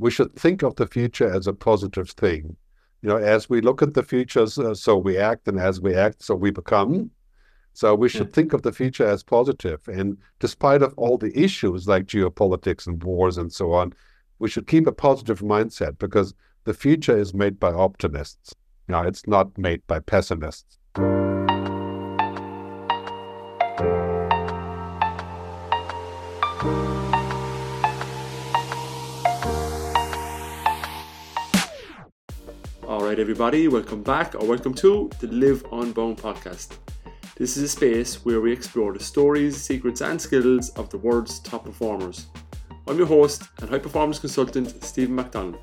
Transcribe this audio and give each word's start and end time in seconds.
we 0.00 0.10
should 0.10 0.34
think 0.34 0.62
of 0.62 0.74
the 0.76 0.86
future 0.86 1.30
as 1.32 1.46
a 1.46 1.52
positive 1.52 2.10
thing. 2.10 2.56
You 3.02 3.10
know, 3.10 3.18
as 3.18 3.48
we 3.48 3.60
look 3.60 3.82
at 3.82 3.94
the 3.94 4.02
future, 4.02 4.46
so 4.46 4.96
we 4.96 5.18
act, 5.18 5.46
and 5.46 5.60
as 5.60 5.80
we 5.80 5.94
act, 5.94 6.22
so 6.22 6.34
we 6.34 6.50
become. 6.50 7.10
So 7.74 7.94
we 7.94 8.08
hmm. 8.08 8.18
should 8.18 8.26
yeah. 8.28 8.34
think 8.34 8.52
of 8.52 8.62
the 8.62 8.72
future 8.72 9.06
as 9.06 9.22
positive. 9.22 9.86
And 9.88 10.16
despite 10.38 10.82
of 10.82 10.94
all 10.96 11.18
the 11.18 11.38
issues 11.38 11.86
like 11.86 12.06
geopolitics 12.06 12.86
and 12.86 13.02
wars 13.04 13.38
and 13.38 13.52
so 13.52 13.72
on, 13.72 13.92
we 14.38 14.48
should 14.48 14.66
keep 14.66 14.86
a 14.86 14.92
positive 14.92 15.40
mindset 15.40 15.98
because 15.98 16.34
the 16.64 16.74
future 16.74 17.16
is 17.16 17.34
made 17.34 17.60
by 17.60 17.72
optimists. 17.72 18.54
You 18.88 18.92
know, 18.92 19.02
it's 19.02 19.26
not 19.26 19.56
made 19.56 19.86
by 19.86 20.00
pessimists. 20.00 20.78
Right, 33.10 33.18
everybody, 33.18 33.66
welcome 33.66 34.04
back 34.04 34.36
or 34.36 34.46
welcome 34.46 34.72
to 34.74 35.10
the 35.18 35.26
Live 35.26 35.64
Unbound 35.72 36.18
podcast. 36.18 36.76
This 37.34 37.56
is 37.56 37.64
a 37.64 37.68
space 37.68 38.24
where 38.24 38.40
we 38.40 38.52
explore 38.52 38.92
the 38.92 39.02
stories, 39.02 39.60
secrets, 39.60 40.00
and 40.00 40.22
skills 40.22 40.68
of 40.76 40.90
the 40.90 40.98
world's 40.98 41.40
top 41.40 41.64
performers. 41.64 42.28
I'm 42.86 42.98
your 42.98 43.08
host 43.08 43.42
and 43.58 43.68
high 43.68 43.80
performance 43.80 44.20
consultant, 44.20 44.84
Stephen 44.84 45.16
McDonald. 45.16 45.58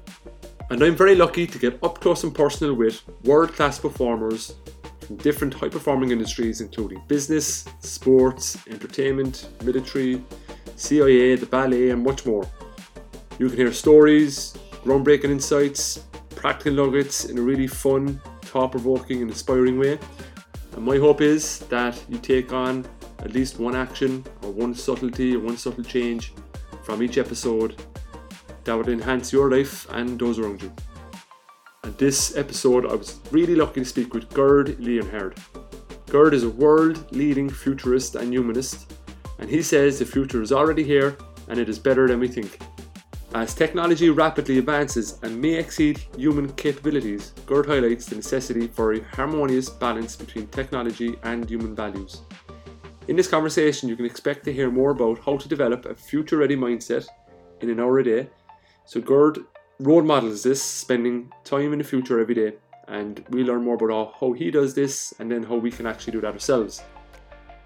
And 0.72 0.84
I'm 0.84 0.98
very 0.98 1.16
lucky 1.16 1.48
to 1.48 1.58
get 1.58 1.82
up 1.82 2.02
close 2.02 2.26
and 2.26 2.36
personal 2.36 2.74
with 2.74 3.02
world 3.24 3.54
class 3.54 3.80
performers 3.80 4.54
from 5.00 5.16
different 5.16 5.54
high 5.54 5.70
performing 5.70 6.12
industries, 6.12 6.60
including 6.60 7.02
business, 7.08 7.64
sports, 7.80 8.58
entertainment, 8.68 9.48
military, 9.64 10.22
CIA, 10.76 11.38
the 11.38 11.46
ballet, 11.46 11.92
and 11.92 12.04
much 12.04 12.26
more. 12.26 12.46
You 13.40 13.48
can 13.48 13.58
hear 13.58 13.72
stories, 13.72 14.54
groundbreaking 14.84 15.32
insights, 15.32 16.04
practical 16.38 16.74
nuggets 16.74 17.26
in 17.26 17.38
a 17.38 17.42
really 17.42 17.68
fun, 17.68 18.22
thought 18.44 18.72
provoking, 18.72 19.22
and 19.22 19.30
inspiring 19.30 19.78
way 19.78 20.00
and 20.78 20.86
my 20.86 21.00
hope 21.00 21.22
is 21.22 21.60
that 21.70 22.00
you 22.08 22.20
take 22.20 22.54
on 22.54 22.86
at 23.20 23.34
least 23.34 23.60
one 23.60 23.76
action 23.76 24.24
or 24.44 24.52
one 24.52 24.76
subtlety 24.76 25.36
or 25.36 25.40
one 25.40 25.58
subtle 25.58 25.84
change 25.84 26.34
from 26.84 27.02
each 27.02 27.18
episode 27.18 27.82
that 28.64 28.78
would 28.78 28.88
enhance 28.88 29.34
your 29.34 29.50
life 29.50 29.90
and 29.90 30.20
those 30.20 30.38
around 30.38 30.62
you. 30.62 30.72
And 31.84 31.98
this 31.98 32.38
episode, 32.38 32.86
I 32.86 32.94
was 32.94 33.20
really 33.32 33.56
lucky 33.56 33.80
to 33.80 33.86
speak 33.86 34.14
with 34.14 34.30
Gerd 34.30 34.80
Leonhard. 34.80 35.40
Gerd 36.12 36.36
is 36.36 36.44
a 36.44 36.50
world 36.50 37.12
leading 37.12 37.50
futurist 37.50 38.14
and 38.14 38.32
humanist, 38.32 38.94
and 39.40 39.50
he 39.50 39.64
says 39.64 39.98
the 39.98 40.06
future 40.06 40.44
is 40.44 40.52
already 40.52 40.84
here 40.84 41.18
and 41.48 41.58
it 41.58 41.70
is 41.70 41.80
better 41.80 42.08
than 42.08 42.20
we 42.20 42.28
think. 42.28 42.60
As 43.34 43.54
technology 43.54 44.10
rapidly 44.10 44.58
advances 44.58 45.20
and 45.22 45.42
may 45.42 45.56
exceed 45.56 46.00
human 46.16 46.52
capabilities, 46.54 47.34
Gerd 47.46 47.66
highlights 47.66 48.06
the 48.06 48.16
necessity 48.16 48.68
for 48.68 48.94
a 48.94 49.04
harmonious 49.04 49.70
balance 49.70 50.16
between 50.16 50.48
technology 50.48 51.18
and 51.24 51.48
human 51.48 51.76
values. 51.76 52.22
In 53.10 53.18
this 53.18 53.28
conversation, 53.28 53.90
you 53.90 53.98
can 53.98 54.06
expect 54.06 54.46
to 54.46 54.54
hear 54.54 54.72
more 54.72 54.92
about 54.92 55.20
how 55.20 55.38
to 55.38 55.48
develop 55.48 55.86
a 55.86 55.94
future 55.94 56.38
ready 56.38 56.56
mindset 56.56 57.06
in 57.62 57.70
an 57.70 57.82
hour 57.82 58.00
a 58.00 58.04
day. 58.04 58.30
So, 58.86 59.02
Gerd 59.02 59.40
role 59.80 60.04
models 60.04 60.44
this, 60.44 60.64
spending 60.64 61.32
time 61.44 61.74
in 61.74 61.80
the 61.80 61.86
future 61.86 62.20
every 62.20 62.36
day, 62.36 62.54
and 62.88 63.24
we 63.30 63.44
learn 63.44 63.64
more 63.64 63.76
about 63.76 64.16
how 64.20 64.32
he 64.32 64.52
does 64.52 64.74
this 64.74 65.14
and 65.20 65.30
then 65.30 65.44
how 65.44 65.56
we 65.56 65.70
can 65.70 65.86
actually 65.86 66.14
do 66.14 66.22
that 66.22 66.34
ourselves. 66.34 66.82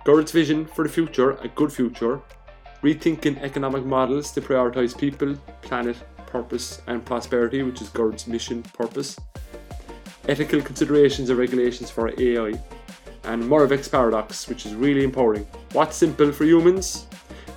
Gerd's 0.05 0.31
vision 0.31 0.65
for 0.65 0.83
the 0.83 0.91
future, 0.91 1.31
a 1.37 1.47
good 1.47 1.71
future, 1.71 2.21
rethinking 2.83 3.41
economic 3.41 3.85
models 3.85 4.31
to 4.31 4.41
prioritise 4.41 4.97
people, 4.97 5.35
planet, 5.61 5.97
purpose, 6.25 6.81
and 6.87 7.05
prosperity, 7.05 7.61
which 7.63 7.81
is 7.81 7.89
Gerd's 7.89 8.27
mission 8.27 8.63
purpose, 8.63 9.17
ethical 10.27 10.61
considerations 10.61 11.29
and 11.29 11.37
regulations 11.37 11.91
for 11.91 12.09
AI, 12.19 12.59
and 13.25 13.43
Moravec's 13.43 13.87
paradox, 13.87 14.47
which 14.47 14.65
is 14.65 14.73
really 14.73 15.03
empowering. 15.03 15.45
What's 15.73 15.95
simple 15.95 16.31
for 16.31 16.45
humans 16.45 17.05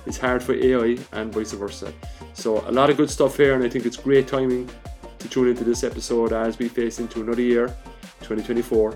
is 0.05 0.17
hard 0.17 0.43
for 0.43 0.53
AI, 0.53 0.97
and 1.13 1.33
vice 1.33 1.53
versa. 1.53 1.91
So, 2.33 2.67
a 2.67 2.71
lot 2.71 2.89
of 2.89 2.97
good 2.97 3.09
stuff 3.09 3.37
here, 3.37 3.55
and 3.55 3.63
I 3.63 3.69
think 3.69 3.85
it's 3.85 3.97
great 3.97 4.27
timing 4.27 4.69
to 5.19 5.29
tune 5.29 5.47
into 5.47 5.63
this 5.63 5.83
episode 5.83 6.33
as 6.33 6.59
we 6.59 6.67
face 6.67 6.99
into 6.99 7.21
another 7.21 7.41
year, 7.41 7.67
2024. 8.21 8.95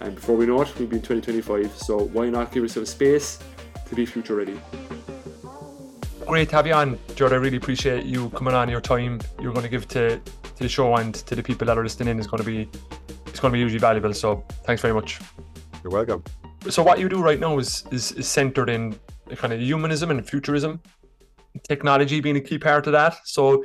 And 0.00 0.14
before 0.14 0.36
we 0.36 0.46
know 0.46 0.62
it, 0.62 0.72
we'll 0.78 0.88
be 0.88 0.96
in 0.96 1.02
2025. 1.02 1.76
So, 1.76 1.98
why 1.98 2.30
not 2.30 2.52
give 2.52 2.62
yourself 2.62 2.86
space 2.86 3.38
to 3.86 3.94
be 3.94 4.06
future 4.06 4.36
ready? 4.36 4.58
Great 6.28 6.50
to 6.50 6.56
have 6.56 6.66
you 6.66 6.74
on, 6.74 6.98
Gerd. 7.16 7.32
I 7.32 7.36
really 7.36 7.56
appreciate 7.56 8.04
you 8.04 8.28
coming 8.30 8.54
on. 8.54 8.68
Your 8.68 8.82
time 8.82 9.18
you're 9.40 9.52
going 9.52 9.62
to 9.62 9.70
give 9.70 9.88
to 9.88 10.18
to 10.18 10.58
the 10.58 10.68
show 10.68 10.94
and 10.96 11.14
to 11.14 11.34
the 11.34 11.42
people 11.42 11.66
that 11.66 11.78
are 11.78 11.82
listening 11.82 12.08
in 12.10 12.20
is 12.20 12.26
going 12.26 12.42
to 12.42 12.46
be 12.46 12.68
it's 13.26 13.40
going 13.40 13.50
to 13.50 13.56
be 13.56 13.60
hugely 13.60 13.78
valuable. 13.78 14.12
So 14.12 14.44
thanks 14.64 14.82
very 14.82 14.92
much. 14.92 15.20
You're 15.82 15.90
welcome. 15.90 16.22
So 16.68 16.82
what 16.82 16.98
you 16.98 17.08
do 17.08 17.22
right 17.22 17.40
now 17.40 17.58
is 17.58 17.84
is, 17.90 18.12
is 18.12 18.28
centered 18.28 18.68
in 18.68 18.98
kind 19.36 19.54
of 19.54 19.60
humanism 19.60 20.10
and 20.10 20.24
futurism, 20.28 20.82
technology 21.66 22.20
being 22.20 22.36
a 22.36 22.42
key 22.42 22.58
part 22.58 22.86
of 22.86 22.92
that. 22.92 23.16
So 23.24 23.64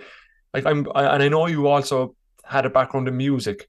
like 0.53 0.66
I'm 0.66 0.88
I, 0.95 1.16
and 1.16 1.22
I 1.22 1.28
know 1.28 1.47
you 1.47 1.68
also 1.68 2.16
had 2.45 2.66
a 2.66 2.69
background 2.69 3.09
in 3.09 3.18
music, 3.18 3.68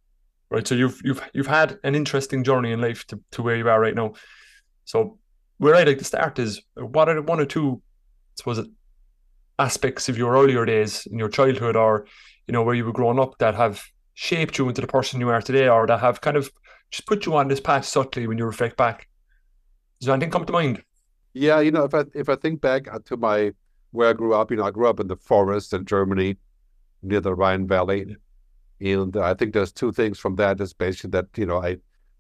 right? 0.50 0.66
So 0.68 0.76
you've 0.76 1.00
you've 1.02 1.20
you've 1.32 1.48
had 1.48 1.80
an 1.82 1.96
interesting 1.96 2.44
journey 2.44 2.70
in 2.70 2.80
life 2.80 3.04
to, 3.08 3.18
to 3.32 3.42
where 3.42 3.56
you 3.56 3.68
are 3.68 3.80
right 3.80 3.96
now. 3.96 4.12
So 4.84 5.18
where 5.58 5.74
I'd 5.74 5.88
like 5.88 5.98
to 5.98 6.04
start 6.04 6.38
is 6.38 6.62
what 6.76 7.08
are 7.08 7.20
one 7.20 7.40
or 7.40 7.46
two, 7.46 7.82
I 7.82 8.36
suppose, 8.36 8.68
aspects 9.58 10.08
of 10.08 10.18
your 10.18 10.32
earlier 10.32 10.64
days 10.64 11.06
in 11.06 11.18
your 11.18 11.28
childhood 11.28 11.76
or 11.76 12.06
you 12.46 12.52
know 12.52 12.62
where 12.62 12.74
you 12.74 12.84
were 12.84 12.92
growing 12.92 13.18
up 13.18 13.38
that 13.38 13.54
have 13.54 13.82
shaped 14.14 14.58
you 14.58 14.68
into 14.68 14.80
the 14.80 14.86
person 14.86 15.20
you 15.20 15.28
are 15.28 15.42
today 15.42 15.68
or 15.68 15.86
that 15.86 16.00
have 16.00 16.20
kind 16.20 16.36
of 16.36 16.50
just 16.90 17.06
put 17.06 17.26
you 17.26 17.34
on 17.36 17.48
this 17.48 17.60
path 17.60 17.84
subtly 17.84 18.26
when 18.26 18.38
you 18.38 18.44
reflect 18.44 18.76
back 18.76 19.08
does 20.00 20.08
anything 20.08 20.30
come 20.30 20.44
to 20.44 20.52
mind 20.52 20.82
yeah 21.34 21.60
you 21.60 21.70
know 21.70 21.84
if 21.84 21.94
i 21.94 22.04
if 22.14 22.28
i 22.28 22.36
think 22.36 22.60
back 22.60 22.86
to 23.04 23.16
my 23.16 23.52
where 23.92 24.10
i 24.10 24.12
grew 24.12 24.34
up 24.34 24.50
you 24.50 24.56
know 24.56 24.64
i 24.64 24.70
grew 24.70 24.88
up 24.88 25.00
in 25.00 25.06
the 25.06 25.16
forest 25.16 25.72
in 25.72 25.84
germany 25.84 26.36
near 27.02 27.20
the 27.20 27.34
rhine 27.34 27.66
valley 27.66 28.16
yeah. 28.80 28.98
and 28.98 29.16
i 29.16 29.34
think 29.34 29.52
there's 29.52 29.72
two 29.72 29.92
things 29.92 30.18
from 30.18 30.34
that 30.36 30.60
is 30.60 30.72
basically 30.72 31.10
that 31.10 31.26
you 31.36 31.46
know 31.46 31.62
i 31.62 31.76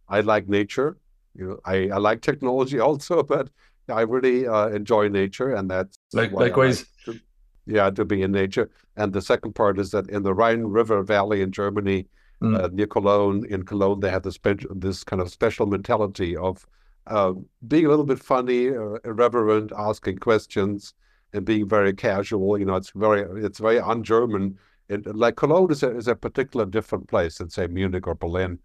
i 0.08 0.20
like 0.20 0.48
nature 0.48 0.96
you 1.34 1.48
know 1.48 1.58
i 1.64 1.88
i 1.92 1.96
like 1.96 2.20
technology 2.20 2.78
also 2.88 3.22
but 3.22 3.48
I 3.88 4.02
really 4.02 4.46
uh, 4.46 4.68
enjoy 4.68 5.08
nature, 5.08 5.54
and 5.54 5.70
that's 5.70 5.98
like 6.12 6.32
likewise. 6.32 6.86
Like 7.06 7.16
to, 7.16 7.22
yeah, 7.66 7.90
to 7.90 8.04
be 8.04 8.22
in 8.22 8.32
nature. 8.32 8.70
And 8.96 9.12
the 9.12 9.22
second 9.22 9.54
part 9.54 9.78
is 9.78 9.90
that 9.90 10.08
in 10.08 10.22
the 10.22 10.34
Rhine 10.34 10.64
River 10.64 11.02
Valley 11.02 11.42
in 11.42 11.50
Germany, 11.52 12.06
mm. 12.42 12.58
uh, 12.58 12.68
near 12.72 12.86
Cologne, 12.86 13.44
in 13.48 13.64
Cologne, 13.64 14.00
they 14.00 14.10
have 14.10 14.22
this 14.22 14.38
this 14.70 15.04
kind 15.04 15.22
of 15.22 15.30
special 15.30 15.66
mentality 15.66 16.36
of 16.36 16.66
uh, 17.06 17.32
being 17.68 17.86
a 17.86 17.88
little 17.88 18.04
bit 18.04 18.18
funny, 18.18 18.68
uh, 18.68 18.98
irreverent, 19.04 19.72
asking 19.76 20.18
questions, 20.18 20.94
and 21.32 21.44
being 21.44 21.68
very 21.68 21.92
casual. 21.92 22.58
You 22.58 22.66
know, 22.66 22.76
it's 22.76 22.90
very 22.90 23.22
it's 23.44 23.58
very 23.58 23.80
un-German. 23.80 24.58
It, 24.88 25.14
like 25.14 25.36
Cologne 25.36 25.72
is 25.72 25.82
a, 25.82 25.96
is 25.96 26.08
a 26.08 26.14
particular 26.14 26.66
different 26.66 27.08
place 27.08 27.38
than 27.38 27.48
say 27.50 27.66
Munich 27.66 28.06
or 28.06 28.14
Berlin, 28.14 28.58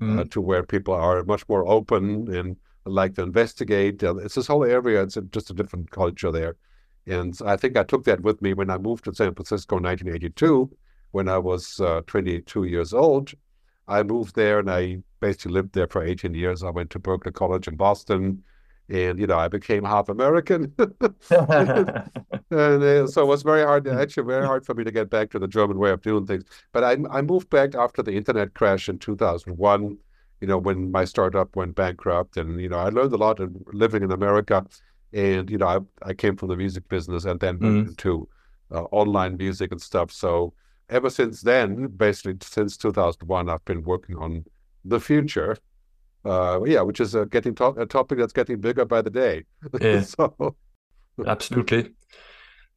mm. 0.00 0.30
to 0.30 0.40
where 0.40 0.62
people 0.62 0.94
are 0.94 1.22
much 1.24 1.46
more 1.48 1.66
open 1.68 2.34
and 2.34 2.56
like 2.86 3.14
to 3.16 3.22
investigate. 3.22 4.02
Uh, 4.02 4.16
it's 4.16 4.34
this 4.34 4.46
whole 4.46 4.64
area. 4.64 5.02
It's 5.02 5.16
a, 5.16 5.22
just 5.22 5.50
a 5.50 5.54
different 5.54 5.90
culture 5.90 6.32
there. 6.32 6.56
And 7.06 7.38
I 7.44 7.56
think 7.56 7.76
I 7.76 7.84
took 7.84 8.04
that 8.04 8.20
with 8.20 8.42
me 8.42 8.54
when 8.54 8.70
I 8.70 8.78
moved 8.78 9.04
to 9.04 9.14
San 9.14 9.34
Francisco 9.34 9.76
in 9.76 9.84
1982, 9.84 10.70
when 11.12 11.28
I 11.28 11.38
was 11.38 11.80
uh, 11.80 12.02
22 12.06 12.64
years 12.64 12.92
old. 12.92 13.32
I 13.88 14.02
moved 14.02 14.34
there 14.34 14.58
and 14.58 14.70
I 14.70 14.98
basically 15.20 15.52
lived 15.52 15.72
there 15.72 15.86
for 15.86 16.02
18 16.02 16.34
years. 16.34 16.64
I 16.64 16.70
went 16.70 16.90
to 16.90 16.98
Berklee 16.98 17.32
College 17.32 17.68
in 17.68 17.76
Boston, 17.76 18.42
and 18.88 19.18
you 19.18 19.26
know 19.28 19.38
I 19.38 19.46
became 19.48 19.84
half 19.84 20.08
American, 20.08 20.72
and 21.30 22.10
uh, 22.50 23.06
so 23.06 23.22
it 23.22 23.26
was 23.26 23.42
very 23.44 23.62
hard, 23.62 23.86
actually 23.86 24.26
very 24.26 24.44
hard 24.44 24.66
for 24.66 24.74
me 24.74 24.82
to 24.82 24.90
get 24.90 25.08
back 25.08 25.30
to 25.30 25.38
the 25.38 25.46
German 25.46 25.78
way 25.78 25.90
of 25.90 26.02
doing 26.02 26.26
things. 26.26 26.44
But 26.72 26.82
I, 26.82 26.96
I 27.10 27.22
moved 27.22 27.48
back 27.50 27.76
after 27.76 28.02
the 28.02 28.12
internet 28.12 28.54
crash 28.54 28.88
in 28.88 28.98
2001 28.98 29.98
you 30.40 30.46
know, 30.46 30.58
when 30.58 30.90
my 30.90 31.04
startup 31.04 31.56
went 31.56 31.74
bankrupt. 31.74 32.36
And, 32.36 32.60
you 32.60 32.68
know, 32.68 32.78
I 32.78 32.88
learned 32.88 33.12
a 33.12 33.16
lot 33.16 33.40
of 33.40 33.54
living 33.72 34.02
in 34.02 34.12
America. 34.12 34.66
And, 35.12 35.50
you 35.50 35.58
know, 35.58 35.66
I, 35.66 36.10
I 36.10 36.14
came 36.14 36.36
from 36.36 36.48
the 36.48 36.56
music 36.56 36.88
business 36.88 37.24
and 37.24 37.40
then 37.40 37.58
mm. 37.58 37.88
into 37.88 38.28
uh, 38.72 38.82
online 38.84 39.36
music 39.36 39.72
and 39.72 39.80
stuff. 39.80 40.12
So 40.12 40.52
ever 40.88 41.10
since 41.10 41.42
then, 41.42 41.86
basically 41.86 42.36
since 42.42 42.76
2001, 42.76 43.48
I've 43.48 43.64
been 43.64 43.82
working 43.82 44.16
on 44.16 44.44
the 44.84 45.00
future. 45.00 45.56
Uh, 46.24 46.60
yeah, 46.64 46.80
which 46.80 47.00
is 47.00 47.14
uh, 47.14 47.24
getting 47.24 47.54
to- 47.54 47.80
a 47.80 47.86
topic 47.86 48.18
that's 48.18 48.32
getting 48.32 48.60
bigger 48.60 48.84
by 48.84 49.00
the 49.00 49.10
day. 49.10 49.44
Yeah. 49.80 50.02
so. 50.02 50.56
Absolutely. 51.24 51.92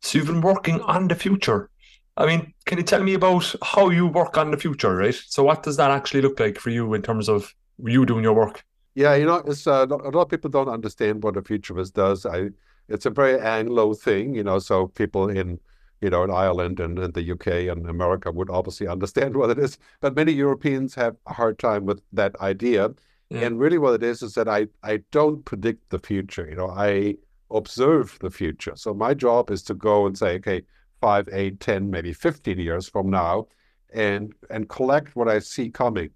So 0.02 0.18
you've 0.18 0.28
been 0.28 0.42
working 0.42 0.82
on 0.82 1.08
the 1.08 1.16
future. 1.16 1.70
I 2.16 2.26
mean, 2.26 2.54
can 2.66 2.78
you 2.78 2.84
tell 2.84 3.02
me 3.04 3.14
about 3.14 3.54
how 3.64 3.90
you 3.90 4.08
work 4.08 4.38
on 4.38 4.52
the 4.52 4.58
future, 4.58 4.96
right? 4.96 5.16
So, 5.28 5.44
what 5.44 5.64
does 5.64 5.78
that 5.78 5.92
actually 5.92 6.22
look 6.22 6.40
like 6.40 6.58
for 6.58 6.70
you 6.70 6.94
in 6.94 7.02
terms 7.02 7.30
of 7.30 7.54
you 7.84 8.06
doing 8.06 8.24
your 8.24 8.34
work? 8.34 8.64
Yeah, 9.00 9.16
you 9.16 9.26
know, 9.26 9.38
it's 9.48 9.66
uh, 9.66 9.86
a 9.90 9.96
lot 9.96 10.24
of 10.24 10.28
people 10.28 10.50
don't 10.50 10.68
understand 10.68 11.24
what 11.24 11.38
a 11.38 11.42
futurist 11.42 11.94
does. 11.94 12.26
I, 12.26 12.50
it's 12.90 13.06
a 13.06 13.10
very 13.10 13.40
Anglo 13.40 13.94
thing, 13.94 14.34
you 14.36 14.44
know. 14.44 14.60
So 14.60 14.88
people 14.88 15.30
in 15.30 15.62
you 16.02 16.10
know, 16.10 16.26
in 16.26 16.32
Ireland 16.32 16.82
and, 16.82 17.00
and 17.00 17.14
the 17.14 17.32
UK 17.32 17.48
and 17.72 17.90
America 17.90 18.30
would 18.30 18.50
obviously 18.50 18.88
understand 18.88 19.38
what 19.38 19.52
it 19.52 19.58
is. 19.58 19.78
But 20.02 20.18
many 20.18 20.34
Europeans 20.34 20.96
have 20.96 21.16
a 21.28 21.34
hard 21.34 21.60
time 21.60 21.86
with 21.86 22.02
that 22.12 22.36
idea. 22.42 22.90
Yeah. 23.30 23.44
And 23.44 23.58
really 23.58 23.78
what 23.78 23.94
it 23.94 24.04
is 24.04 24.22
is 24.22 24.34
that 24.34 24.50
I, 24.50 24.68
I 24.84 25.00
don't 25.12 25.46
predict 25.46 25.92
the 25.92 26.00
future. 26.00 26.50
You 26.50 26.58
know, 26.58 26.70
I 26.70 27.16
observe 27.52 28.18
the 28.20 28.30
future. 28.30 28.74
So 28.76 28.94
my 28.94 29.14
job 29.14 29.50
is 29.50 29.64
to 29.64 29.76
go 29.76 30.08
and 30.08 30.18
say, 30.18 30.36
okay, 30.36 30.64
five, 31.00 31.30
eight, 31.32 31.62
ten, 31.62 31.90
maybe 31.90 32.12
15 32.12 32.60
years 32.60 32.90
from 32.90 33.10
now, 33.10 33.48
and 33.94 34.34
and 34.50 34.68
collect 34.68 35.16
what 35.16 35.30
I 35.30 35.40
see 35.40 35.70
coming 35.70 36.10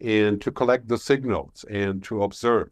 and 0.00 0.40
to 0.40 0.50
collect 0.50 0.88
the 0.88 0.98
signals 0.98 1.64
and 1.70 2.02
to 2.04 2.22
observe. 2.22 2.70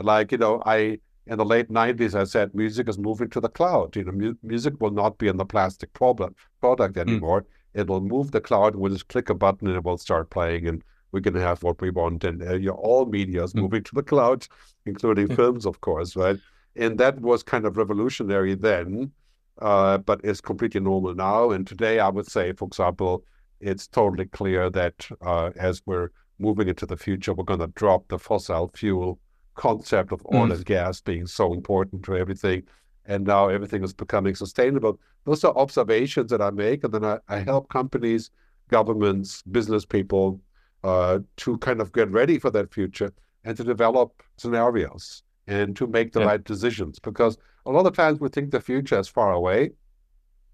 Like, 0.00 0.32
you 0.32 0.38
know, 0.38 0.62
I 0.64 0.98
in 1.26 1.38
the 1.38 1.44
late 1.44 1.70
90s, 1.70 2.14
I 2.14 2.24
said 2.24 2.54
music 2.54 2.88
is 2.88 2.98
moving 2.98 3.30
to 3.30 3.40
the 3.40 3.48
cloud. 3.48 3.96
You 3.96 4.04
know, 4.04 4.12
mu- 4.12 4.34
music 4.42 4.74
will 4.80 4.90
not 4.90 5.16
be 5.18 5.28
in 5.28 5.36
the 5.36 5.44
plastic 5.44 5.92
product, 5.94 6.38
product 6.60 6.94
hmm. 6.94 7.00
anymore. 7.00 7.42
Mm. 7.42 7.46
It 7.80 7.86
will 7.88 8.02
move 8.02 8.30
the 8.30 8.40
cloud. 8.40 8.76
We'll 8.76 8.92
just 8.92 9.08
click 9.08 9.30
a 9.30 9.34
button 9.34 9.68
and 9.68 9.76
it 9.76 9.84
will 9.84 9.98
start 9.98 10.30
playing, 10.30 10.68
and 10.68 10.84
we 11.12 11.20
can 11.20 11.34
have 11.34 11.62
what 11.62 11.80
we 11.80 11.90
want. 11.90 12.24
And 12.24 12.42
uh, 12.42 12.54
you 12.54 12.68
know, 12.68 12.74
all 12.74 13.06
media 13.06 13.42
is 13.42 13.52
mm. 13.52 13.62
moving 13.62 13.82
to 13.84 13.94
the 13.94 14.02
cloud, 14.02 14.46
including 14.86 15.28
mm. 15.28 15.36
films, 15.36 15.66
of 15.66 15.80
course, 15.80 16.14
right? 16.14 16.38
And 16.76 16.98
that 16.98 17.20
was 17.20 17.42
kind 17.42 17.64
of 17.64 17.76
revolutionary 17.76 18.54
then, 18.54 19.12
uh, 19.60 19.98
but 19.98 20.20
it's 20.24 20.40
completely 20.40 20.80
normal 20.80 21.14
now. 21.14 21.50
And 21.50 21.66
today, 21.66 22.00
I 22.00 22.08
would 22.08 22.26
say, 22.26 22.52
for 22.52 22.66
example, 22.66 23.24
it's 23.60 23.86
totally 23.86 24.26
clear 24.26 24.70
that 24.70 25.08
uh, 25.22 25.50
as 25.56 25.82
we're 25.86 26.10
moving 26.38 26.68
into 26.68 26.86
the 26.86 26.96
future, 26.96 27.32
we're 27.32 27.44
going 27.44 27.60
to 27.60 27.68
drop 27.68 28.08
the 28.08 28.18
fossil 28.18 28.70
fuel 28.74 29.18
concept 29.54 30.12
of 30.12 30.24
oil 30.32 30.48
mm. 30.48 30.54
and 30.54 30.64
gas 30.64 31.00
being 31.00 31.26
so 31.26 31.52
important 31.52 32.02
to 32.04 32.16
everything. 32.16 32.62
And 33.06 33.26
now 33.26 33.48
everything 33.48 33.84
is 33.84 33.92
becoming 33.92 34.34
sustainable. 34.34 34.98
Those 35.24 35.44
are 35.44 35.56
observations 35.56 36.30
that 36.30 36.40
I 36.40 36.50
make. 36.50 36.84
And 36.84 36.92
then 36.92 37.04
I, 37.04 37.18
I 37.28 37.38
help 37.40 37.68
companies, 37.68 38.30
governments, 38.68 39.42
business 39.42 39.84
people 39.84 40.40
uh, 40.82 41.20
to 41.38 41.58
kind 41.58 41.80
of 41.80 41.92
get 41.92 42.10
ready 42.10 42.38
for 42.38 42.50
that 42.50 42.72
future 42.72 43.12
and 43.44 43.56
to 43.56 43.64
develop 43.64 44.22
scenarios 44.36 45.22
and 45.46 45.76
to 45.76 45.86
make 45.86 46.12
the 46.12 46.20
yeah. 46.20 46.26
right 46.26 46.44
decisions. 46.44 46.98
Because 46.98 47.36
a 47.66 47.70
lot 47.70 47.86
of 47.86 47.94
times 47.94 48.20
we 48.20 48.28
think 48.28 48.50
the 48.50 48.60
future 48.60 48.98
is 48.98 49.08
far 49.08 49.32
away. 49.32 49.64
You 49.64 49.70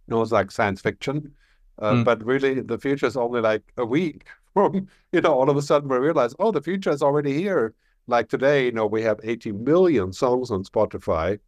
know, 0.08 0.22
it's 0.22 0.32
like 0.32 0.50
science 0.50 0.80
fiction. 0.80 1.32
Uh, 1.78 1.94
mm. 1.94 2.04
But 2.04 2.24
really, 2.24 2.60
the 2.60 2.78
future 2.78 3.06
is 3.06 3.16
only 3.16 3.40
like 3.40 3.62
a 3.76 3.86
week 3.86 4.26
from, 4.54 4.88
you 5.12 5.20
know, 5.20 5.34
all 5.34 5.50
of 5.50 5.56
a 5.56 5.62
sudden 5.62 5.88
we 5.88 5.96
realize, 5.98 6.34
oh, 6.38 6.50
the 6.52 6.62
future 6.62 6.90
is 6.90 7.02
already 7.02 7.34
here. 7.34 7.74
Like 8.06 8.28
today, 8.28 8.66
you 8.66 8.72
know, 8.72 8.86
we 8.86 9.02
have 9.02 9.20
80 9.22 9.52
million 9.52 10.12
songs 10.12 10.50
on 10.50 10.64
Spotify 10.64 11.38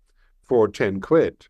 for 0.42 0.68
10 0.68 1.00
quid. 1.00 1.46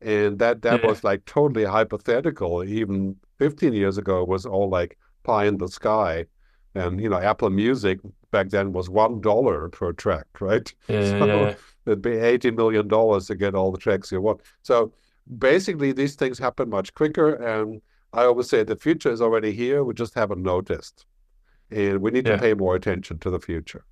And 0.00 0.38
that 0.38 0.62
that 0.62 0.82
yeah. 0.82 0.88
was 0.88 1.02
like 1.02 1.24
totally 1.24 1.64
hypothetical. 1.64 2.62
Even 2.62 3.16
15 3.38 3.72
years 3.72 3.98
ago 3.98 4.22
was 4.24 4.46
all 4.46 4.68
like 4.68 4.96
pie 5.24 5.46
in 5.46 5.58
the 5.58 5.68
sky. 5.68 6.26
And 6.74 7.00
you 7.00 7.08
know, 7.08 7.18
Apple 7.18 7.50
Music 7.50 7.98
back 8.30 8.50
then 8.50 8.72
was 8.72 8.88
one 8.88 9.20
dollar 9.20 9.68
per 9.70 9.92
track, 9.92 10.26
right? 10.40 10.72
Yeah, 10.88 11.04
so 11.04 11.26
yeah. 11.26 11.54
it'd 11.86 12.02
be 12.02 12.16
80 12.16 12.52
million 12.52 12.86
dollars 12.86 13.26
to 13.26 13.34
get 13.34 13.54
all 13.54 13.72
the 13.72 13.78
tracks 13.78 14.12
you 14.12 14.20
want. 14.20 14.42
So 14.62 14.92
basically 15.38 15.92
these 15.92 16.14
things 16.14 16.38
happen 16.38 16.70
much 16.70 16.94
quicker 16.94 17.34
and 17.34 17.80
I 18.12 18.24
always 18.24 18.48
say 18.48 18.62
the 18.62 18.76
future 18.76 19.10
is 19.10 19.20
already 19.20 19.52
here, 19.52 19.84
we 19.84 19.94
just 19.94 20.14
haven't 20.14 20.42
noticed. 20.42 21.04
And 21.70 22.00
we 22.00 22.10
need 22.10 22.26
yeah. 22.26 22.36
to 22.36 22.38
pay 22.38 22.54
more 22.54 22.74
attention 22.74 23.18
to 23.18 23.30
the 23.30 23.38
future. 23.38 23.84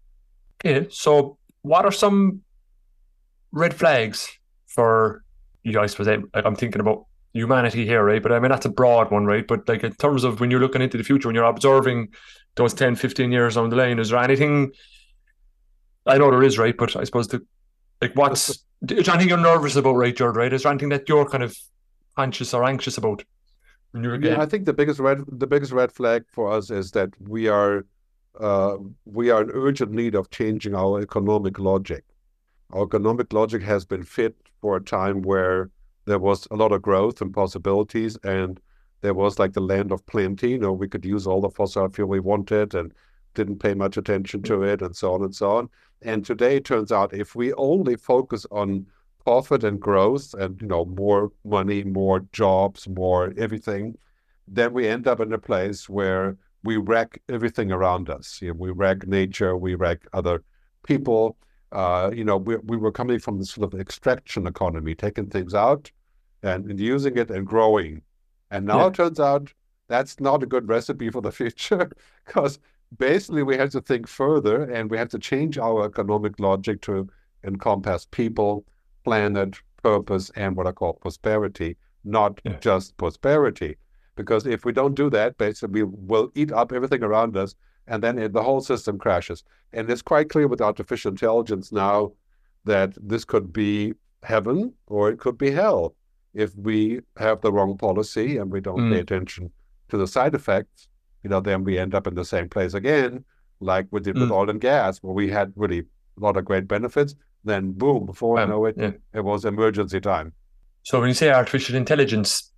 Okay, 0.64 0.88
so 0.90 1.36
what 1.62 1.84
are 1.84 1.92
some 1.92 2.40
red 3.52 3.74
flags 3.74 4.28
for 4.66 5.22
you 5.66 5.72
know, 5.72 5.80
I 5.80 5.86
suppose 5.86 6.06
I'm 6.32 6.54
thinking 6.54 6.80
about 6.80 7.06
humanity 7.32 7.84
here, 7.84 8.04
right? 8.04 8.22
But 8.22 8.30
I 8.30 8.38
mean, 8.38 8.52
that's 8.52 8.66
a 8.66 8.70
broad 8.70 9.10
one, 9.10 9.26
right? 9.26 9.44
But 9.44 9.68
like 9.68 9.82
in 9.82 9.92
terms 9.94 10.22
of 10.22 10.38
when 10.38 10.48
you're 10.48 10.60
looking 10.60 10.80
into 10.80 10.96
the 10.96 11.02
future, 11.02 11.26
when 11.26 11.34
you're 11.34 11.44
observing 11.44 12.10
those 12.54 12.72
10, 12.72 12.94
15 12.94 13.32
years 13.32 13.56
down 13.56 13.68
the 13.68 13.74
line, 13.74 13.98
is 13.98 14.10
there 14.10 14.20
anything? 14.20 14.70
I 16.06 16.18
know 16.18 16.30
there 16.30 16.44
is, 16.44 16.56
right? 16.56 16.76
But 16.76 16.94
I 16.94 17.02
suppose 17.02 17.26
the 17.26 17.44
like 18.00 18.12
what's 18.14 18.48
is 18.50 18.64
there 18.80 19.14
anything 19.14 19.28
you're 19.28 19.38
nervous 19.38 19.74
about, 19.74 19.94
right, 19.94 20.16
Gerd? 20.16 20.36
Right? 20.36 20.52
Is 20.52 20.62
there 20.62 20.70
anything 20.70 20.90
that 20.90 21.08
you're 21.08 21.28
kind 21.28 21.42
of 21.42 21.56
anxious 22.16 22.54
or 22.54 22.62
anxious 22.62 22.96
about? 22.96 23.24
Yeah, 24.22 24.40
I 24.40 24.46
think 24.46 24.64
the 24.64 24.72
biggest 24.72 25.00
red 25.00 25.24
the 25.26 25.46
biggest 25.46 25.72
red 25.72 25.92
flag 25.92 26.24
for 26.28 26.50
us 26.52 26.70
is 26.70 26.90
that 26.92 27.10
we 27.20 27.48
are 27.48 27.84
uh, 28.38 28.76
we 29.04 29.30
are 29.30 29.42
in 29.42 29.50
urgent 29.52 29.92
need 29.92 30.14
of 30.14 30.30
changing 30.30 30.74
our 30.74 31.00
economic 31.00 31.58
logic. 31.58 32.04
Our 32.72 32.84
economic 32.84 33.32
logic 33.32 33.62
has 33.62 33.84
been 33.86 34.02
fit 34.02 34.36
for 34.60 34.76
a 34.76 34.82
time 34.82 35.22
where 35.22 35.70
there 36.04 36.18
was 36.18 36.46
a 36.50 36.56
lot 36.56 36.72
of 36.72 36.82
growth 36.82 37.20
and 37.20 37.32
possibilities, 37.32 38.16
and 38.24 38.60
there 39.00 39.14
was 39.14 39.38
like 39.38 39.52
the 39.54 39.60
land 39.60 39.92
of 39.92 40.04
plenty. 40.06 40.50
You 40.50 40.58
know, 40.58 40.72
we 40.72 40.88
could 40.88 41.04
use 41.04 41.26
all 41.26 41.40
the 41.40 41.50
fossil 41.50 41.88
fuel 41.88 42.08
we 42.08 42.20
wanted 42.20 42.74
and 42.74 42.92
didn't 43.34 43.58
pay 43.58 43.74
much 43.74 43.96
attention 43.96 44.42
to 44.42 44.62
it, 44.62 44.82
and 44.82 44.94
so 44.96 45.14
on 45.14 45.22
and 45.22 45.34
so 45.34 45.56
on. 45.56 45.70
And 46.02 46.24
today, 46.24 46.56
it 46.56 46.64
turns 46.64 46.92
out 46.92 47.14
if 47.14 47.34
we 47.34 47.52
only 47.54 47.96
focus 47.96 48.46
on 48.50 48.86
profit 49.26 49.64
and 49.64 49.80
growth, 49.80 50.34
and 50.34 50.62
you 50.62 50.68
know, 50.68 50.84
more 50.84 51.32
money, 51.44 51.82
more 51.82 52.20
jobs, 52.32 52.88
more 52.88 53.34
everything, 53.36 53.98
then 54.46 54.72
we 54.72 54.86
end 54.86 55.08
up 55.08 55.18
in 55.18 55.32
a 55.32 55.38
place 55.38 55.88
where 55.88 56.36
we 56.62 56.76
wreck 56.76 57.20
everything 57.28 57.72
around 57.72 58.08
us. 58.08 58.38
You 58.40 58.48
know, 58.48 58.54
we 58.54 58.70
wreck 58.70 59.04
nature, 59.08 59.56
we 59.56 59.74
wreck 59.74 60.06
other 60.12 60.44
people. 60.86 61.36
Uh, 61.72 62.12
you 62.14 62.22
know, 62.22 62.36
we, 62.36 62.54
we 62.58 62.76
were 62.76 62.92
coming 62.92 63.18
from 63.18 63.40
the 63.40 63.44
sort 63.44 63.74
of 63.74 63.80
extraction 63.80 64.46
economy, 64.46 64.94
taking 64.94 65.28
things 65.28 65.54
out 65.54 65.90
and, 66.44 66.70
and 66.70 66.78
using 66.78 67.18
it 67.18 67.28
and 67.28 67.44
growing. 67.44 68.02
And 68.52 68.64
now 68.64 68.82
yeah. 68.82 68.86
it 68.86 68.94
turns 68.94 69.18
out 69.18 69.52
that's 69.88 70.20
not 70.20 70.44
a 70.44 70.46
good 70.46 70.68
recipe 70.68 71.10
for 71.10 71.20
the 71.20 71.32
future 71.32 71.90
because 72.24 72.60
basically 72.96 73.42
we 73.42 73.56
have 73.56 73.70
to 73.70 73.80
think 73.80 74.06
further 74.06 74.70
and 74.70 74.88
we 74.88 74.96
have 74.98 75.08
to 75.08 75.18
change 75.18 75.58
our 75.58 75.84
economic 75.84 76.38
logic 76.38 76.80
to 76.82 77.08
encompass 77.42 78.06
people, 78.12 78.64
planet, 79.06 79.56
purpose, 79.82 80.30
and 80.34 80.56
what 80.56 80.66
I 80.66 80.72
call 80.72 80.94
prosperity, 80.94 81.76
not 82.04 82.40
yeah. 82.44 82.56
just 82.60 82.96
prosperity. 82.96 83.76
Because 84.16 84.46
if 84.46 84.64
we 84.64 84.72
don't 84.72 84.96
do 84.96 85.08
that, 85.10 85.38
basically 85.38 85.84
we'll 85.84 86.30
eat 86.34 86.50
up 86.50 86.72
everything 86.72 87.04
around 87.04 87.36
us 87.36 87.54
and 87.86 88.02
then 88.02 88.18
it, 88.18 88.32
the 88.32 88.42
whole 88.42 88.60
system 88.60 88.98
crashes. 88.98 89.44
And 89.72 89.88
it's 89.88 90.02
quite 90.02 90.28
clear 90.28 90.48
with 90.48 90.60
artificial 90.60 91.10
intelligence 91.12 91.70
now 91.70 92.12
that 92.64 92.90
this 93.00 93.24
could 93.24 93.52
be 93.52 93.94
heaven 94.24 94.72
or 94.88 95.10
it 95.10 95.20
could 95.20 95.38
be 95.38 95.52
hell 95.52 95.94
if 96.34 96.50
we 96.56 97.00
have 97.16 97.40
the 97.40 97.52
wrong 97.52 97.78
policy 97.78 98.38
and 98.38 98.50
we 98.50 98.60
don't 98.60 98.80
mm. 98.80 98.92
pay 98.92 99.00
attention 99.00 99.52
to 99.88 99.96
the 99.96 100.08
side 100.08 100.34
effects. 100.34 100.88
You 101.22 101.30
know, 101.30 101.40
then 101.40 101.62
we 101.62 101.78
end 101.78 101.94
up 101.94 102.08
in 102.08 102.14
the 102.14 102.24
same 102.24 102.48
place 102.48 102.74
again, 102.74 103.24
like 103.60 103.86
we 103.92 104.00
did 104.00 104.16
mm. 104.16 104.22
with 104.22 104.32
oil 104.32 104.50
and 104.50 104.60
gas, 104.60 104.98
where 104.98 105.14
we 105.14 105.30
had 105.30 105.52
really 105.54 105.80
a 105.80 105.84
lot 106.20 106.36
of 106.36 106.44
great 106.44 106.66
benefits. 106.66 107.14
Then 107.46 107.72
boom, 107.72 108.06
before 108.06 108.38
um, 108.38 108.42
I 108.42 108.52
know 108.52 108.64
it, 108.66 108.74
yeah. 108.76 108.90
it 109.14 109.24
was 109.24 109.44
emergency 109.44 110.00
time. 110.00 110.32
So 110.82 111.00
when 111.00 111.08
you 111.08 111.14
say 111.14 111.30
artificial 111.30 111.76
intelligence, 111.76 112.52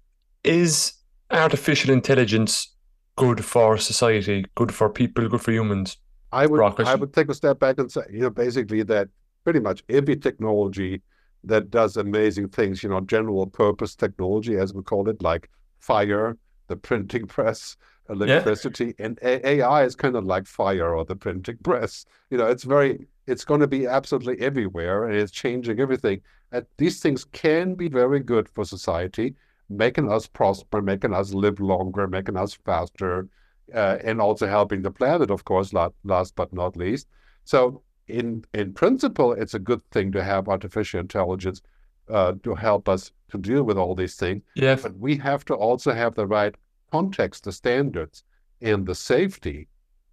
is 0.45 0.95
artificial 1.31 1.91
intelligence 1.91 2.75
good 3.17 3.45
for 3.45 3.77
society, 3.77 4.47
good 4.55 4.73
for 4.75 4.89
people, 4.89 5.29
good 5.29 5.43
for 5.43 5.53
humans? 5.53 5.99
I 6.33 6.47
would 6.47 6.61
I 6.81 6.95
would 6.95 7.13
take 7.13 7.29
a 7.29 7.35
step 7.35 7.59
back 7.59 7.79
and 7.79 7.91
say, 7.91 8.03
you 8.11 8.21
know, 8.21 8.31
basically 8.31 8.83
that 8.85 9.09
pretty 9.45 9.61
much 9.61 9.83
every 9.89 10.17
technology 10.17 11.03
that 11.45 11.71
does 11.71 11.97
amazing 11.97 12.49
things, 12.49 12.83
you 12.83 12.89
know, 12.89 13.01
general 13.01 13.47
purpose 13.47 13.95
technology, 13.95 14.57
as 14.57 14.75
we 14.75 14.83
call 14.83 15.09
it, 15.09 15.23
like 15.23 15.51
fire, 15.81 16.37
the 16.69 16.77
printing 16.77 17.27
press, 17.37 17.77
electricity, 18.09 18.95
yeah. 18.99 19.07
and 19.07 19.19
A- 19.23 19.49
AI 19.49 19.85
is 19.85 19.95
kind 19.95 20.17
of 20.17 20.25
like 20.25 20.47
fire 20.47 20.95
or 20.95 21.05
the 21.05 21.17
printing 21.17 21.59
press. 21.63 22.07
You 22.31 22.39
know, 22.39 22.47
it's 22.47 22.65
very, 22.65 23.07
it's 23.27 23.45
going 23.45 23.61
to 23.61 23.67
be 23.67 23.87
absolutely 23.87 24.41
everywhere, 24.41 25.05
and 25.05 25.15
it's 25.15 25.33
changing 25.33 25.81
everything. 25.81 26.21
And 26.53 26.67
these 26.77 27.01
things 27.01 27.25
can 27.25 27.75
be 27.75 27.89
very 27.89 28.21
good 28.21 28.49
for 28.49 28.65
society 28.65 29.35
making 29.69 30.11
us 30.11 30.27
prosper, 30.27 30.81
making 30.81 31.15
us 31.15 31.35
live 31.35 31.61
longer, 31.61 32.07
making 32.07 32.37
us 32.37 32.55
faster, 32.55 33.29
uh, 33.75 33.99
and 34.03 34.21
also 34.21 34.47
helping 34.47 34.83
the 34.83 34.91
planet, 34.91 35.31
of 35.31 35.45
course, 35.45 35.73
last, 35.73 35.95
last 36.05 36.35
but 36.35 36.53
not 36.53 36.77
least. 36.77 37.09
So, 37.45 37.83
in 38.07 38.45
in 38.55 38.73
principle, 38.73 39.33
it's 39.33 39.55
a 39.55 39.59
good 39.59 39.83
thing 39.91 40.13
to 40.13 40.25
have 40.25 40.49
artificial 40.49 41.01
intelligence 41.01 41.61
uh, 42.09 42.33
to 42.43 42.55
help 42.55 42.89
us 42.89 43.13
to 43.31 43.39
deal 43.39 43.63
with 43.63 43.77
all 43.77 43.95
these 43.95 44.17
things. 44.17 44.43
Yes. 44.55 44.83
But 44.83 44.97
we 44.97 45.17
have 45.17 45.45
to 45.47 45.55
also 45.55 45.93
have 45.93 46.15
the 46.15 46.27
right 46.27 46.55
context, 46.91 47.45
the 47.45 47.53
standards, 47.53 48.25
and 48.61 48.87
the 48.87 48.95
safety 48.95 49.69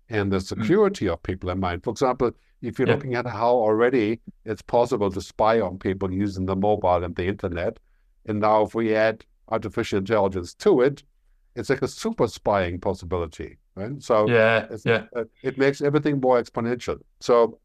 and 0.09 0.31
the 0.31 0.37
mm. 0.37 0.43
security 0.43 1.05
mm. 1.05 1.13
of 1.13 1.23
people 1.23 1.49
in 1.49 1.59
mind. 1.59 1.83
For 1.83 1.89
example, 1.89 2.31
if 2.61 2.79
you're 2.79 2.87
yeah. 2.87 2.95
looking 2.95 3.15
at 3.15 3.25
how 3.25 3.49
already 3.49 4.19
it's 4.45 4.61
possible 4.61 5.11
to 5.11 5.21
spy 5.21 5.59
on 5.59 5.77
people 5.77 6.11
using 6.11 6.45
the 6.45 6.55
mobile 6.55 7.03
and 7.03 7.15
the 7.15 7.25
internet, 7.25 7.79
and 8.25 8.39
now 8.39 8.63
if 8.63 8.75
we 8.75 8.95
add 8.95 9.25
artificial 9.49 9.99
intelligence 9.99 10.53
to 10.55 10.81
it, 10.81 11.03
it's 11.55 11.69
like 11.69 11.81
a 11.81 11.87
super 11.87 12.27
spying 12.27 12.79
possibility, 12.79 13.57
right? 13.75 14.01
So 14.01 14.27
yeah, 14.27 14.67
yeah. 14.83 15.03
Uh, 15.15 15.23
it 15.41 15.57
makes 15.57 15.81
everything 15.81 16.19
more 16.19 16.41
exponential. 16.41 16.99
So 17.19 17.59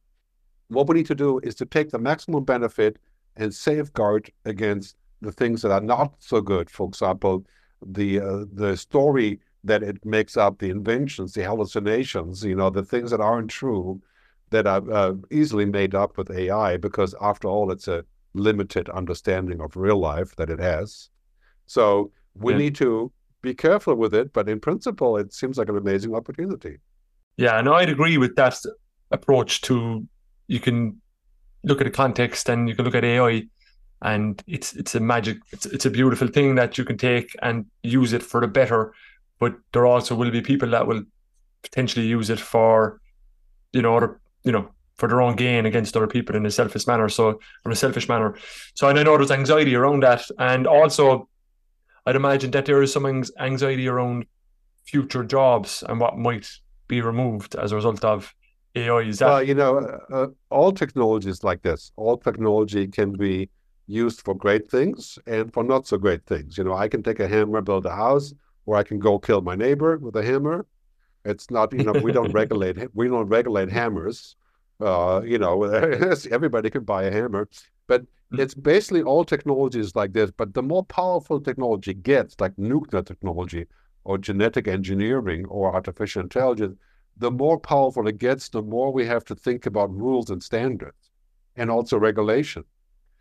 what 0.68 0.86
we 0.88 0.94
need 0.94 1.06
to 1.06 1.14
do 1.14 1.40
is 1.42 1.54
to 1.56 1.66
take 1.66 1.90
the 1.90 1.98
maximum 1.98 2.44
benefit 2.44 2.98
and 3.36 3.52
safeguard 3.52 4.30
against 4.44 4.96
the 5.22 5.32
things 5.32 5.62
that 5.62 5.72
are 5.72 5.80
not 5.80 6.14
so 6.18 6.40
good. 6.40 6.70
For 6.70 6.86
example, 6.86 7.44
the 7.84 8.20
uh, 8.20 8.44
the 8.52 8.76
story 8.76 9.40
that 9.64 9.82
it 9.82 10.04
makes 10.04 10.36
up, 10.36 10.58
the 10.58 10.70
inventions, 10.70 11.34
the 11.34 11.42
hallucinations, 11.42 12.44
you 12.44 12.54
know, 12.54 12.70
the 12.70 12.82
things 12.82 13.10
that 13.10 13.20
aren't 13.20 13.50
true, 13.50 14.00
that 14.50 14.66
are 14.66 14.90
uh, 14.90 15.14
easily 15.30 15.66
made 15.66 15.94
up 15.94 16.16
with 16.16 16.30
AI, 16.30 16.76
because 16.76 17.14
after 17.20 17.48
all, 17.48 17.70
it's 17.70 17.88
a 17.88 18.04
limited 18.34 18.88
understanding 18.90 19.60
of 19.60 19.76
real 19.76 19.98
life 19.98 20.34
that 20.36 20.50
it 20.50 20.58
has. 20.58 21.10
So 21.66 22.10
we 22.34 22.52
yeah. 22.52 22.58
need 22.58 22.74
to 22.76 23.12
be 23.42 23.54
careful 23.54 23.94
with 23.94 24.14
it, 24.14 24.32
but 24.32 24.48
in 24.48 24.60
principle, 24.60 25.16
it 25.16 25.32
seems 25.32 25.58
like 25.58 25.68
an 25.68 25.76
amazing 25.76 26.14
opportunity. 26.14 26.78
Yeah, 27.36 27.58
and 27.58 27.68
I'd 27.68 27.88
agree 27.88 28.18
with 28.18 28.36
that 28.36 28.56
approach 29.10 29.62
to 29.62 30.06
you 30.46 30.60
can 30.60 31.00
look 31.64 31.80
at 31.80 31.84
the 31.84 31.90
context 31.90 32.48
and 32.48 32.68
you 32.68 32.74
can 32.74 32.84
look 32.84 32.94
at 32.94 33.04
AI 33.04 33.44
and 34.02 34.42
it's 34.46 34.72
it's 34.74 34.94
a 34.94 35.00
magic 35.00 35.38
it's 35.52 35.66
it's 35.66 35.86
a 35.86 35.90
beautiful 35.90 36.28
thing 36.28 36.54
that 36.54 36.78
you 36.78 36.84
can 36.84 36.96
take 36.96 37.36
and 37.42 37.66
use 37.82 38.12
it 38.12 38.22
for 38.22 38.40
the 38.40 38.48
better. 38.48 38.94
But 39.38 39.54
there 39.72 39.86
also 39.86 40.14
will 40.14 40.30
be 40.30 40.42
people 40.42 40.70
that 40.70 40.86
will 40.86 41.02
potentially 41.62 42.06
use 42.06 42.30
it 42.30 42.40
for 42.40 43.00
you 43.72 43.82
know 43.82 43.96
other 43.96 44.20
you 44.44 44.52
know 44.52 44.70
for 44.96 45.08
their 45.08 45.22
own 45.22 45.34
gain 45.34 45.64
against 45.64 45.96
other 45.96 46.06
people 46.06 46.36
in 46.36 46.44
a 46.44 46.50
selfish 46.50 46.86
manner. 46.86 47.08
So 47.08 47.40
in 47.64 47.72
a 47.72 47.76
selfish 47.76 48.08
manner. 48.08 48.36
So 48.74 48.88
and 48.88 48.98
I 48.98 49.02
know 49.02 49.16
there's 49.16 49.30
anxiety 49.30 49.74
around 49.74 50.02
that. 50.02 50.22
And 50.38 50.66
also 50.66 51.28
I'd 52.06 52.16
imagine 52.16 52.50
that 52.52 52.66
there 52.66 52.82
is 52.82 52.92
some 52.92 53.06
anxiety 53.38 53.88
around 53.88 54.26
future 54.84 55.24
jobs 55.24 55.84
and 55.88 56.00
what 56.00 56.18
might 56.18 56.48
be 56.88 57.00
removed 57.00 57.54
as 57.54 57.72
a 57.72 57.76
result 57.76 58.04
of 58.04 58.34
AI 58.74 59.00
is 59.00 59.18
that 59.18 59.26
well 59.26 59.42
you 59.42 59.54
know 59.54 59.78
uh, 59.78 60.14
uh, 60.14 60.26
all 60.50 60.72
technologies 60.72 61.42
like 61.42 61.62
this 61.62 61.92
all 61.96 62.16
technology 62.16 62.86
can 62.86 63.12
be 63.12 63.48
used 63.90 64.22
for 64.22 64.34
great 64.34 64.70
things 64.70 65.18
and 65.26 65.52
for 65.52 65.64
not 65.64 65.86
so 65.86 65.98
great 65.98 66.24
things. 66.24 66.56
You 66.56 66.64
know, 66.64 66.74
I 66.74 66.88
can 66.88 67.02
take 67.02 67.20
a 67.20 67.28
hammer, 67.28 67.60
build 67.60 67.86
a 67.86 67.94
house, 67.94 68.32
or 68.66 68.76
I 68.76 68.82
can 68.82 68.98
go 68.98 69.18
kill 69.18 69.40
my 69.40 69.56
neighbor 69.56 69.98
with 69.98 70.16
a 70.16 70.22
hammer. 70.22 70.66
It's 71.24 71.50
not, 71.50 71.72
you 71.72 71.84
know, 71.84 71.92
we 71.92 72.12
don't 72.12 72.32
regulate 72.42 72.76
we 72.94 73.08
don't 73.08 73.28
regulate 73.28 73.70
hammers. 73.70 74.36
Uh, 74.80 75.20
you 75.24 75.38
know, 75.38 75.64
everybody 76.30 76.70
can 76.70 76.84
buy 76.84 77.02
a 77.04 77.12
hammer, 77.12 77.48
but 77.86 78.02
hmm. 78.30 78.40
it's 78.40 78.54
basically 78.54 79.02
all 79.02 79.24
technologies 79.24 79.94
like 79.94 80.12
this. 80.12 80.30
But 80.30 80.54
the 80.54 80.62
more 80.62 80.84
powerful 80.84 81.40
technology 81.40 81.92
gets, 81.92 82.40
like 82.40 82.56
nuclear 82.56 83.02
technology 83.02 83.66
or 84.04 84.16
genetic 84.16 84.66
engineering 84.68 85.44
or 85.46 85.74
artificial 85.74 86.22
intelligence, 86.22 86.78
the 87.18 87.30
more 87.30 87.60
powerful 87.60 88.08
it 88.08 88.18
gets, 88.18 88.48
the 88.48 88.62
more 88.62 88.92
we 88.92 89.04
have 89.06 89.24
to 89.26 89.34
think 89.34 89.66
about 89.66 89.94
rules 89.94 90.30
and 90.30 90.42
standards 90.42 91.10
and 91.56 91.70
also 91.70 91.98
regulation. 91.98 92.64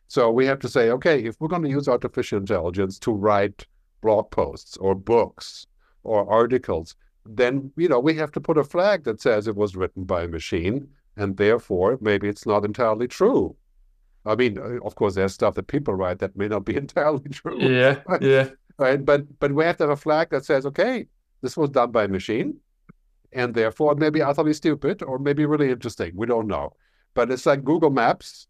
So 0.09 0.31
we 0.31 0.47
have 0.47 0.57
to 0.61 0.67
say, 0.67 0.89
okay, 0.89 1.23
if 1.23 1.39
we're 1.39 1.47
going 1.47 1.61
to 1.61 1.69
use 1.69 1.87
artificial 1.87 2.39
intelligence 2.39 2.97
to 2.99 3.11
write 3.11 3.67
blog 4.01 4.31
posts 4.31 4.75
or 4.77 4.95
books 4.95 5.67
or 6.03 6.27
articles, 6.27 6.95
then 7.25 7.71
you 7.77 7.87
know 7.87 7.99
we 7.99 8.15
have 8.15 8.31
to 8.31 8.41
put 8.41 8.57
a 8.57 8.63
flag 8.63 9.03
that 9.03 9.21
says 9.21 9.47
it 9.47 9.55
was 9.55 9.75
written 9.75 10.05
by 10.05 10.23
a 10.23 10.27
machine, 10.27 10.87
and 11.15 11.37
therefore 11.37 11.99
maybe 12.01 12.27
it's 12.27 12.47
not 12.47 12.65
entirely 12.65 13.07
true. 13.07 13.55
I 14.25 14.35
mean, 14.35 14.57
uh, 14.57 14.83
of 14.83 14.95
course, 14.95 15.13
there's 15.13 15.35
stuff 15.35 15.53
that 15.53 15.67
people 15.67 15.93
write 15.93 16.17
that 16.19 16.35
may 16.35 16.47
not 16.47 16.65
be 16.65 16.75
entirely 16.85 17.29
true. 17.29 17.61
Yeah, 17.61 18.01
yeah. 18.19 18.49
Right, 18.79 19.05
but 19.05 19.39
but 19.39 19.51
we 19.51 19.63
have 19.63 19.77
to 19.77 19.83
have 19.83 19.91
a 19.91 19.95
flag 19.95 20.31
that 20.31 20.43
says, 20.43 20.65
okay, 20.65 21.05
this 21.43 21.55
was 21.55 21.69
done 21.69 21.91
by 21.91 22.05
a 22.05 22.07
machine, 22.07 22.57
and 23.31 23.53
therefore 23.53 23.93
maybe 23.93 24.23
utterly 24.23 24.53
stupid 24.53 25.03
or 25.03 25.19
maybe 25.19 25.45
really 25.45 25.69
interesting. 25.69 26.13
We 26.15 26.25
don't 26.25 26.47
know. 26.47 26.73
But 27.13 27.29
it's 27.29 27.45
like 27.45 27.63
Google 27.63 27.91
Maps 27.91 28.47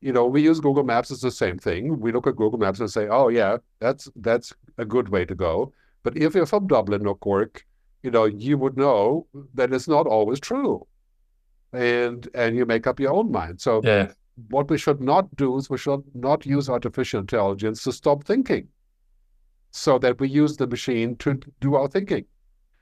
you 0.00 0.12
know, 0.12 0.26
we 0.26 0.42
use 0.42 0.60
Google 0.60 0.84
Maps 0.84 1.10
as 1.10 1.20
the 1.20 1.30
same 1.30 1.58
thing. 1.58 2.00
We 2.00 2.12
look 2.12 2.26
at 2.26 2.36
Google 2.36 2.58
Maps 2.58 2.80
and 2.80 2.90
say, 2.90 3.08
oh 3.08 3.28
yeah, 3.28 3.58
that's 3.80 4.08
that's 4.16 4.52
a 4.78 4.84
good 4.84 5.10
way 5.10 5.24
to 5.24 5.34
go. 5.34 5.72
But 6.02 6.16
if 6.16 6.34
you're 6.34 6.46
from 6.46 6.66
Dublin 6.66 7.06
or 7.06 7.16
Cork, 7.16 7.66
you 8.02 8.10
know, 8.10 8.24
you 8.24 8.56
would 8.56 8.76
know 8.76 9.26
that 9.54 9.72
it's 9.72 9.88
not 9.88 10.06
always 10.06 10.40
true. 10.40 10.86
And 11.72 12.28
and 12.34 12.56
you 12.56 12.64
make 12.64 12.86
up 12.86 12.98
your 12.98 13.12
own 13.12 13.30
mind. 13.30 13.60
So 13.60 13.82
yeah. 13.84 14.12
what 14.48 14.70
we 14.70 14.78
should 14.78 15.00
not 15.00 15.34
do 15.36 15.56
is 15.58 15.68
we 15.68 15.78
should 15.78 16.02
not 16.14 16.46
use 16.46 16.70
artificial 16.70 17.20
intelligence 17.20 17.84
to 17.84 17.92
stop 17.92 18.24
thinking. 18.24 18.68
So 19.72 19.98
that 19.98 20.18
we 20.18 20.28
use 20.28 20.56
the 20.56 20.66
machine 20.66 21.14
to 21.16 21.38
do 21.60 21.74
our 21.74 21.88
thinking. 21.88 22.24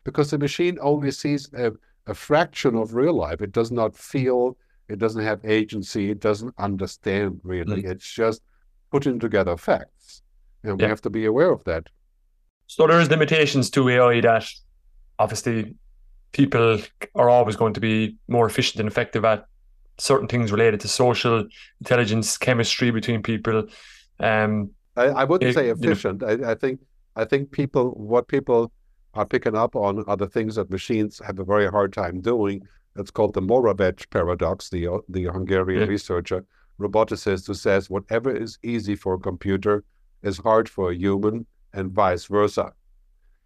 Because 0.05 0.31
the 0.31 0.39
machine 0.39 0.79
only 0.81 1.11
sees 1.11 1.51
a, 1.53 1.73
a 2.07 2.15
fraction 2.15 2.77
of 2.77 2.95
real 2.95 3.13
life. 3.13 3.43
It 3.43 3.53
does 3.53 3.71
not 3.71 3.95
feel 3.95 4.57
it 4.89 4.99
doesn't 4.99 5.23
have 5.23 5.45
agency. 5.45 6.11
It 6.11 6.21
doesn't 6.21 6.55
understand 6.59 7.41
really. 7.43 7.83
Mm. 7.83 7.91
It's 7.91 8.11
just 8.11 8.43
putting 8.91 9.19
together 9.19 9.57
facts. 9.57 10.23
And 10.63 10.79
yeah. 10.79 10.87
we 10.87 10.91
have 10.91 11.03
to 11.03 11.11
be 11.11 11.27
aware 11.27 11.53
of 11.53 11.65
that. 11.65 11.89
So 12.67 12.87
there's 12.87 13.11
limitations 13.11 13.71
to 13.71 13.89
AI 13.89 14.21
that 14.21 14.47
obviously 15.19 15.75
people 16.33 16.79
are 17.15 17.31
always 17.31 17.57
going 17.57 17.75
to 17.75 17.81
be 17.81 18.17
more 18.29 18.47
efficient 18.47 18.81
and 18.81 18.89
effective 18.89 19.25
at 19.25 19.47
certain 19.99 20.29
things 20.29 20.53
related 20.53 20.81
to 20.81 20.89
social 20.89 21.47
intelligence, 21.81 22.37
chemistry 22.39 22.91
between 22.91 23.23
people. 23.23 23.67
Um, 24.21 24.71
I, 24.97 25.05
I 25.07 25.25
wouldn't 25.25 25.51
it, 25.51 25.55
say 25.55 25.69
efficient. 25.69 26.23
You 26.23 26.37
know, 26.37 26.47
I, 26.47 26.53
I 26.53 26.55
think 26.55 26.81
I 27.17 27.25
think 27.25 27.51
people 27.51 27.91
what 27.91 28.29
people 28.29 28.73
are 29.15 29.27
picking 29.27 29.57
up 29.57 29.75
on 29.75 30.05
are 30.07 30.17
the 30.17 30.29
things 30.29 30.55
that 30.57 30.71
machines 30.71 31.21
have 31.25 31.39
a 31.39 31.45
very 31.45 31.69
hard 31.69 31.93
time 31.93 32.21
doing, 32.21 32.67
it's 32.99 33.11
called 33.11 33.35
the 33.35 33.43
Moravec 33.43 34.11
paradox, 34.11 34.69
the, 34.71 35.01
the 35.09 35.25
Hungarian 35.25 35.83
yeah. 35.83 35.89
researcher, 35.89 36.45
roboticist, 36.81 37.47
who 37.47 37.55
says 37.55 37.89
whatever 37.89 38.35
is 38.35 38.59
easy 38.63 38.95
for 38.95 39.15
a 39.15 39.19
computer 39.19 39.85
is 40.23 40.39
hard 40.39 40.69
for 40.69 40.91
a 40.91 40.95
human 40.95 41.47
and 41.73 41.93
vice 41.93 42.27
versa. 42.27 42.73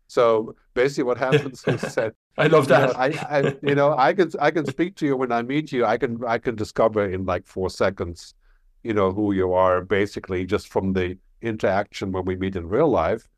So 0.09 0.55
basically, 0.75 1.05
what 1.05 1.19
happens 1.19 1.65
is 1.67 1.81
that 1.95 2.15
I 2.37 2.47
love 2.47 2.69
that. 2.69 2.89
You 2.89 2.95
know, 2.95 2.99
I, 2.99 3.39
I, 3.39 3.57
you 3.63 3.75
know, 3.75 3.97
I 3.97 4.13
can 4.13 4.31
I 4.41 4.51
can 4.51 4.67
speak 4.67 4.97
to 4.97 5.07
you 5.07 5.17
when 5.17 5.33
I 5.33 5.43
meet 5.43 5.73
you. 5.73 5.87
I 5.87 5.97
can 5.97 6.23
I 6.27 6.39
can 6.39 6.55
discover 6.55 7.09
in 7.09 7.25
like 7.25 7.47
four 7.47 7.71
seconds, 7.71 8.35
you 8.83 8.95
know, 8.95 9.13
who 9.13 9.33
you 9.33 9.53
are 9.55 9.83
basically 9.83 10.45
just 10.45 10.69
from 10.69 10.93
the 10.93 11.17
interaction 11.41 12.13
when 12.13 12.25
we 12.25 12.37
meet 12.37 12.57
in 12.57 12.69
real 12.69 12.89
life. 12.89 13.29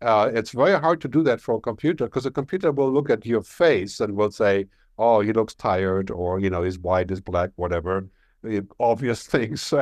Uh, 0.00 0.30
it's 0.34 0.50
very 0.50 0.78
hard 0.78 1.00
to 1.00 1.08
do 1.08 1.22
that 1.22 1.40
for 1.40 1.56
a 1.56 1.60
computer 1.60 2.06
because 2.06 2.26
a 2.26 2.30
computer 2.30 2.72
will 2.72 2.92
look 2.92 3.08
at 3.08 3.24
your 3.24 3.42
face 3.42 4.00
and 4.00 4.16
will 4.16 4.32
say, 4.32 4.66
oh, 4.98 5.20
he 5.20 5.32
looks 5.32 5.54
tired, 5.54 6.10
or 6.10 6.40
you 6.40 6.50
know, 6.50 6.62
he's 6.62 6.78
white, 6.78 7.10
is 7.10 7.20
black, 7.20 7.50
whatever, 7.56 8.06
obvious 8.78 9.26
things. 9.34 9.72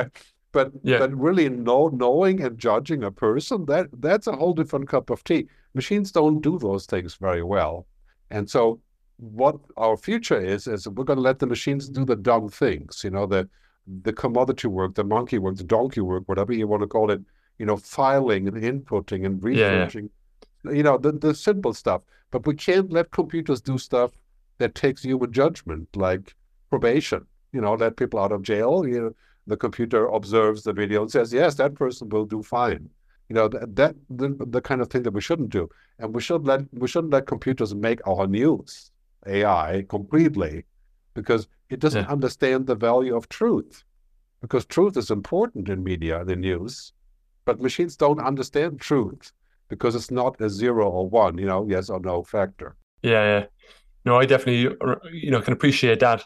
but 0.51 0.71
yeah. 0.83 0.99
but 0.99 1.15
really, 1.15 1.49
know, 1.49 1.89
knowing 1.89 2.41
and 2.41 2.57
judging 2.57 3.03
a 3.03 3.11
person 3.11 3.65
that 3.65 3.87
that's 3.99 4.27
a 4.27 4.35
whole 4.35 4.53
different 4.53 4.89
cup 4.89 5.09
of 5.09 5.23
tea. 5.23 5.47
Machines 5.73 6.11
don't 6.11 6.41
do 6.41 6.59
those 6.59 6.85
things 6.85 7.15
very 7.15 7.43
well, 7.43 7.87
and 8.29 8.49
so 8.49 8.79
what 9.17 9.55
our 9.77 9.95
future 9.95 10.39
is 10.39 10.67
is 10.67 10.87
we're 10.87 11.03
going 11.03 11.17
to 11.17 11.23
let 11.23 11.39
the 11.39 11.45
machines 11.45 11.87
do 11.87 12.03
the 12.03 12.15
dumb 12.15 12.49
things. 12.49 13.03
You 13.03 13.11
know, 13.11 13.25
the 13.25 13.47
the 14.03 14.13
commodity 14.13 14.67
work, 14.67 14.95
the 14.95 15.03
monkey 15.03 15.37
work, 15.37 15.57
the 15.57 15.63
donkey 15.63 16.01
work, 16.01 16.23
whatever 16.25 16.53
you 16.53 16.67
want 16.67 16.81
to 16.81 16.87
call 16.87 17.11
it. 17.11 17.21
You 17.59 17.67
know, 17.67 17.77
filing 17.77 18.47
and 18.47 18.57
inputting 18.57 19.23
and 19.23 19.43
researching. 19.43 20.09
Yeah. 20.65 20.71
You 20.71 20.83
know, 20.83 20.97
the 20.97 21.11
the 21.11 21.35
simple 21.35 21.73
stuff. 21.73 22.01
But 22.31 22.47
we 22.47 22.55
can't 22.55 22.91
let 22.91 23.11
computers 23.11 23.61
do 23.61 23.77
stuff 23.77 24.11
that 24.61 24.75
takes 24.75 25.03
human 25.03 25.31
judgment, 25.31 25.87
like 25.95 26.35
probation. 26.69 27.25
You 27.51 27.61
know, 27.61 27.73
let 27.73 27.97
people 27.97 28.19
out 28.19 28.31
of 28.31 28.43
jail. 28.43 28.87
You 28.87 29.01
know, 29.01 29.15
the 29.47 29.57
computer 29.57 30.07
observes 30.07 30.63
the 30.63 30.73
video 30.73 31.01
and 31.01 31.11
says, 31.11 31.33
"Yes, 31.33 31.55
that 31.55 31.75
person 31.75 32.09
will 32.09 32.25
do 32.25 32.41
fine." 32.41 32.89
You 33.27 33.35
know, 33.35 33.47
that, 33.47 33.75
that 33.75 33.95
the, 34.09 34.35
the 34.39 34.61
kind 34.61 34.81
of 34.81 34.89
thing 34.89 35.03
that 35.03 35.13
we 35.13 35.21
shouldn't 35.21 35.49
do, 35.49 35.69
and 35.99 36.13
we 36.13 36.21
should 36.21 36.45
let 36.45 36.61
we 36.73 36.87
shouldn't 36.87 37.13
let 37.13 37.27
computers 37.27 37.73
make 37.75 38.05
our 38.07 38.27
news 38.27 38.91
AI 39.25 39.85
completely, 39.89 40.65
because 41.13 41.47
it 41.69 41.79
doesn't 41.79 42.05
yeah. 42.05 42.11
understand 42.11 42.67
the 42.67 42.75
value 42.75 43.15
of 43.15 43.29
truth. 43.29 43.83
Because 44.41 44.65
truth 44.65 44.97
is 44.97 45.11
important 45.11 45.69
in 45.69 45.83
media, 45.83 46.25
the 46.25 46.35
news, 46.35 46.93
but 47.45 47.61
machines 47.61 47.95
don't 47.95 48.19
understand 48.19 48.79
truth 48.79 49.31
because 49.69 49.93
it's 49.95 50.11
not 50.11 50.41
a 50.41 50.49
zero 50.49 50.89
or 50.89 51.07
one, 51.07 51.37
you 51.37 51.45
know, 51.45 51.65
yes 51.69 51.89
or 51.89 51.99
no 51.99 52.23
factor. 52.23 52.75
Yeah, 53.03 53.23
yeah 53.39 53.45
no, 54.05 54.17
I 54.17 54.25
definitely 54.25 54.75
you 55.11 55.31
know 55.31 55.41
can 55.41 55.53
appreciate 55.53 55.99
that. 55.99 56.23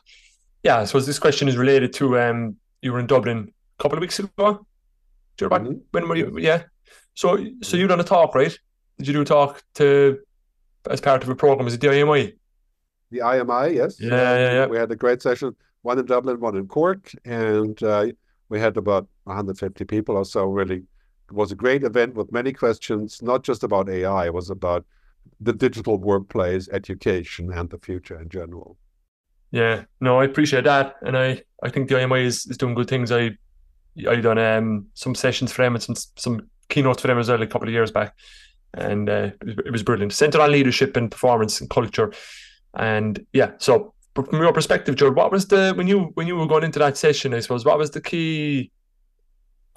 Yeah, 0.64 0.80
I 0.80 0.86
suppose 0.86 1.06
this 1.06 1.20
question 1.20 1.48
is 1.48 1.58
related 1.58 1.94
to 1.94 2.20
um 2.20 2.56
you 2.82 2.94
were 2.94 3.00
in 3.00 3.08
Dublin 3.08 3.52
a 3.80 3.84
couple 3.84 3.98
of 3.98 4.02
weeks 4.02 4.20
ago. 4.20 4.66
Do 5.38 5.46
you 5.46 5.50
mm-hmm. 5.50 5.74
when 5.92 6.08
were 6.08 6.16
you? 6.16 6.38
Yeah. 6.40 6.64
So 7.14 7.38
so 7.62 7.78
you 7.78 7.88
done 7.88 8.00
a 8.00 8.04
talk, 8.04 8.36
right? 8.36 8.58
Did 8.98 9.08
you 9.08 9.14
do 9.14 9.22
a 9.22 9.26
talk 9.26 9.62
to 9.76 10.20
as 10.90 11.02
part 11.02 11.24
of 11.24 11.30
a 11.30 11.36
program? 11.36 11.68
Is 11.68 11.74
it 11.74 11.82
the 11.82 11.88
IMI? 11.88 12.34
The 13.12 13.20
IMI, 13.20 13.76
yes. 13.76 14.00
Yeah, 14.00 14.38
yeah, 14.38 14.54
yeah. 14.54 14.66
We 14.68 14.78
had 14.78 14.92
a 14.92 14.96
great 14.96 15.22
session, 15.22 15.56
one 15.82 16.00
in 16.00 16.06
Dublin, 16.06 16.40
one 16.40 16.56
in 16.56 16.68
Cork, 16.68 17.12
and 17.26 17.82
uh, 17.84 18.08
we 18.50 18.60
had 18.60 18.78
about 18.78 19.08
150 19.26 19.86
people 19.86 20.16
or 20.16 20.26
so. 20.26 20.46
Really, 20.46 20.78
it 20.78 21.32
was 21.32 21.52
a 21.52 21.56
great 21.56 21.84
event 21.84 22.16
with 22.16 22.32
many 22.32 22.54
questions, 22.54 23.22
not 23.22 23.44
just 23.44 23.64
about 23.64 23.90
AI. 23.90 24.26
It 24.26 24.34
was 24.34 24.50
about 24.50 24.86
the 25.40 25.54
digital 25.54 25.98
workplace, 25.98 26.70
education, 26.72 27.52
and 27.52 27.70
the 27.70 27.78
future 27.78 28.20
in 28.20 28.30
general. 28.30 28.78
Yeah, 29.52 29.84
no, 30.02 30.20
I 30.20 30.26
appreciate 30.26 30.64
that, 30.66 30.96
and 31.02 31.18
I, 31.18 31.42
I 31.64 31.70
think 31.70 31.88
the 31.88 31.96
IMI 31.96 32.26
is, 32.26 32.46
is 32.48 32.58
doing 32.58 32.76
good 32.76 32.90
things. 32.90 33.12
I 33.12 33.38
I 34.10 34.16
done 34.18 34.38
um 34.38 34.88
some 34.94 35.16
sessions 35.16 35.54
for 35.54 35.64
them 35.64 35.76
and 35.76 35.84
some 35.84 35.96
some 36.18 36.50
keynotes 36.68 37.02
for 37.02 37.08
them 37.08 37.18
as 37.18 37.30
well 37.30 37.42
a 37.42 37.48
couple 37.48 37.68
of 37.68 37.74
years 37.74 37.92
back, 37.92 38.16
and 38.74 39.10
uh, 39.10 39.30
it, 39.46 39.72
was, 39.72 39.84
brilliant. 39.84 40.14
Centered 40.14 40.42
on 40.42 40.52
leadership 40.52 40.98
and 40.98 41.10
performance 41.10 41.62
and 41.62 41.70
culture, 41.70 42.12
and 42.74 43.26
yeah. 43.32 43.52
So 43.60 43.94
from 44.16 44.42
your 44.42 44.54
perspective, 44.54 44.98
Gerd, 44.98 45.16
what 45.16 45.32
was 45.32 45.48
the 45.48 45.74
when 45.76 45.88
you 45.88 46.12
when 46.16 46.28
you 46.28 46.36
were 46.36 46.48
going 46.48 46.64
into 46.64 46.80
that 46.80 46.98
session? 46.98 47.34
I 47.34 47.40
suppose 47.40 47.64
what 47.64 47.78
was 47.78 47.92
the 47.92 48.02
key 48.02 48.72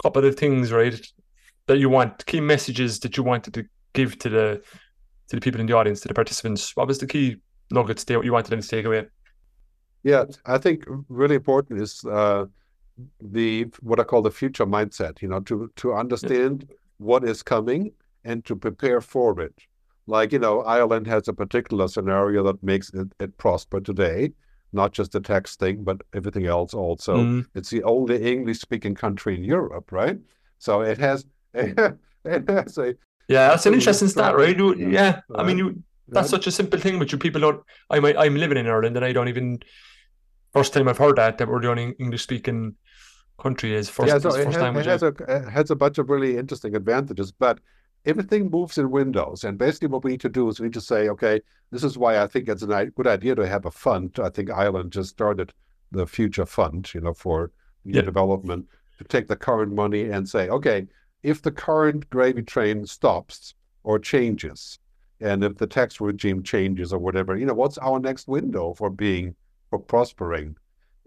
couple 0.01 0.25
of 0.25 0.35
things, 0.35 0.71
right, 0.71 0.99
that 1.67 1.77
you 1.77 1.89
want 1.89 2.25
key 2.25 2.41
messages 2.41 2.99
that 3.01 3.17
you 3.17 3.23
wanted 3.23 3.53
to 3.53 3.65
give 3.93 4.17
to 4.19 4.29
the 4.29 4.61
to 5.29 5.35
the 5.35 5.41
people 5.41 5.61
in 5.61 5.67
the 5.67 5.73
audience, 5.73 6.01
to 6.01 6.07
the 6.07 6.13
participants? 6.13 6.75
What 6.75 6.87
was 6.87 6.99
the 6.99 7.07
key 7.07 7.37
nuggets 7.71 8.03
that 8.03 8.23
you 8.23 8.33
wanted 8.33 8.49
them 8.49 8.61
to 8.61 8.67
take 8.67 8.85
away? 8.85 9.07
Yeah, 10.03 10.25
I 10.45 10.57
think 10.57 10.85
really 11.09 11.35
important 11.35 11.81
is 11.81 12.03
uh, 12.05 12.45
the 13.21 13.67
what 13.81 13.99
I 13.99 14.03
call 14.03 14.21
the 14.21 14.31
future 14.31 14.65
mindset. 14.65 15.21
You 15.21 15.29
know, 15.29 15.39
to 15.41 15.71
to 15.75 15.93
understand 15.93 16.65
yeah. 16.67 16.75
what 16.97 17.23
is 17.23 17.43
coming 17.43 17.91
and 18.23 18.43
to 18.45 18.55
prepare 18.55 19.01
for 19.01 19.39
it. 19.41 19.53
Like 20.07 20.31
you 20.31 20.39
know, 20.39 20.61
Ireland 20.61 21.07
has 21.07 21.27
a 21.27 21.33
particular 21.33 21.87
scenario 21.87 22.43
that 22.43 22.63
makes 22.63 22.89
it, 22.93 23.07
it 23.19 23.37
prosper 23.37 23.79
today. 23.79 24.31
Not 24.71 24.93
just 24.93 25.11
the 25.11 25.19
tax 25.19 25.55
thing, 25.55 25.83
but 25.83 26.01
everything 26.13 26.45
else 26.45 26.75
also. 26.75 27.17
Mm. 27.17 27.45
It's 27.55 27.71
the 27.71 27.83
only 27.83 28.21
English-speaking 28.21 28.93
country 28.93 29.35
in 29.35 29.43
Europe, 29.43 29.91
right? 29.91 30.19
So 30.59 30.81
it 30.81 30.99
has 30.99 31.25
it 31.53 32.49
has 32.49 32.77
a 32.77 32.95
yeah, 33.29 33.49
that's 33.49 33.65
an 33.65 33.73
interesting 33.73 34.09
stat, 34.09 34.35
right? 34.35 34.57
You, 34.57 34.75
yeah, 34.75 35.21
I 35.35 35.43
mean, 35.43 35.57
you, 35.57 35.83
that's 36.07 36.29
such 36.29 36.47
a 36.47 36.51
simple 36.51 36.79
thing, 36.79 36.99
but 36.99 37.11
you 37.11 37.17
people 37.17 37.39
don't. 37.39 37.63
I'm 37.89 38.03
I'm 38.05 38.35
living 38.35 38.57
in 38.57 38.67
Ireland, 38.67 38.97
and 38.97 39.05
I 39.05 39.13
don't 39.13 39.29
even. 39.29 39.59
First 40.51 40.73
time 40.73 40.87
I've 40.87 40.97
heard 40.97 41.17
that 41.17 41.37
that 41.37 41.47
we're 41.47 41.61
the 41.61 41.69
only 41.69 41.93
English 41.99 42.23
speaking 42.23 42.75
country 43.39 43.75
is 43.75 43.87
first, 43.87 44.07
yeah, 44.07 44.17
so 44.17 44.31
first 44.31 44.57
it, 44.57 44.59
time. 44.59 44.75
It 44.77 44.87
has, 44.87 45.03
a, 45.03 45.13
it 45.27 45.49
has 45.49 45.71
a 45.71 45.75
bunch 45.75 45.99
of 45.99 46.09
really 46.09 46.37
interesting 46.37 46.75
advantages, 46.75 47.31
but 47.31 47.59
everything 48.05 48.49
moves 48.49 48.77
in 48.77 48.89
windows. 48.89 49.43
And 49.43 49.57
basically, 49.57 49.89
what 49.89 50.03
we 50.03 50.11
need 50.11 50.21
to 50.21 50.29
do 50.29 50.49
is 50.49 50.59
we 50.59 50.65
need 50.65 50.73
to 50.73 50.81
say, 50.81 51.09
okay, 51.09 51.41
this 51.71 51.83
is 51.83 51.97
why 51.97 52.21
I 52.21 52.27
think 52.27 52.49
it's 52.49 52.63
a 52.63 52.85
good 52.95 53.07
idea 53.07 53.35
to 53.35 53.47
have 53.47 53.65
a 53.65 53.71
fund. 53.71 54.17
I 54.21 54.29
think 54.29 54.49
Ireland 54.49 54.91
just 54.91 55.11
started 55.11 55.53
the 55.91 56.07
future 56.07 56.45
fund, 56.45 56.91
you 56.93 57.01
know, 57.01 57.13
for 57.13 57.51
yeah. 57.85 58.01
development 58.01 58.65
to 58.97 59.03
take 59.03 59.27
the 59.27 59.35
current 59.35 59.73
money 59.73 60.09
and 60.09 60.27
say, 60.27 60.49
okay, 60.49 60.87
if 61.23 61.41
the 61.41 61.51
current 61.51 62.09
gravy 62.09 62.41
train 62.41 62.85
stops 62.85 63.53
or 63.83 63.99
changes, 63.99 64.79
and 65.21 65.43
if 65.43 65.57
the 65.57 65.67
tax 65.67 65.99
regime 65.99 66.43
changes 66.43 66.93
or 66.93 66.99
whatever, 66.99 67.35
you 67.35 67.45
know, 67.45 67.53
what's 67.53 67.77
our 67.79 67.99
next 67.99 68.27
window 68.27 68.73
for 68.73 68.89
being 68.89 69.35
for 69.69 69.79
prospering? 69.79 70.55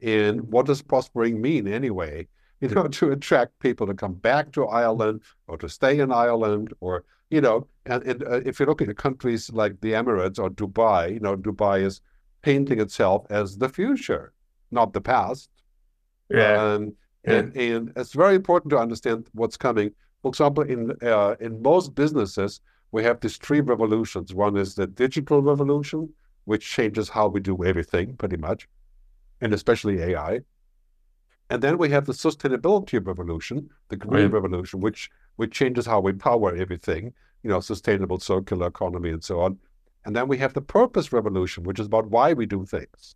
And 0.02 0.42
what 0.52 0.66
does 0.66 0.82
prospering 0.82 1.40
mean 1.40 1.66
anyway? 1.66 2.28
You 2.62 2.68
know, 2.68 2.86
to 2.86 3.10
attract 3.10 3.58
people 3.58 3.88
to 3.88 3.94
come 3.94 4.14
back 4.14 4.52
to 4.52 4.66
Ireland 4.66 5.22
or 5.48 5.58
to 5.58 5.68
stay 5.68 5.98
in 5.98 6.12
Ireland 6.12 6.72
or, 6.78 7.02
you 7.28 7.40
know, 7.40 7.66
and, 7.86 8.04
and 8.04 8.22
uh, 8.22 8.40
if 8.46 8.60
you 8.60 8.66
look 8.66 8.80
at 8.80 8.96
countries 8.96 9.50
like 9.50 9.80
the 9.80 9.94
Emirates 9.94 10.38
or 10.38 10.48
Dubai, 10.48 11.14
you 11.14 11.18
know, 11.18 11.36
Dubai 11.36 11.82
is 11.82 12.00
painting 12.42 12.78
itself 12.78 13.26
as 13.30 13.58
the 13.58 13.68
future, 13.68 14.32
not 14.70 14.92
the 14.92 15.00
past. 15.00 15.50
Yeah. 16.30 16.74
Um, 16.74 16.94
and, 17.24 17.56
and 17.56 17.92
it's 17.96 18.12
very 18.12 18.34
important 18.34 18.70
to 18.70 18.78
understand 18.78 19.28
what's 19.32 19.56
coming. 19.56 19.92
For 20.22 20.28
example, 20.28 20.64
in 20.64 20.92
uh, 21.02 21.36
in 21.40 21.62
most 21.62 21.94
businesses, 21.94 22.60
we 22.90 23.02
have 23.04 23.20
these 23.20 23.36
three 23.36 23.60
revolutions. 23.60 24.34
One 24.34 24.56
is 24.56 24.74
the 24.74 24.86
digital 24.86 25.42
revolution, 25.42 26.12
which 26.44 26.68
changes 26.68 27.08
how 27.08 27.28
we 27.28 27.40
do 27.40 27.64
everything 27.64 28.16
pretty 28.16 28.36
much, 28.36 28.68
and 29.40 29.52
especially 29.52 30.00
AI. 30.02 30.40
And 31.50 31.62
then 31.62 31.76
we 31.76 31.90
have 31.90 32.06
the 32.06 32.12
sustainability 32.12 33.04
revolution, 33.04 33.68
the 33.88 33.96
green 33.96 34.24
right. 34.24 34.32
revolution, 34.32 34.80
which 34.80 35.10
which 35.36 35.52
changes 35.52 35.86
how 35.86 36.00
we 36.00 36.12
power 36.12 36.54
everything, 36.54 37.12
you 37.42 37.50
know, 37.50 37.60
sustainable 37.60 38.18
circular 38.18 38.68
economy 38.68 39.10
and 39.10 39.22
so 39.22 39.40
on. 39.40 39.58
And 40.04 40.14
then 40.16 40.28
we 40.28 40.38
have 40.38 40.54
the 40.54 40.60
purpose 40.60 41.12
revolution, 41.12 41.64
which 41.64 41.78
is 41.78 41.86
about 41.86 42.10
why 42.10 42.32
we 42.32 42.46
do 42.46 42.64
things. 42.64 43.14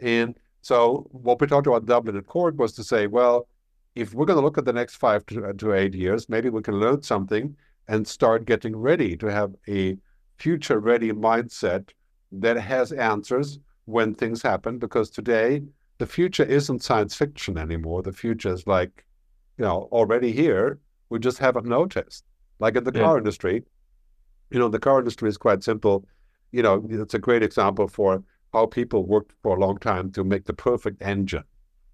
And 0.00 0.38
so 0.62 1.06
what 1.10 1.40
we 1.40 1.46
talked 1.46 1.66
about 1.66 1.82
in 1.82 1.86
Dublin 1.86 2.16
and 2.16 2.26
Cork 2.26 2.58
was 2.58 2.72
to 2.74 2.84
say, 2.84 3.06
well, 3.06 3.48
if 3.94 4.14
we're 4.14 4.26
going 4.26 4.38
to 4.38 4.44
look 4.44 4.58
at 4.58 4.64
the 4.64 4.72
next 4.72 4.96
five 4.96 5.24
to, 5.26 5.52
to 5.52 5.72
eight 5.72 5.94
years, 5.94 6.28
maybe 6.28 6.50
we 6.50 6.62
can 6.62 6.78
learn 6.78 7.02
something 7.02 7.56
and 7.88 8.06
start 8.06 8.44
getting 8.44 8.76
ready 8.76 9.16
to 9.16 9.26
have 9.26 9.54
a 9.68 9.96
future 10.36 10.78
ready 10.78 11.10
mindset 11.10 11.90
that 12.30 12.56
has 12.56 12.92
answers 12.92 13.58
when 13.86 14.14
things 14.14 14.42
happen. 14.42 14.78
Because 14.78 15.10
today, 15.10 15.62
the 15.98 16.06
future 16.06 16.44
isn't 16.44 16.82
science 16.82 17.14
fiction 17.14 17.58
anymore. 17.58 18.02
The 18.02 18.12
future 18.12 18.52
is 18.52 18.66
like, 18.66 19.04
you 19.56 19.64
know, 19.64 19.88
already 19.90 20.32
here. 20.32 20.78
We 21.08 21.18
just 21.18 21.38
haven't 21.38 21.66
noticed. 21.66 22.24
Like 22.60 22.76
in 22.76 22.84
the 22.84 22.92
yeah. 22.94 23.02
car 23.02 23.18
industry, 23.18 23.64
you 24.50 24.58
know, 24.58 24.68
the 24.68 24.78
car 24.78 24.98
industry 24.98 25.28
is 25.28 25.38
quite 25.38 25.62
simple. 25.62 26.06
You 26.52 26.62
know, 26.62 26.86
it's 26.88 27.14
a 27.14 27.18
great 27.18 27.42
example 27.42 27.88
for 27.88 28.22
how 28.52 28.66
people 28.66 29.06
worked 29.06 29.32
for 29.42 29.56
a 29.56 29.60
long 29.60 29.78
time 29.78 30.10
to 30.12 30.24
make 30.24 30.44
the 30.44 30.52
perfect 30.52 31.02
engine 31.02 31.44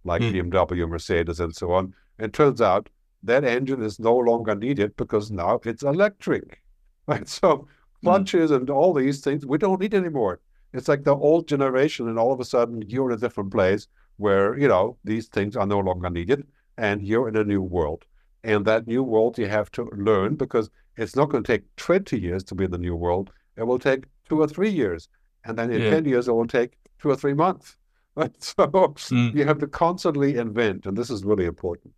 like 0.04 0.22
mm. 0.22 0.32
BMW, 0.32 0.88
Mercedes, 0.88 1.40
and 1.40 1.54
so 1.54 1.72
on. 1.72 1.94
It 2.18 2.32
turns 2.32 2.60
out 2.60 2.88
that 3.22 3.44
engine 3.44 3.82
is 3.82 3.98
no 3.98 4.16
longer 4.16 4.54
needed 4.54 4.96
because 4.96 5.30
now 5.30 5.60
it's 5.64 5.82
electric. 5.82 6.60
Right? 7.06 7.28
So 7.28 7.68
clutches 8.02 8.50
mm. 8.50 8.56
and 8.56 8.70
all 8.70 8.94
these 8.94 9.20
things 9.20 9.44
we 9.44 9.58
don't 9.58 9.78
need 9.78 9.92
anymore. 9.92 10.40
It's 10.72 10.88
like 10.88 11.04
the 11.04 11.14
old 11.14 11.46
generation, 11.46 12.08
and 12.08 12.18
all 12.18 12.32
of 12.32 12.40
a 12.40 12.46
sudden 12.46 12.82
you're 12.88 13.10
in 13.10 13.16
a 13.18 13.20
different 13.20 13.52
place 13.52 13.88
where 14.16 14.58
you 14.58 14.68
know 14.68 14.96
these 15.04 15.28
things 15.28 15.54
are 15.54 15.66
no 15.66 15.80
longer 15.80 16.08
needed, 16.08 16.46
and 16.78 17.02
you're 17.02 17.28
in 17.28 17.36
a 17.36 17.44
new 17.44 17.60
world. 17.60 18.06
And 18.42 18.64
that 18.64 18.86
new 18.86 19.02
world 19.02 19.36
you 19.36 19.48
have 19.48 19.70
to 19.72 19.84
learn 19.92 20.36
because 20.36 20.70
it's 20.96 21.14
not 21.14 21.28
going 21.28 21.44
to 21.44 21.52
take 21.52 21.76
20 21.76 22.18
years 22.18 22.42
to 22.44 22.54
be 22.54 22.64
in 22.64 22.70
the 22.70 22.78
new 22.78 22.96
world. 22.96 23.30
It 23.56 23.64
will 23.64 23.78
take 23.78 24.04
two 24.28 24.40
or 24.40 24.48
three 24.48 24.70
years. 24.70 25.08
And 25.44 25.58
then 25.58 25.70
in 25.70 25.82
yeah. 25.82 25.90
10 25.90 26.04
years, 26.06 26.28
it 26.28 26.32
will 26.32 26.46
take 26.46 26.72
two 27.00 27.10
or 27.10 27.16
three 27.16 27.34
months. 27.34 27.76
Right? 28.16 28.32
So 28.40 28.68
mm. 28.68 29.34
you 29.34 29.44
have 29.44 29.58
to 29.58 29.66
constantly 29.66 30.36
invent, 30.36 30.86
and 30.86 30.96
this 30.96 31.10
is 31.10 31.24
really 31.24 31.46
important. 31.46 31.94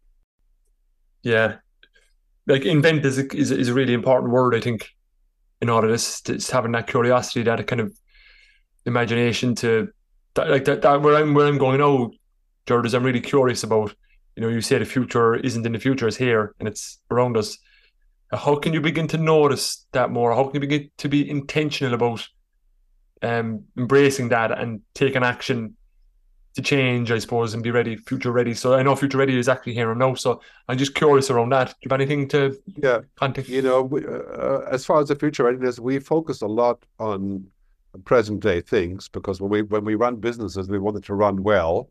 Yeah, 1.23 1.57
like 2.47 2.65
invent 2.65 3.05
is 3.05 3.19
a, 3.19 3.37
is, 3.37 3.51
is 3.51 3.69
a 3.69 3.75
really 3.75 3.93
important 3.93 4.33
word. 4.33 4.55
I 4.55 4.61
think 4.61 4.89
in 5.61 5.69
all 5.69 5.85
of 5.85 5.91
this, 5.91 6.23
it's 6.29 6.51
having 6.51 6.73
that 6.73 6.87
curiosity, 6.87 7.43
that 7.43 7.67
kind 7.67 7.81
of 7.81 7.93
imagination 8.85 9.55
to 9.57 9.89
that, 10.35 10.49
like 10.49 10.65
that, 10.67 10.83
that 10.83 11.03
where 11.03 11.17
I'm 11.17 11.35
where 11.35 11.47
I'm 11.47 11.59
going. 11.59 11.81
Oh, 11.81 12.13
Gerd, 12.67 12.93
I'm 12.95 13.05
really 13.05 13.21
curious 13.21 13.63
about. 13.63 13.95
You 14.37 14.43
know, 14.43 14.49
you 14.49 14.61
say 14.61 14.79
the 14.79 14.85
future 14.85 15.35
isn't 15.35 15.65
in 15.65 15.73
the 15.73 15.79
future; 15.79 16.07
it's 16.07 16.17
here 16.17 16.55
and 16.59 16.69
it's 16.69 16.99
around 17.11 17.37
us. 17.37 17.59
How 18.33 18.57
can 18.57 18.75
you 18.75 18.81
begin 18.81 19.09
to 19.09 19.19
notice 19.19 19.87
that 19.93 20.11
more? 20.11 20.35
How 20.35 20.45
can 20.45 20.55
you 20.55 20.61
begin 20.61 20.91
to 20.99 21.09
be 21.09 21.29
intentional 21.29 21.95
about 21.95 22.29
um, 23.22 23.64
embracing 23.76 24.29
that 24.31 24.52
and 24.52 24.81
taking 24.94 25.22
action 25.22 25.76
to 26.57 26.62
change, 26.62 27.11
I 27.11 27.18
suppose, 27.18 27.52
and 27.52 27.62
be 27.62 27.70
ready, 27.70 27.96
future 27.96 28.33
ready. 28.33 28.55
So 28.55 28.74
I 28.74 28.83
know 28.83 28.96
future 28.96 29.18
ready 29.18 29.38
is 29.38 29.48
actually 29.48 29.74
here 29.74 29.90
and 29.90 29.98
now. 29.98 30.14
So 30.14 30.40
I'm 30.68 30.79
just 30.79 30.94
curious 30.94 31.31
around 31.31 31.50
that. 31.50 31.68
Do 31.68 31.74
you 31.83 31.88
have 31.90 32.00
anything 32.00 32.29
to 32.29 32.59
yeah 32.76 33.00
contact? 33.16 33.48
You 33.48 33.61
know, 33.61 33.83
we, 33.83 34.07
uh, 34.07 34.61
as 34.70 34.85
far 34.85 35.00
as 35.00 35.09
the 35.09 35.16
future 35.16 35.44
readiness, 35.44 35.79
we 35.79 35.98
focus 35.98 36.40
a 36.40 36.46
lot 36.46 36.83
on 36.98 37.46
present 38.05 38.40
day 38.40 38.62
things 38.62 39.09
because 39.09 39.40
when 39.40 39.50
we 39.50 39.62
when 39.62 39.85
we 39.85 39.94
run 39.94 40.16
businesses, 40.16 40.68
we 40.68 40.79
want 40.79 40.96
it 40.96 41.05
to 41.05 41.14
run 41.14 41.42
well, 41.42 41.90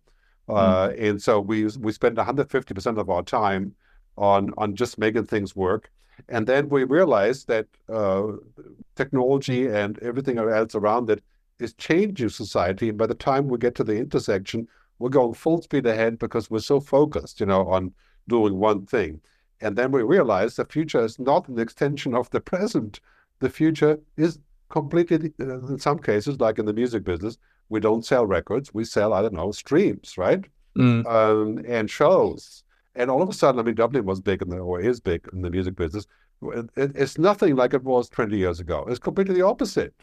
uh, 0.50 0.88
mm. 0.88 1.10
and 1.10 1.22
so 1.22 1.40
we 1.40 1.66
we 1.80 1.92
spend 1.92 2.18
150 2.18 2.74
percent 2.74 2.98
of 2.98 3.10
our 3.12 3.22
time 3.22 3.76
on 4.18 4.52
on 4.58 4.76
just 4.76 4.98
making 4.98 5.26
things 5.28 5.56
work. 5.56 5.92
And 6.30 6.48
then 6.48 6.70
we 6.70 6.84
realize 6.84 7.46
that 7.46 7.68
uh, 7.90 8.34
technology 8.96 9.68
and 9.68 10.00
everything 10.00 10.38
else 10.38 10.76
around 10.76 11.10
it 11.10 11.24
is 11.60 11.74
changing 11.74 12.30
society. 12.30 12.90
And 12.90 12.98
by 12.98 13.08
the 13.08 13.16
time 13.16 13.48
we 13.48 13.58
get 13.58 13.76
to 13.76 13.84
the 13.84 13.98
intersection, 13.98 14.68
we're 15.00 15.10
going 15.10 15.34
full 15.34 15.62
speed 15.62 15.86
ahead 15.86 16.20
because 16.20 16.50
we're 16.50 16.60
so 16.60 16.80
focused, 16.80 17.40
you 17.40 17.46
know, 17.46 17.68
on 17.68 17.94
doing 18.28 18.58
one 18.58 18.86
thing. 18.86 19.22
And 19.62 19.76
then 19.76 19.92
we 19.92 20.04
realize 20.04 20.56
the 20.56 20.66
future 20.66 21.04
is 21.04 21.20
not 21.20 21.48
an 21.48 21.60
extension 21.60 22.14
of 22.14 22.30
the 22.32 22.42
present. 22.42 23.00
The 23.40 23.50
future 23.50 24.00
is 24.18 24.40
completely, 24.70 25.34
uh, 25.40 25.66
in 25.68 25.80
some 25.80 26.00
cases, 26.00 26.40
like 26.40 26.60
in 26.60 26.66
the 26.66 26.74
music 26.74 27.04
business, 27.04 27.38
we 27.70 27.80
don't 27.80 28.06
sell 28.06 28.26
records. 28.26 28.74
We 28.74 28.84
sell, 28.86 29.14
I 29.14 29.22
don't 29.22 29.34
know, 29.34 29.52
streams, 29.52 30.18
right? 30.18 30.46
Mm. 30.78 31.06
Um, 31.06 31.66
and 31.68 31.90
shows. 31.90 32.64
And 32.96 33.10
all 33.10 33.22
of 33.22 33.30
a 33.30 33.34
sudden, 33.34 33.60
I 33.60 33.64
mean, 33.64 33.76
Dublin 33.76 34.06
was 34.06 34.22
big 34.22 34.42
in 34.42 34.50
the, 34.50 34.58
or 34.58 34.80
is 34.80 35.00
big 35.00 35.28
in 35.34 35.42
the 35.42 35.50
music 35.50 35.76
business. 35.76 36.08
It, 36.42 36.70
it's 36.76 37.18
nothing 37.18 37.56
like 37.56 37.74
it 37.74 37.84
was 37.84 38.10
20 38.10 38.38
years 38.38 38.60
ago. 38.60 38.86
It's 38.88 39.00
completely 39.00 39.36
the 39.36 39.46
opposite. 39.46 39.94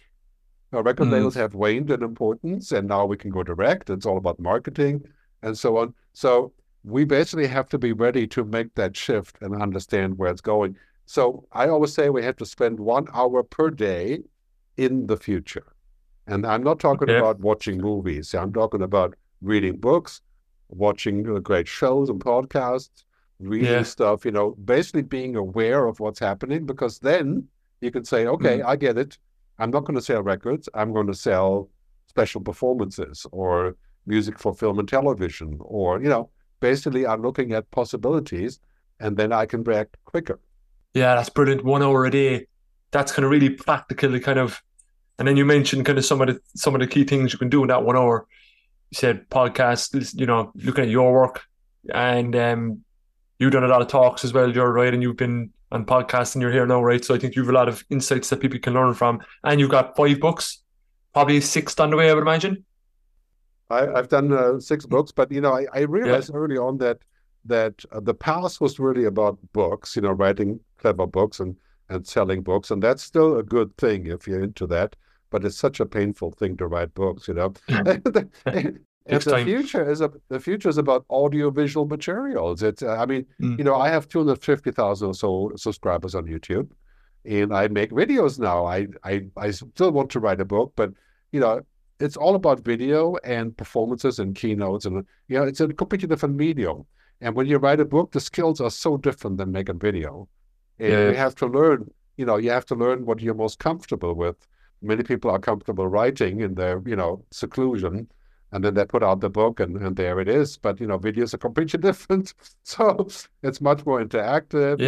Now, 0.72 0.80
record 0.80 1.08
mm. 1.08 1.12
labels 1.12 1.34
have 1.34 1.54
waned 1.54 1.90
in 1.90 2.02
importance, 2.02 2.72
and 2.72 2.88
now 2.88 3.04
we 3.04 3.16
can 3.16 3.30
go 3.30 3.42
direct. 3.42 3.90
It's 3.90 4.06
all 4.06 4.16
about 4.16 4.40
marketing 4.40 5.02
and 5.42 5.56
so 5.56 5.76
on. 5.76 5.94
So 6.14 6.52
we 6.84 7.04
basically 7.04 7.46
have 7.46 7.68
to 7.70 7.78
be 7.78 7.92
ready 7.92 8.26
to 8.28 8.44
make 8.44 8.74
that 8.74 8.96
shift 8.96 9.36
and 9.40 9.60
understand 9.60 10.18
where 10.18 10.30
it's 10.30 10.40
going. 10.40 10.76
So 11.06 11.46
I 11.52 11.68
always 11.68 11.92
say 11.92 12.08
we 12.08 12.22
have 12.24 12.36
to 12.36 12.46
spend 12.46 12.80
one 12.80 13.06
hour 13.12 13.42
per 13.42 13.70
day 13.70 14.20
in 14.76 15.06
the 15.06 15.16
future. 15.16 15.74
And 16.26 16.46
I'm 16.46 16.62
not 16.62 16.80
talking 16.80 17.10
okay. 17.10 17.18
about 17.18 17.40
watching 17.40 17.78
movies. 17.78 18.34
I'm 18.34 18.52
talking 18.52 18.82
about 18.82 19.14
reading 19.40 19.76
books, 19.76 20.22
watching 20.72 21.22
great 21.42 21.68
shows 21.68 22.08
and 22.08 22.20
podcasts, 22.20 23.04
reading 23.38 23.70
Yeah. 23.70 23.82
stuff, 23.82 24.24
you 24.24 24.30
know, 24.30 24.52
basically 24.64 25.02
being 25.02 25.36
aware 25.36 25.86
of 25.86 26.00
what's 26.00 26.18
happening 26.18 26.66
because 26.66 26.98
then 26.98 27.48
you 27.80 27.90
can 27.90 28.04
say, 28.04 28.26
okay, 28.26 28.58
Mm. 28.58 28.66
I 28.66 28.76
get 28.76 28.96
it. 28.98 29.18
I'm 29.58 29.70
not 29.70 29.84
going 29.84 29.96
to 29.96 30.02
sell 30.02 30.22
records. 30.22 30.68
I'm 30.74 30.92
going 30.92 31.06
to 31.08 31.14
sell 31.14 31.68
special 32.08 32.40
performances 32.40 33.26
or 33.32 33.76
music 34.06 34.38
for 34.38 34.54
film 34.54 34.78
and 34.78 34.88
television 34.88 35.58
or, 35.60 36.00
you 36.02 36.08
know, 36.08 36.30
basically 36.60 37.06
I'm 37.06 37.22
looking 37.22 37.52
at 37.52 37.70
possibilities 37.70 38.60
and 39.00 39.16
then 39.16 39.32
I 39.32 39.46
can 39.46 39.62
react 39.64 39.96
quicker. 40.04 40.40
Yeah, 40.94 41.14
that's 41.16 41.28
brilliant. 41.30 41.64
One 41.64 41.82
hour 41.82 42.04
a 42.06 42.10
day. 42.10 42.46
That's 42.92 43.12
kind 43.12 43.24
of 43.24 43.30
really 43.30 43.50
practical, 43.50 44.18
kind 44.20 44.38
of. 44.38 44.62
And 45.18 45.26
then 45.28 45.36
you 45.36 45.44
mentioned 45.44 45.86
kind 45.86 45.98
of 45.98 46.04
some 46.04 46.20
of 46.20 46.28
the 46.28 46.40
some 46.56 46.74
of 46.74 46.80
the 46.80 46.86
key 46.86 47.04
things 47.04 47.32
you 47.32 47.38
can 47.38 47.48
do 47.48 47.62
in 47.62 47.68
that 47.68 47.84
one 47.84 47.96
hour. 47.96 48.26
Said 48.92 49.28
podcasts, 49.30 50.18
you 50.18 50.26
know, 50.26 50.52
looking 50.54 50.84
at 50.84 50.90
your 50.90 51.12
work, 51.12 51.42
and 51.94 52.36
um, 52.36 52.84
you've 53.38 53.52
done 53.52 53.64
a 53.64 53.68
lot 53.68 53.82
of 53.82 53.88
talks 53.88 54.24
as 54.24 54.32
well. 54.32 54.52
You're 54.52 54.72
right, 54.72 54.92
and 54.92 55.02
you've 55.02 55.16
been 55.16 55.50
on 55.70 55.86
podcasts, 55.86 56.34
and 56.34 56.42
you're 56.42 56.52
here 56.52 56.66
now, 56.66 56.82
right? 56.82 57.04
So 57.04 57.14
I 57.14 57.18
think 57.18 57.34
you've 57.34 57.48
a 57.48 57.52
lot 57.52 57.68
of 57.68 57.84
insights 57.90 58.28
that 58.30 58.40
people 58.40 58.58
can 58.58 58.74
learn 58.74 58.94
from. 58.94 59.20
And 59.44 59.58
you've 59.58 59.70
got 59.70 59.96
five 59.96 60.20
books, 60.20 60.62
probably 61.14 61.40
six 61.40 61.78
on 61.80 61.90
the 61.90 61.96
way, 61.96 62.10
I 62.10 62.14
would 62.14 62.22
imagine. 62.22 62.64
I, 63.70 63.86
I've 63.92 64.08
done 64.08 64.32
uh, 64.32 64.60
six 64.60 64.84
books, 64.84 65.12
but 65.12 65.32
you 65.32 65.40
know, 65.40 65.54
I, 65.54 65.66
I 65.72 65.80
realized 65.80 66.30
early 66.34 66.58
on 66.58 66.76
that 66.78 66.98
that 67.46 67.84
uh, 67.90 68.00
the 68.00 68.14
past 68.14 68.60
was 68.60 68.78
really 68.78 69.06
about 69.06 69.38
books, 69.52 69.96
you 69.96 70.02
know, 70.02 70.12
writing 70.12 70.60
clever 70.78 71.06
books 71.06 71.40
and 71.40 71.56
and 71.88 72.06
selling 72.06 72.42
books, 72.42 72.70
and 72.70 72.82
that's 72.82 73.02
still 73.02 73.38
a 73.38 73.42
good 73.42 73.76
thing 73.76 74.06
if 74.06 74.26
you're 74.26 74.42
into 74.42 74.66
that. 74.68 74.94
But 75.32 75.44
it's 75.44 75.56
such 75.56 75.80
a 75.80 75.86
painful 75.86 76.30
thing 76.32 76.56
to 76.58 76.66
write 76.66 76.92
books, 76.94 77.26
you 77.28 77.34
know. 77.34 77.54
and 78.46 78.78
the 79.06 79.18
time. 79.18 79.44
future 79.44 79.90
is 79.90 80.00
a, 80.00 80.10
the 80.28 80.38
future 80.38 80.68
is 80.68 80.78
about 80.78 81.04
audiovisual 81.10 81.86
materials. 81.86 82.62
It's 82.62 82.82
uh, 82.82 82.96
I 82.96 83.06
mean, 83.06 83.26
Mm. 83.40 83.58
you 83.58 83.64
know, 83.64 83.74
I 83.74 83.88
have 83.88 84.08
two 84.08 84.18
hundred 84.20 84.42
fifty 84.44 84.70
thousand 84.70 85.08
or 85.08 85.14
so 85.14 85.50
subscribers 85.56 86.14
on 86.14 86.26
YouTube, 86.26 86.70
and 87.24 87.52
I 87.52 87.68
make 87.68 87.90
videos 87.90 88.38
now. 88.38 88.64
I 88.66 88.86
I 89.02 89.14
I 89.36 89.50
still 89.50 89.90
want 89.90 90.10
to 90.10 90.20
write 90.20 90.40
a 90.40 90.44
book, 90.44 90.72
but 90.76 90.90
you 91.32 91.40
know, 91.40 91.62
it's 91.98 92.16
all 92.16 92.34
about 92.34 92.60
video 92.60 93.16
and 93.24 93.56
performances 93.56 94.18
and 94.18 94.34
keynotes, 94.36 94.84
and 94.86 95.04
you 95.28 95.38
know, 95.38 95.44
it's 95.44 95.60
a 95.60 95.68
completely 95.68 96.08
different 96.08 96.36
medium. 96.36 96.84
And 97.20 97.34
when 97.36 97.46
you 97.46 97.58
write 97.58 97.80
a 97.80 97.84
book, 97.84 98.10
the 98.12 98.20
skills 98.20 98.60
are 98.60 98.70
so 98.70 98.96
different 98.96 99.36
than 99.38 99.52
making 99.52 99.78
video. 99.78 100.28
And 100.78 100.92
Yeah. 100.92 101.08
you 101.10 101.14
have 101.16 101.34
to 101.36 101.46
learn, 101.46 101.88
you 102.16 102.26
know, 102.26 102.36
you 102.36 102.50
have 102.50 102.66
to 102.66 102.74
learn 102.74 103.06
what 103.06 103.20
you're 103.20 103.34
most 103.46 103.58
comfortable 103.60 104.14
with. 104.14 104.36
Many 104.82 105.02
people 105.02 105.30
are 105.30 105.38
comfortable 105.38 105.86
writing 105.86 106.40
in 106.40 106.54
their, 106.54 106.82
you 106.84 106.96
know, 106.96 107.24
seclusion, 107.30 108.08
and 108.52 108.62
then 108.64 108.74
they 108.74 108.84
put 108.84 109.02
out 109.02 109.20
the 109.20 109.30
book 109.30 109.60
and, 109.60 109.76
and 109.76 109.96
there 109.96 110.20
it 110.20 110.28
is. 110.28 110.56
But, 110.58 110.80
you 110.80 110.86
know, 110.86 110.98
videos 110.98 111.34
are 111.34 111.38
completely 111.48 111.80
different. 111.80 112.34
So 112.64 113.08
it's 113.42 113.60
much 113.60 113.84
more 113.84 114.02
interactive. 114.04 114.80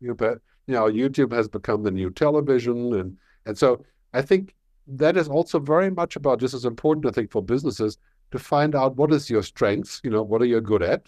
you 0.00 0.08
know, 0.08 0.14
YouTube, 0.14 0.40
you 0.66 0.74
know, 0.74 0.84
YouTube 0.84 1.32
has 1.32 1.48
become 1.48 1.82
the 1.82 1.90
new 1.90 2.10
television. 2.10 2.94
And, 2.94 3.16
and 3.46 3.56
so 3.56 3.84
I 4.12 4.22
think 4.22 4.54
that 4.86 5.16
is 5.16 5.28
also 5.28 5.58
very 5.58 5.90
much 5.90 6.16
about 6.16 6.40
just 6.40 6.54
as 6.54 6.64
important, 6.64 7.06
I 7.06 7.10
think, 7.10 7.30
for 7.30 7.42
businesses 7.42 7.98
to 8.30 8.38
find 8.38 8.74
out 8.74 8.96
what 8.96 9.12
is 9.12 9.30
your 9.30 9.42
strengths, 9.42 10.00
you 10.04 10.10
know, 10.10 10.22
what 10.22 10.42
are 10.42 10.46
you 10.46 10.60
good 10.60 10.82
at? 10.82 11.02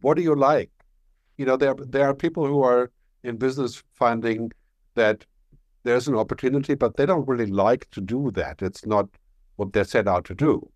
What 0.00 0.16
do 0.16 0.22
you 0.22 0.34
like? 0.34 0.70
You 1.36 1.46
know, 1.46 1.56
there 1.56 1.74
there 1.74 2.06
are 2.06 2.14
people 2.14 2.46
who 2.46 2.62
are 2.62 2.90
in 3.22 3.36
business 3.36 3.82
finding 3.94 4.52
that 4.94 5.24
there's 5.82 6.08
an 6.08 6.16
opportunity, 6.16 6.74
but 6.74 6.96
they 6.96 7.06
don't 7.06 7.26
really 7.26 7.46
like 7.46 7.88
to 7.90 8.00
do 8.00 8.30
that. 8.32 8.62
It's 8.62 8.84
not 8.86 9.08
what 9.56 9.72
they're 9.72 9.84
set 9.84 10.08
out 10.08 10.24
to 10.26 10.34
do. 10.34 10.70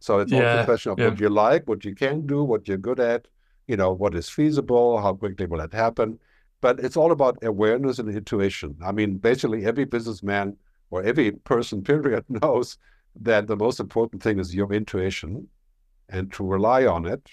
So 0.00 0.18
it's 0.18 0.32
also 0.32 0.62
a 0.62 0.64
question 0.64 0.92
of 0.92 0.98
yeah. 0.98 1.08
what 1.08 1.20
you 1.20 1.28
like, 1.28 1.68
what 1.68 1.84
you 1.84 1.94
can 1.94 2.26
do, 2.26 2.42
what 2.42 2.66
you're 2.66 2.76
good 2.76 2.98
at, 2.98 3.28
you 3.68 3.76
know, 3.76 3.92
what 3.92 4.14
is 4.14 4.28
feasible, 4.28 5.00
how 5.00 5.14
quickly 5.14 5.46
will 5.46 5.60
it 5.60 5.72
happen. 5.72 6.18
But 6.60 6.80
it's 6.80 6.96
all 6.96 7.12
about 7.12 7.38
awareness 7.42 7.98
and 7.98 8.08
intuition. 8.08 8.76
I 8.84 8.92
mean, 8.92 9.18
basically 9.18 9.64
every 9.64 9.84
businessman 9.84 10.56
or 10.90 11.02
every 11.02 11.32
person, 11.32 11.82
period, 11.92 12.24
knows 12.28 12.78
that 13.20 13.46
the 13.46 13.56
most 13.56 13.78
important 13.80 14.22
thing 14.22 14.38
is 14.38 14.54
your 14.54 14.72
intuition 14.72 15.48
and 16.08 16.32
to 16.32 16.44
rely 16.44 16.86
on 16.86 17.06
it 17.06 17.28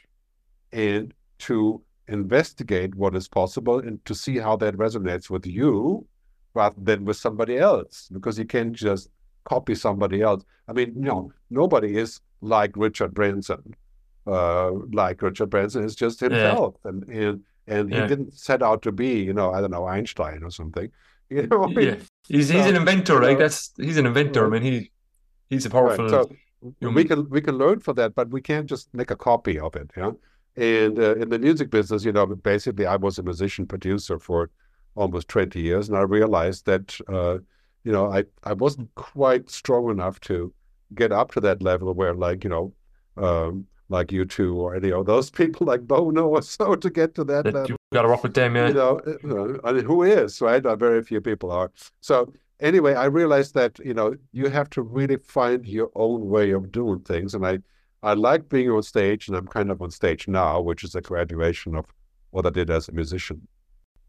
and 0.71 1.13
to 1.39 1.81
investigate 2.07 2.95
what 2.95 3.15
is 3.15 3.27
possible 3.27 3.79
and 3.79 4.03
to 4.05 4.13
see 4.13 4.37
how 4.37 4.55
that 4.57 4.75
resonates 4.75 5.29
with 5.29 5.45
you 5.45 6.05
rather 6.53 6.75
than 6.81 7.05
with 7.05 7.17
somebody 7.17 7.57
else 7.57 8.09
because 8.11 8.37
you 8.39 8.45
can't 8.45 8.73
just 8.73 9.09
copy 9.45 9.75
somebody 9.75 10.21
else. 10.21 10.43
I 10.67 10.73
mean, 10.73 10.93
you 10.95 11.01
know, 11.01 11.31
nobody 11.49 11.97
is 11.97 12.21
like 12.41 12.71
Richard 12.75 13.13
Branson. 13.13 13.75
Uh, 14.27 14.71
like 14.91 15.21
Richard 15.21 15.49
Branson 15.49 15.83
is 15.83 15.95
just 15.95 16.19
himself, 16.19 16.75
and 16.83 17.03
and 17.09 17.43
and 17.67 17.91
he 17.93 18.01
didn't 18.07 18.33
set 18.37 18.61
out 18.61 18.81
to 18.83 18.91
be, 18.91 19.21
you 19.21 19.33
know, 19.33 19.51
I 19.51 19.61
don't 19.61 19.71
know, 19.71 19.85
Einstein 19.85 20.43
or 20.43 20.51
something. 20.51 20.89
You 21.31 21.45
know, 21.45 21.63
I 21.65 21.67
mean, 21.67 21.85
Yeah, 21.87 21.95
he's 22.27 22.49
he's 22.49 22.63
so, 22.63 22.69
an 22.69 22.75
inventor, 22.75 23.13
you 23.13 23.19
right? 23.19 23.33
know, 23.33 23.39
That's 23.39 23.71
he's 23.77 23.97
an 23.97 24.07
inventor. 24.07 24.47
I 24.47 24.49
mean, 24.49 24.63
he 24.63 24.91
he's 25.49 25.65
a 25.67 25.69
Right. 25.69 25.95
powerful. 25.95 26.09
So 26.09 26.29
human. 26.79 26.95
we 26.95 27.03
can 27.05 27.29
we 27.29 27.39
can 27.41 27.55
learn 27.55 27.79
from 27.81 27.95
that, 27.97 28.15
but 28.15 28.29
we 28.31 28.41
can't 28.41 28.65
just 28.67 28.91
make 28.93 29.11
a 29.11 29.15
copy 29.15 29.59
of 29.59 29.75
it. 29.75 29.91
Yeah. 29.95 30.13
And 30.55 30.97
uh, 30.99 31.15
in 31.17 31.29
the 31.29 31.37
music 31.37 31.69
business, 31.69 32.03
you 32.03 32.11
know, 32.11 32.25
basically, 32.25 32.87
I 32.87 32.95
was 32.95 33.19
a 33.19 33.23
musician 33.23 33.67
producer 33.67 34.17
for 34.17 34.49
almost 34.99 35.27
twenty 35.27 35.61
years, 35.61 35.89
and 35.89 35.97
I 35.97 36.01
realized 36.01 36.65
that 36.65 36.97
uh, 37.07 37.37
you 37.83 37.91
know 37.91 38.05
I 38.11 38.25
I 38.43 38.53
wasn't 38.53 38.93
quite 38.95 39.49
strong 39.49 39.89
enough 39.89 40.19
to 40.21 40.53
get 40.95 41.11
up 41.11 41.31
to 41.31 41.39
that 41.41 41.61
level 41.61 41.93
where, 41.93 42.13
like, 42.13 42.43
you 42.43 42.49
know, 42.49 42.73
um, 43.17 43.65
like 43.89 44.07
U2 44.07 44.55
or 44.55 44.75
any 44.75 44.91
of 44.91 45.05
those 45.05 45.29
people 45.41 45.65
like 45.67 45.87
Bono 45.87 46.27
or 46.27 46.41
so 46.41 46.75
to 46.75 46.89
get 46.89 47.15
to 47.15 47.23
that 47.25 47.45
that 47.45 47.53
level 47.53 47.69
you've 47.69 47.77
got 47.91 48.03
to 48.03 48.07
work 48.07 48.23
with 48.23 48.33
them, 48.33 48.55
yeah. 48.55 48.67
you 48.67 48.73
know, 48.73 49.01
uh, 49.05 49.35
uh, 49.35 49.57
I 49.63 49.71
mean, 49.73 49.85
who 49.85 50.03
is, 50.03 50.41
right? 50.41 50.63
Very 50.63 51.03
few 51.03 51.21
people 51.21 51.51
are. 51.51 51.71
So 52.01 52.31
anyway, 52.59 52.93
I 52.93 53.05
realized 53.05 53.55
that, 53.55 53.79
you 53.79 53.93
know, 53.93 54.15
you 54.31 54.49
have 54.49 54.69
to 54.71 54.81
really 54.81 55.17
find 55.17 55.65
your 55.65 55.89
own 55.95 56.29
way 56.29 56.51
of 56.51 56.71
doing 56.71 56.99
things. 56.99 57.33
And 57.33 57.45
I, 57.45 57.59
I 58.03 58.13
like 58.13 58.47
being 58.47 58.69
on 58.69 58.83
stage, 58.83 59.27
and 59.27 59.35
I'm 59.35 59.47
kind 59.47 59.69
of 59.69 59.81
on 59.81 59.91
stage 59.91 60.27
now, 60.27 60.61
which 60.61 60.83
is 60.85 60.95
a 60.95 61.01
graduation 61.01 61.75
of 61.75 61.85
what 62.29 62.45
I 62.45 62.49
did 62.49 62.69
as 62.69 62.87
a 62.87 62.93
musician. 62.93 63.47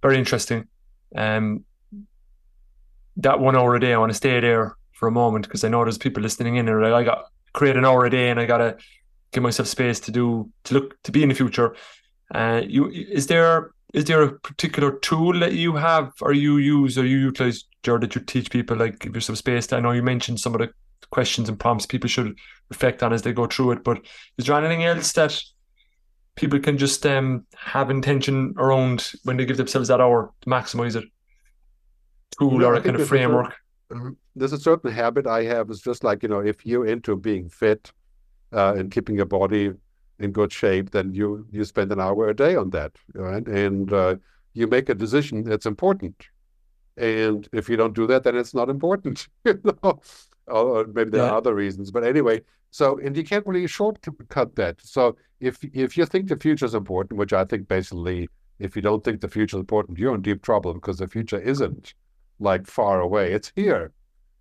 Very 0.03 0.17
interesting. 0.17 0.69
Um, 1.15 1.65
that 3.17 3.41
one 3.41 3.57
hour 3.57 3.75
a 3.75 3.81
day, 3.81 3.93
I 3.93 3.99
want 3.99 4.11
to 4.11 4.17
stay 4.17 4.41
there 4.41 4.77
for 4.93 5.09
a 5.09 5.13
moment 5.13 5.47
because 5.47 5.65
I 5.65 5.69
know 5.69 5.85
there's 5.85 5.99
people 5.99 6.23
listening 6.23 6.57
in 6.57 6.69
and 6.69 6.83
like, 6.83 6.93
I 6.93 7.03
got 7.03 7.27
create 7.53 7.77
an 7.77 7.85
hour 7.85 8.05
a 8.05 8.11
day, 8.11 8.31
and 8.31 8.39
I 8.39 8.47
gotta 8.47 8.77
give 9.33 9.43
myself 9.43 9.69
space 9.69 10.01
to 10.01 10.13
do 10.13 10.51
to 10.65 10.75
look 10.75 11.03
to 11.03 11.13
be 11.13 11.23
in 11.23 11.29
the 11.29 11.35
future. 11.35 11.77
Uh, 12.35 12.63
you 12.65 12.89
is 12.91 13.27
there 13.27 13.73
is 13.93 14.05
there 14.05 14.23
a 14.23 14.33
particular 14.39 14.93
tool 14.99 15.39
that 15.41 15.55
you 15.55 15.75
have 15.75 16.13
or 16.21 16.33
you 16.33 16.59
use 16.59 16.97
or 16.97 17.05
you 17.05 17.19
utilize, 17.19 17.65
Gerd, 17.83 18.03
that 18.03 18.15
you 18.15 18.21
teach 18.21 18.51
people 18.51 18.77
like 18.77 19.01
give 19.01 19.15
yourself 19.15 19.39
space? 19.39 19.73
I 19.73 19.81
know 19.81 19.91
you 19.91 20.03
mentioned 20.03 20.39
some 20.39 20.55
of 20.55 20.61
the 20.61 20.71
questions 21.11 21.49
and 21.49 21.59
prompts 21.59 21.87
people 21.87 22.09
should 22.09 22.37
reflect 22.69 23.03
on 23.03 23.13
as 23.13 23.23
they 23.23 23.33
go 23.33 23.47
through 23.47 23.73
it, 23.73 23.83
but 23.83 24.01
is 24.39 24.47
there 24.47 24.57
anything 24.57 24.85
else 24.85 25.13
that 25.13 25.43
people 26.37 26.59
can 26.61 26.79
just 26.79 27.05
um 27.07 27.47
have 27.57 27.91
intention 27.91 28.55
around 28.57 29.13
when 29.25 29.37
they 29.37 29.45
give 29.45 29.57
themselves 29.57 29.89
that 29.89 30.01
hour 30.01 30.33
to 30.43 30.51
maximize 30.51 30.97
it? 30.97 31.05
Tool 32.39 32.63
Yeah, 32.63 32.69
or 32.69 32.75
a 32.75 32.81
kind 32.81 32.97
of 32.97 33.03
a 33.03 33.07
framework. 33.07 33.55
There's 34.37 34.53
a 34.53 34.59
certain 34.59 34.93
habit 34.93 35.27
I 35.27 35.45
have. 35.45 35.71
It's 35.71 35.81
just 35.81 36.05
like, 36.05 36.23
you 36.23 36.29
know, 36.29 36.41
if 36.41 36.65
you're 36.65 36.87
into 36.87 37.17
being 37.17 37.49
fit 37.49 37.93
uh, 38.53 38.75
and 38.77 38.91
keeping 38.91 39.17
your 39.17 39.27
body 39.27 39.73
in 40.19 40.33
good 40.33 40.53
shape, 40.53 40.91
then 40.91 41.15
you 41.15 41.47
you 41.51 41.65
spend 41.65 41.93
an 41.93 42.01
hour 42.01 42.29
a 42.29 42.37
day 42.37 42.57
on 42.57 42.71
that, 42.71 42.93
right? 43.15 43.47
And 43.49 43.93
uh, 43.93 44.17
you 44.55 44.67
make 44.67 44.89
a 44.89 44.95
decision 44.95 45.45
that's 45.45 45.67
important. 45.67 46.29
And 46.97 47.49
if 47.53 47.69
you 47.69 47.77
don't 47.77 47.95
do 47.95 48.07
that, 48.09 48.25
then 48.25 48.37
it's 48.37 48.55
not 48.55 48.71
important, 48.71 49.29
you 49.45 49.61
know. 49.65 50.01
Or, 50.49 50.81
or 50.83 50.87
maybe 50.87 51.11
there 51.11 51.23
Yeah. 51.23 51.31
are 51.31 51.39
other 51.39 51.55
reasons, 51.55 51.91
but 51.91 52.05
anyway. 52.05 52.43
So, 52.71 52.99
and 52.99 53.17
you 53.17 53.25
can't 53.25 53.47
really 53.47 53.67
shortcut 53.67 54.55
that. 54.57 54.81
So, 54.83 55.17
if 55.41 55.59
if 55.73 55.97
you 55.97 56.07
think 56.07 56.29
the 56.29 56.37
future 56.37 56.67
is 56.67 56.75
important, 56.75 57.19
which 57.19 57.33
I 57.33 57.45
think 57.45 57.69
basically, 57.69 58.29
if 58.59 58.77
you 58.77 58.83
don't 58.83 59.03
think 59.03 59.21
the 59.21 59.29
future 59.29 59.57
is 59.57 59.61
important, 59.61 59.99
you're 59.99 60.15
in 60.15 60.23
deep 60.23 60.43
trouble 60.43 60.75
because 60.75 60.99
the 60.99 61.09
future 61.09 61.41
isn't 61.41 61.95
like 62.39 62.67
far 62.67 63.01
away; 63.01 63.33
it's 63.33 63.53
here. 63.57 63.93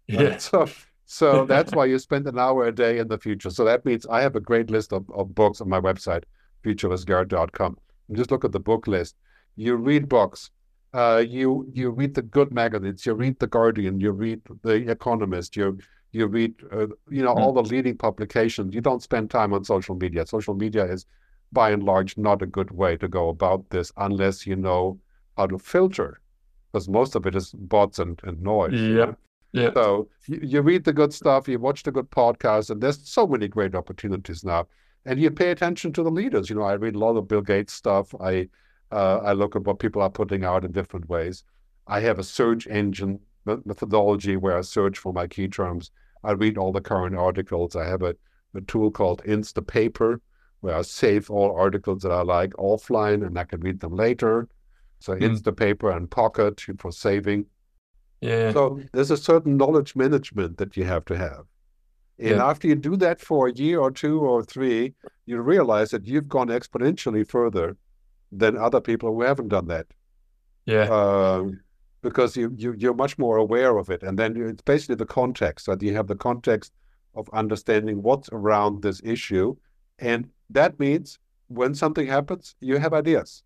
right? 0.10 0.20
Yeah. 0.20 0.38
So, 0.38 0.68
so 1.06 1.46
that's 1.54 1.74
why 1.74 1.86
you 1.86 1.98
spend 1.98 2.28
an 2.28 2.38
hour 2.38 2.68
a 2.68 2.72
day 2.72 3.00
in 3.00 3.08
the 3.08 3.18
future. 3.18 3.50
So 3.50 3.66
that 3.66 3.84
means 3.86 4.06
I 4.06 4.22
have 4.22 4.36
a 4.36 4.40
great 4.40 4.70
list 4.70 4.94
of, 4.94 5.10
of 5.10 5.34
books 5.34 5.60
on 5.62 5.70
my 5.70 5.82
website, 5.82 6.24
futuristgerd.com. 6.64 7.78
And 8.08 8.18
just 8.18 8.30
look 8.30 8.46
at 8.46 8.52
the 8.52 8.60
book 8.60 8.88
list. 8.88 9.16
You 9.56 9.76
read 9.76 10.08
books. 10.08 10.52
Uh, 10.94 11.24
you 11.28 11.68
you 11.72 11.92
read 11.92 12.16
the 12.16 12.22
good 12.22 12.52
magazines. 12.52 13.06
You 13.06 13.14
read 13.14 13.40
the 13.40 13.48
Guardian. 13.48 14.00
You 14.00 14.12
read 14.12 14.42
the 14.64 14.90
Economist. 14.90 15.56
You 15.56 15.80
you 16.12 16.28
read 16.28 16.54
uh, 16.72 16.88
you 17.10 17.24
know 17.24 17.34
Hmm. 17.34 17.40
all 17.42 17.54
the 17.54 17.64
leading 17.64 17.98
publications. 17.98 18.74
You 18.74 18.82
don't 18.82 19.04
spend 19.04 19.30
time 19.30 19.54
on 19.54 19.64
social 19.64 19.96
media. 19.96 20.26
Social 20.26 20.56
media 20.56 20.86
is 20.86 21.06
by 21.52 21.72
and 21.72 21.84
large 21.84 22.18
not 22.18 22.42
a 22.42 22.46
good 22.46 22.72
way 22.72 22.98
to 22.98 23.08
go 23.08 23.30
about 23.30 23.70
this 23.70 23.92
unless 23.98 24.46
you 24.48 24.56
know 24.56 25.00
how 25.38 25.48
to 25.48 25.58
filter, 25.58 26.20
because 26.72 26.88
most 26.90 27.16
of 27.16 27.26
it 27.26 27.36
is 27.36 27.52
bots 27.54 28.00
and, 28.00 28.20
and 28.24 28.42
noise. 28.42 28.74
Yep. 28.74 29.10
know? 29.10 29.16
Yeah. 29.52 29.72
So 29.74 30.10
you, 30.28 30.40
you 30.44 30.62
read 30.62 30.84
the 30.84 30.94
good 30.94 31.12
stuff, 31.14 31.48
you 31.48 31.58
watch 31.60 31.82
the 31.84 31.92
good 31.92 32.10
podcasts, 32.12 32.70
and 32.70 32.82
there's 32.82 33.00
so 33.10 33.26
many 33.26 33.48
great 33.48 33.74
opportunities 33.76 34.44
now. 34.44 34.68
and 35.06 35.20
you 35.20 35.32
pay 35.32 35.50
attention 35.52 35.92
to 35.94 36.04
the 36.04 36.12
leaders. 36.12 36.50
You 36.50 36.56
know, 36.58 36.64
I 36.64 36.74
read 36.74 36.96
a 36.96 37.00
lot 37.00 37.16
of 37.18 37.28
Bill 37.28 37.42
Gates 37.42 37.74
stuff. 37.74 38.14
I 38.22 38.50
uh, 38.92 39.18
I 39.30 39.34
look 39.34 39.56
at 39.56 39.64
what 39.64 39.80
people 39.80 40.02
are 40.02 40.10
putting 40.10 40.44
out 40.44 40.66
in 40.66 40.72
different 40.72 41.08
ways. 41.10 41.44
I 41.88 42.00
have 42.02 42.20
a 42.20 42.24
search 42.24 42.68
engine 42.68 43.20
methodology 43.46 44.38
where 44.38 44.58
I 44.58 44.62
search 44.62 44.98
for 44.98 45.14
my 45.14 45.28
key 45.28 45.48
terms. 45.48 45.92
I 46.24 46.32
read 46.32 46.58
all 46.58 46.72
the 46.72 46.82
current 46.82 47.16
articles. 47.16 47.76
I 47.76 47.86
have 47.86 48.02
a, 48.02 48.16
a 48.56 48.62
tool 48.62 48.92
called 48.92 49.24
Instapaper 49.24 50.20
where 50.62 50.76
I 50.76 50.82
save 50.82 51.30
all 51.30 51.56
articles 51.56 52.04
that 52.04 52.12
I 52.12 52.22
like 52.22 52.52
offline 52.54 53.26
and 53.26 53.38
I 53.40 53.46
can 53.46 53.62
read 53.62 53.80
them 53.80 53.96
later. 53.96 54.50
So 55.00 55.14
mm. 55.14 55.22
Instapaper 55.22 55.96
and 55.96 56.12
Pocket 56.12 56.62
for 56.78 56.92
saving. 56.92 57.46
Yeah. 58.22 58.52
So 58.52 58.82
there's 58.92 59.12
a 59.12 59.18
certain 59.18 59.56
knowledge 59.56 59.96
management 59.96 60.58
that 60.58 60.76
you 60.76 60.84
have 60.84 61.06
to 61.06 61.18
have. 61.18 61.46
And 62.20 62.32
yeah. 62.32 62.46
after 62.46 62.68
you 62.68 62.76
do 62.76 62.98
that 62.98 63.22
for 63.22 63.48
a 63.48 63.54
year 63.54 63.80
or 63.80 63.92
two 63.92 64.20
or 64.20 64.44
three, 64.44 64.94
you 65.26 65.40
realize 65.40 65.92
that 65.92 66.06
you've 66.06 66.28
gone 66.28 66.50
exponentially 66.50 67.26
further 67.26 67.78
than 68.32 68.58
other 68.58 68.82
people 68.82 69.14
who 69.14 69.22
haven't 69.22 69.48
done 69.48 69.68
that. 69.68 69.88
Yeah. 70.66 70.90
Um, 70.90 71.62
because 72.02 72.38
you, 72.38 72.54
you 72.56 72.76
you're 72.78 72.94
much 72.94 73.18
more 73.18 73.38
aware 73.38 73.78
of 73.78 73.90
it, 73.90 74.04
and 74.04 74.18
then 74.18 74.36
it's 74.38 74.62
basically 74.62 74.96
the 74.96 75.06
context 75.06 75.66
that 75.66 75.82
you 75.82 75.94
have 75.96 76.08
the 76.08 76.16
context 76.16 76.74
of 77.16 77.30
understanding 77.34 78.02
what's 78.02 78.30
around 78.32 78.82
this 78.82 79.02
issue, 79.04 79.56
and 80.00 80.30
that 80.50 80.80
means 80.80 81.20
when 81.48 81.74
something 81.76 82.08
happens, 82.08 82.56
you 82.60 82.78
have 82.78 82.94
ideas, 82.94 83.44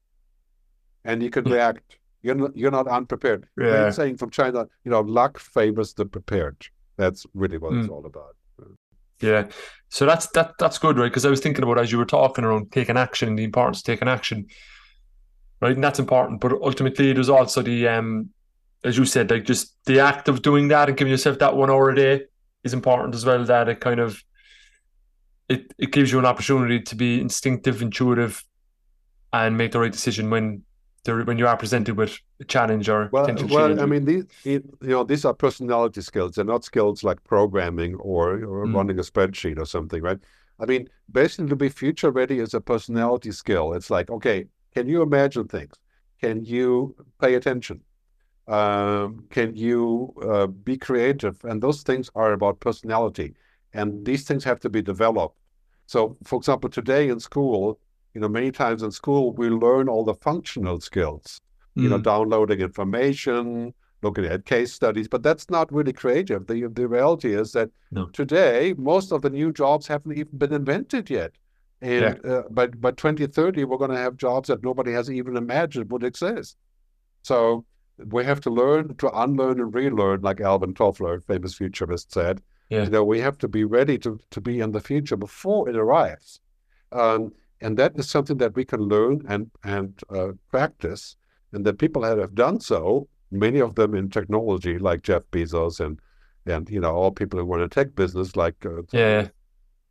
and 1.06 1.24
you 1.24 1.30
can 1.30 1.46
hmm. 1.46 1.54
react. 1.54 1.98
You're 2.22 2.36
not, 2.36 2.56
you're 2.56 2.72
not 2.72 2.88
unprepared. 2.88 3.48
Yeah. 3.60 3.90
saying 3.90 4.16
from 4.16 4.30
China, 4.30 4.66
you 4.86 4.92
know, 4.92 5.02
luck 5.02 5.38
favors 5.38 5.94
the 5.94 6.06
prepared. 6.06 6.56
That's 6.96 7.26
really 7.34 7.58
what 7.58 7.74
mm. 7.74 7.82
it's 7.82 7.90
all 7.90 8.06
about. 8.06 8.38
Yeah. 9.20 9.48
So 9.90 10.06
that's 10.06 10.28
that 10.32 10.54
that's 10.60 10.78
good, 10.78 10.98
right? 10.98 11.10
Because 11.10 11.26
I 11.26 11.30
was 11.30 11.40
thinking 11.40 11.64
about 11.64 11.80
as 11.80 11.92
you 11.92 11.98
were 11.98 12.06
talking 12.06 12.44
around 12.44 12.72
taking 12.72 12.98
action, 12.98 13.30
and 13.30 13.38
the 13.38 13.44
importance 13.44 13.80
of 13.80 13.86
taking 13.86 14.08
action, 14.08 14.48
right? 15.62 15.76
And 15.76 15.84
that's 15.84 16.00
important. 16.00 16.42
But 16.42 16.54
ultimately, 16.54 17.14
there's 17.14 17.30
also 17.30 17.62
the 17.62 17.88
um, 17.88 18.30
as 18.84 18.98
you 18.98 19.06
said, 19.06 19.32
like 19.32 19.46
just 19.46 19.76
the 19.86 20.00
act 20.00 20.28
of 20.28 20.42
doing 20.42 20.68
that 20.70 20.90
and 20.90 20.98
giving 20.98 21.12
yourself 21.12 21.40
that 21.40 21.56
one 21.56 21.70
hour 21.70 21.90
a 21.90 21.96
day 21.96 22.26
is 22.64 22.74
important 22.74 23.16
as 23.16 23.26
well. 23.26 23.44
That 23.44 23.70
it 23.70 23.80
kind 23.80 24.00
of 24.00 24.24
it 25.50 25.74
it 25.78 25.92
gives 25.92 26.12
you 26.12 26.20
an 26.20 26.26
opportunity 26.26 26.82
to 26.82 26.96
be 26.96 27.22
instinctive, 27.22 27.82
intuitive, 27.82 28.44
and 29.32 29.58
make 29.58 29.72
the 29.72 29.80
right 29.80 29.92
decision 29.92 30.30
when 30.30 30.64
when 31.06 31.38
you 31.38 31.48
are 31.48 31.58
presented 31.58 31.98
with 31.98 32.18
a 32.40 32.46
challenge 32.46 32.88
or 32.88 33.10
well, 33.12 33.28
well, 33.50 33.82
I 33.82 33.86
mean, 33.86 34.06
these 34.06 34.26
you 34.44 34.64
know 34.82 35.04
these 35.04 35.26
are 35.26 35.34
personality 35.34 36.02
skills. 36.02 36.36
They're 36.36 36.46
not 36.46 36.64
skills 36.64 37.04
like 37.04 37.24
programming 37.24 37.96
or, 37.96 38.36
or 38.46 38.66
mm. 38.66 38.74
running 38.74 39.00
a 39.00 39.02
spreadsheet 39.02 39.60
or 39.60 39.66
something, 39.66 40.02
right? 40.02 40.20
I 40.60 40.66
mean, 40.66 40.88
basically, 41.12 41.50
to 41.50 41.56
be 41.56 41.70
future 41.70 42.12
ready 42.12 42.40
is 42.40 42.54
a 42.54 42.62
personality 42.62 43.32
skill. 43.32 43.74
It's 43.74 43.90
like, 43.90 44.10
okay, 44.10 44.46
can 44.74 44.88
you 44.88 45.02
imagine 45.02 45.48
things? 45.48 45.74
Can 46.22 46.46
you 46.46 46.96
pay 47.20 47.34
attention? 47.36 47.82
Um, 48.48 49.26
can 49.30 49.56
you 49.56 50.14
uh, 50.22 50.48
be 50.48 50.78
creative? 50.78 51.44
And 51.46 51.62
those 51.62 51.82
things 51.84 52.10
are 52.16 52.34
about 52.34 52.60
personality, 52.60 53.36
and 53.74 54.06
these 54.06 54.26
things 54.26 54.44
have 54.44 54.60
to 54.62 54.70
be 54.70 54.82
developed. 54.82 55.38
So, 55.86 56.18
for 56.24 56.38
example, 56.38 56.70
today 56.70 57.10
in 57.10 57.20
school, 57.20 57.80
you 58.14 58.22
know, 58.22 58.30
many 58.30 58.52
times 58.52 58.84
in 58.84 58.92
school, 58.92 59.34
we 59.34 59.50
learn 59.50 59.90
all 59.90 60.04
the 60.04 60.14
functional 60.14 60.80
skills, 60.80 61.42
mm. 61.78 61.84
you 61.84 61.90
know, 61.90 62.00
mm. 62.00 62.04
downloading 62.04 62.60
information, 62.60 63.74
looking 64.04 64.26
at 64.26 64.46
case 64.46 64.72
studies, 64.72 65.08
but 65.08 65.24
that's 65.24 65.50
not 65.50 65.72
really 65.74 65.94
creative. 65.94 66.46
The, 66.46 66.68
the 66.68 66.88
reality 66.88 67.34
is 67.34 67.54
that 67.54 67.70
no. 67.92 68.08
today, 68.08 68.76
most 68.78 69.12
of 69.12 69.22
the 69.22 69.30
new 69.30 69.52
jobs 69.52 69.88
haven't 69.88 70.18
even 70.18 70.38
been 70.38 70.54
invented 70.54 71.10
yet. 71.10 71.32
And 71.82 72.20
yeah. 72.24 72.32
uh, 72.32 72.44
by, 72.50 72.68
by 72.68 72.92
2030, 72.92 73.64
we're 73.66 73.78
going 73.78 73.92
to 73.92 73.98
have 73.98 74.16
jobs 74.16 74.48
that 74.48 74.64
nobody 74.64 74.92
has 74.92 75.10
even 75.10 75.36
imagined 75.36 75.92
would 75.92 76.04
exist. 76.04 76.58
So 77.24 77.66
we 77.98 78.24
have 78.26 78.42
to 78.42 78.50
learn 78.50 78.96
to 78.98 79.22
unlearn 79.22 79.60
and 79.60 79.74
relearn, 79.74 80.22
like 80.22 80.42
Alvin 80.42 80.74
Toffler, 80.74 81.24
famous 81.24 81.56
futurist, 81.56 82.12
said. 82.12 82.42
Yeah. 82.70 82.84
You 82.84 82.90
know, 82.90 83.04
we 83.04 83.20
have 83.20 83.38
to 83.40 83.48
be 83.48 83.66
ready 83.66 83.98
to, 84.00 84.20
to 84.32 84.42
be 84.42 84.60
in 84.60 84.72
the 84.72 84.80
future 84.80 85.18
before 85.18 85.70
it 85.70 85.76
arrives. 85.76 86.40
Um, 86.92 87.34
and 87.62 87.78
that 87.78 87.98
is 87.98 88.10
something 88.10 88.38
that 88.38 88.56
we 88.56 88.66
can 88.66 88.82
learn 88.82 89.24
and 89.28 89.50
and 89.64 90.00
uh, 90.10 90.34
practice, 90.52 91.16
and 91.54 91.66
that 91.66 91.80
people 91.80 92.02
that 92.02 92.18
have 92.18 92.36
done 92.36 92.60
so, 92.60 93.08
many 93.32 93.60
of 93.60 93.76
them 93.76 93.96
in 93.96 94.10
technology, 94.10 94.78
like 94.78 95.02
Jeff 95.02 95.24
Bezos 95.32 95.80
and 95.80 96.00
and 96.46 96.70
you 96.70 96.80
know 96.80 96.94
all 96.94 97.12
people 97.12 97.40
who 97.40 97.46
run 97.46 97.62
a 97.62 97.70
tech 97.70 97.96
business, 97.96 98.36
like 98.36 98.66
uh, 98.66 98.82
yeah, 98.92 99.28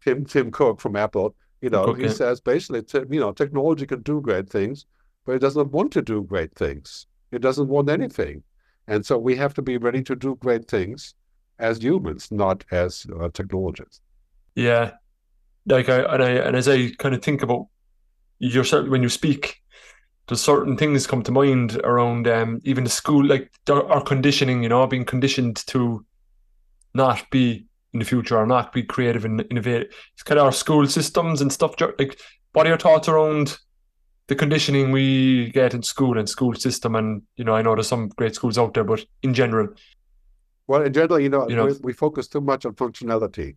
Tim 0.04 0.24
Tim 0.24 0.50
Cook 0.50 0.80
from 0.80 0.96
Apple. 0.96 1.34
You 1.60 1.70
know, 1.70 1.86
Cook, 1.86 1.98
he 1.98 2.04
yeah. 2.04 2.10
says 2.10 2.40
basically, 2.40 2.84
you 3.10 3.20
know, 3.20 3.32
technology 3.32 3.86
can 3.86 4.02
do 4.02 4.20
great 4.20 4.50
things, 4.50 4.84
but 5.24 5.36
it 5.36 5.38
doesn't 5.38 5.70
want 5.70 5.92
to 5.92 6.02
do 6.02 6.24
great 6.24 6.54
things. 6.54 7.06
It 7.32 7.40
doesn't 7.40 7.68
want 7.68 7.90
anything, 7.90 8.42
and 8.86 9.04
so 9.04 9.18
we 9.18 9.36
have 9.36 9.54
to 9.54 9.62
be 9.62 9.78
ready 9.78 10.02
to 10.02 10.14
do 10.14 10.36
great 10.36 10.68
things 10.68 11.14
as 11.58 11.82
humans, 11.82 12.30
not 12.30 12.64
as 12.70 13.06
uh, 13.20 13.28
technologists. 13.30 14.00
Yeah, 14.54 14.92
like 15.66 15.88
I 15.88 16.00
and 16.00 16.22
I 16.22 16.30
and 16.30 16.56
as 16.56 16.68
I 16.68 16.90
kind 16.98 17.14
of 17.14 17.22
think 17.22 17.42
about 17.42 17.66
yourself 18.38 18.88
when 18.88 19.02
you 19.02 19.08
speak, 19.08 19.62
there's 20.26 20.40
certain 20.40 20.76
things 20.76 21.06
come 21.06 21.22
to 21.22 21.32
mind 21.32 21.76
around 21.84 22.28
um, 22.28 22.60
even 22.64 22.84
the 22.84 22.90
school, 22.90 23.24
like 23.24 23.50
our 23.68 24.02
conditioning, 24.02 24.62
you 24.62 24.68
know, 24.68 24.86
being 24.86 25.04
conditioned 25.04 25.56
to 25.68 26.04
not 26.94 27.24
be 27.30 27.66
in 27.92 27.98
the 27.98 28.04
future 28.04 28.36
or 28.36 28.46
not 28.46 28.72
be 28.72 28.82
creative 28.82 29.24
and 29.24 29.44
innovative. 29.50 29.92
It's 30.14 30.22
kind 30.22 30.38
of 30.38 30.46
our 30.46 30.52
school 30.52 30.86
systems 30.86 31.40
and 31.40 31.52
stuff. 31.52 31.74
Like, 31.98 32.18
what 32.52 32.66
are 32.66 32.70
your 32.70 32.78
thoughts 32.78 33.08
around 33.08 33.58
the 34.32 34.38
conditioning 34.38 34.92
we 34.92 35.50
get 35.50 35.74
in 35.74 35.82
school 35.82 36.18
and 36.18 36.26
school 36.26 36.54
system? 36.54 36.94
And 36.94 37.22
you 37.36 37.44
know, 37.44 37.54
I 37.54 37.60
know 37.60 37.74
there's 37.74 37.88
some 37.88 38.08
great 38.08 38.34
schools 38.34 38.56
out 38.56 38.72
there, 38.72 38.84
but 38.84 39.04
in 39.22 39.34
general, 39.34 39.68
well, 40.66 40.82
in 40.82 40.92
general, 40.92 41.20
you 41.20 41.28
know, 41.28 41.46
you 41.50 41.56
know 41.56 41.66
we, 41.66 41.74
we 41.82 41.92
focus 41.92 42.28
too 42.28 42.40
much 42.40 42.64
on 42.64 42.72
functionality. 42.74 43.56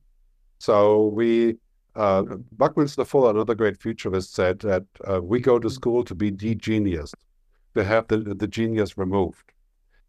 So 0.60 1.08
we 1.20 1.56
uh, 1.96 2.24
Buckminster 2.52 3.06
Fuller, 3.06 3.32
another 3.32 3.56
great 3.56 3.78
futurist, 3.82 4.36
said 4.36 4.60
that 4.60 4.84
uh, 5.10 5.22
we 5.22 5.40
go 5.40 5.60
to 5.60 5.70
school 5.70 6.04
to 6.04 6.14
be 6.14 6.30
de-genius, 6.30 7.14
to 7.74 7.86
have 7.86 8.10
the, 8.10 8.18
the 8.18 8.48
genius 8.48 8.98
removed. 8.98 9.54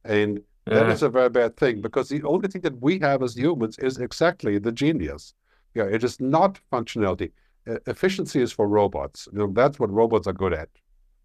And 0.05 0.41
yeah. 0.67 0.75
that 0.75 0.89
is 0.89 1.05
a 1.05 1.09
very 1.09 1.31
bad 1.31 1.57
thing 1.57 1.81
because 1.81 2.09
the 2.09 2.25
only 2.25 2.49
thing 2.49 2.63
that 2.63 2.81
we 2.83 2.99
have 2.99 3.23
as 3.23 3.37
humans 3.37 3.79
is 3.79 3.99
exactly 3.99 4.59
the 4.59 4.73
genius. 4.73 5.33
Yeah, 5.75 5.85
it 5.85 6.03
is 6.03 6.19
not 6.19 6.59
functionality. 6.73 7.31
Efficiency 7.67 8.41
is 8.41 8.53
for 8.53 8.69
robots. 8.69 9.29
You 9.33 9.39
know, 9.41 9.53
that's 9.53 9.79
what 9.79 9.91
robots 9.91 10.27
are 10.27 10.33
good 10.33 10.53
at. 10.53 10.69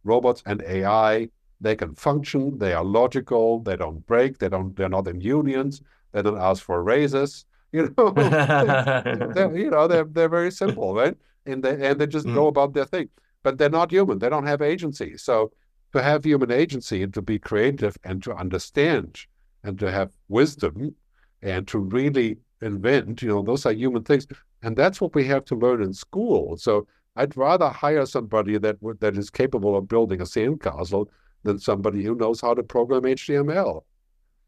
Robots 0.03 0.41
and 0.45 0.63
AI, 0.63 1.29
they 1.59 1.75
can 1.75 1.93
function, 1.93 2.57
they 2.57 2.73
are 2.73 2.83
logical, 2.83 3.59
they 3.59 3.75
don't 3.75 4.05
break, 4.07 4.39
they 4.39 4.49
don't, 4.49 4.75
they're 4.75 4.89
not 4.89 5.07
in 5.07 5.21
unions, 5.21 5.81
they 6.11 6.21
don't 6.21 6.39
ask 6.39 6.63
for 6.63 6.83
raises. 6.83 7.45
You 7.73 7.95
know, 7.95 8.09
they're, 9.33 9.57
you 9.57 9.69
know, 9.69 9.87
they're 9.87 10.03
they're 10.03 10.27
very 10.27 10.51
simple, 10.51 10.93
right? 10.93 11.15
And 11.45 11.63
they 11.63 11.87
and 11.87 12.01
they 12.01 12.05
just 12.05 12.25
mm. 12.25 12.33
go 12.33 12.47
about 12.47 12.73
their 12.73 12.83
thing. 12.83 13.07
But 13.43 13.57
they're 13.57 13.69
not 13.69 13.91
human. 13.91 14.19
They 14.19 14.27
don't 14.27 14.45
have 14.45 14.61
agency. 14.61 15.15
So 15.15 15.53
to 15.93 16.03
have 16.03 16.25
human 16.25 16.51
agency 16.51 17.01
and 17.01 17.13
to 17.13 17.21
be 17.21 17.39
creative 17.39 17.97
and 18.03 18.21
to 18.23 18.33
understand 18.33 19.19
and 19.63 19.79
to 19.79 19.89
have 19.89 20.11
wisdom 20.27 20.95
and 21.41 21.65
to 21.69 21.79
really 21.79 22.39
invent, 22.61 23.21
you 23.21 23.29
know, 23.29 23.41
those 23.41 23.65
are 23.65 23.71
human 23.71 24.03
things. 24.03 24.27
And 24.63 24.75
that's 24.75 25.01
what 25.01 25.15
we 25.15 25.25
have 25.25 25.45
to 25.45 25.55
learn 25.55 25.81
in 25.81 25.93
school. 25.93 26.57
So 26.57 26.87
I'd 27.15 27.35
rather 27.35 27.69
hire 27.69 28.05
somebody 28.05 28.57
that 28.57 28.77
that 28.99 29.17
is 29.17 29.29
capable 29.29 29.75
of 29.75 29.87
building 29.87 30.21
a 30.21 30.25
sandcastle 30.25 31.07
than 31.43 31.59
somebody 31.59 32.03
who 32.03 32.15
knows 32.15 32.41
how 32.41 32.53
to 32.53 32.63
program 32.63 33.03
HTML. 33.03 33.83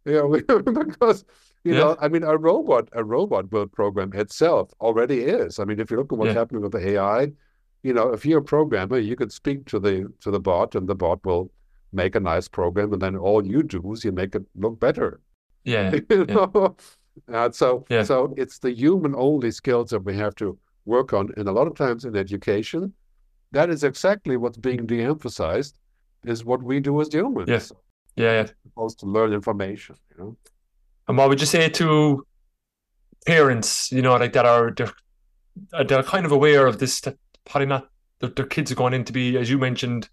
You 0.05 0.13
know, 0.13 0.61
because 0.61 1.25
you 1.63 1.73
yeah. 1.73 1.79
know, 1.79 1.97
I 1.99 2.09
mean, 2.09 2.23
a 2.23 2.37
robot, 2.37 2.89
a 2.93 3.03
robot 3.03 3.49
build 3.49 3.71
program 3.71 4.11
itself 4.13 4.71
already 4.81 5.21
is. 5.21 5.59
I 5.59 5.65
mean, 5.65 5.79
if 5.79 5.89
you 5.89 5.97
look 5.97 6.11
at 6.11 6.19
what's 6.19 6.29
yeah. 6.29 6.39
happening 6.39 6.61
with 6.61 6.73
the 6.73 6.89
AI, 6.89 7.31
you 7.83 7.93
know, 7.93 8.09
if 8.13 8.25
you're 8.25 8.39
a 8.39 8.43
programmer, 8.43 8.97
you 8.97 9.15
could 9.15 9.31
speak 9.31 9.65
to 9.67 9.79
the 9.79 10.11
to 10.21 10.31
the 10.31 10.39
bot, 10.39 10.75
and 10.75 10.87
the 10.87 10.95
bot 10.95 11.25
will 11.25 11.51
make 11.91 12.15
a 12.15 12.19
nice 12.19 12.47
program, 12.47 12.93
and 12.93 13.01
then 13.01 13.15
all 13.15 13.45
you 13.45 13.63
do 13.63 13.93
is 13.93 14.03
you 14.03 14.11
make 14.11 14.35
it 14.35 14.43
look 14.55 14.79
better. 14.79 15.19
Yeah. 15.63 15.95
you 16.09 16.25
know? 16.25 16.75
Uh, 17.31 17.51
so, 17.51 17.85
yeah. 17.89 18.03
so 18.03 18.33
it's 18.37 18.59
the 18.59 18.71
human 18.71 19.13
only 19.15 19.51
skills 19.51 19.89
that 19.91 19.99
we 19.99 20.15
have 20.17 20.35
to 20.35 20.57
work 20.85 21.13
on, 21.13 21.31
and 21.37 21.47
a 21.47 21.51
lot 21.51 21.67
of 21.67 21.75
times 21.75 22.05
in 22.05 22.15
education, 22.15 22.93
that 23.51 23.69
is 23.69 23.83
exactly 23.83 24.35
what's 24.35 24.57
being 24.57 24.85
de-emphasized, 24.85 25.77
is 26.25 26.43
what 26.43 26.63
we 26.63 26.79
do 26.79 26.99
as 27.01 27.13
humans. 27.13 27.47
Yes. 27.47 27.71
Yeah. 28.15 28.31
yeah. 28.33 28.47
Supposed 28.63 28.99
to 28.99 29.05
learn 29.05 29.33
information. 29.33 29.95
You 30.11 30.23
know. 30.23 30.37
And 31.07 31.17
what 31.17 31.29
would 31.29 31.39
you 31.39 31.45
say 31.45 31.69
to 31.69 32.25
parents, 33.25 33.91
you 33.91 34.01
know, 34.01 34.15
like 34.15 34.33
that 34.33 34.45
are 34.45 34.71
they're, 34.71 34.93
they're 35.85 36.03
kind 36.03 36.25
of 36.25 36.31
aware 36.31 36.65
of 36.65 36.79
this, 36.79 37.01
that 37.01 37.17
probably 37.45 37.67
not 37.67 37.89
their, 38.19 38.29
their 38.29 38.45
kids 38.45 38.71
are 38.71 38.75
going 38.75 38.93
in 38.93 39.03
to 39.05 39.13
be, 39.13 39.37
as 39.37 39.49
you 39.49 39.57
mentioned, 39.57 40.09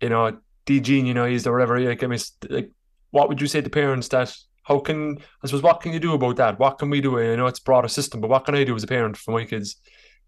you 0.00 0.08
know, 0.08 0.38
degenionized 0.66 1.46
or 1.46 1.52
whatever. 1.52 1.80
Like, 1.80 2.02
I 2.04 2.06
mean, 2.06 2.20
like, 2.50 2.70
what 3.10 3.28
would 3.28 3.40
you 3.40 3.46
say 3.46 3.60
to 3.60 3.70
parents 3.70 4.08
that 4.08 4.36
how 4.68 4.78
can 4.78 5.18
I 5.42 5.46
suppose 5.46 5.62
what 5.62 5.80
can 5.80 5.92
you 5.92 5.98
do 5.98 6.12
about 6.12 6.36
that? 6.36 6.58
What 6.58 6.78
can 6.78 6.90
we 6.90 7.00
do? 7.00 7.18
I 7.18 7.34
know 7.36 7.46
it's 7.46 7.58
broader 7.58 7.88
system, 7.88 8.20
but 8.20 8.30
what 8.30 8.44
can 8.44 8.54
I 8.54 8.64
do 8.64 8.76
as 8.76 8.84
a 8.84 8.86
parent 8.86 9.16
for 9.16 9.32
my 9.32 9.44
kids 9.44 9.80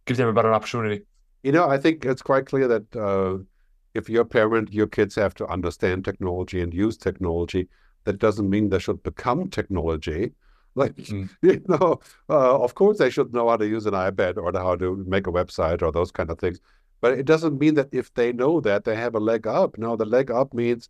gives 0.07 0.19
them 0.19 0.29
a 0.29 0.33
better 0.33 0.53
opportunity. 0.53 1.05
You 1.43 1.53
know, 1.53 1.69
I 1.69 1.79
think 1.79 2.05
it's 2.05 2.23
quite 2.23 2.47
clear 2.47 2.67
that 2.69 2.97
uh, 2.97 3.43
if 3.95 4.09
you're 4.09 4.23
a 4.23 4.27
parent, 4.27 4.73
your 4.73 4.87
kids 4.87 5.15
have 5.17 5.35
to 5.35 5.47
understand 5.47 6.05
technology 6.05 6.61
and 6.61 6.73
use 6.73 6.97
technology. 6.97 7.69
That 8.05 8.19
doesn't 8.19 8.49
mean 8.49 8.71
they 8.71 8.79
should 8.79 9.03
become 9.03 9.51
technology. 9.51 10.33
Like, 10.77 10.95
mm. 10.95 11.29
you 11.43 11.61
know, 11.67 11.99
uh, 12.29 12.63
of 12.63 12.77
course 12.77 12.99
they 12.99 13.11
should 13.11 13.35
know 13.35 13.49
how 13.49 13.57
to 13.57 13.67
use 13.67 13.87
an 13.87 13.93
iPad 13.93 14.37
or 14.37 14.57
how 14.57 14.77
to 14.77 15.05
make 15.05 15.27
a 15.27 15.33
website 15.33 15.83
or 15.83 15.91
those 15.91 16.13
kind 16.13 16.31
of 16.31 16.39
things. 16.39 16.61
But 17.01 17.19
it 17.19 17.27
doesn't 17.27 17.59
mean 17.59 17.75
that 17.75 17.89
if 17.91 18.15
they 18.15 18.33
know 18.33 18.61
that, 18.61 18.85
they 18.85 18.95
have 18.95 19.17
a 19.17 19.19
leg 19.19 19.49
up. 19.49 19.77
No, 19.79 19.97
the 19.97 20.05
leg 20.05 20.31
up 20.31 20.55
means 20.55 20.89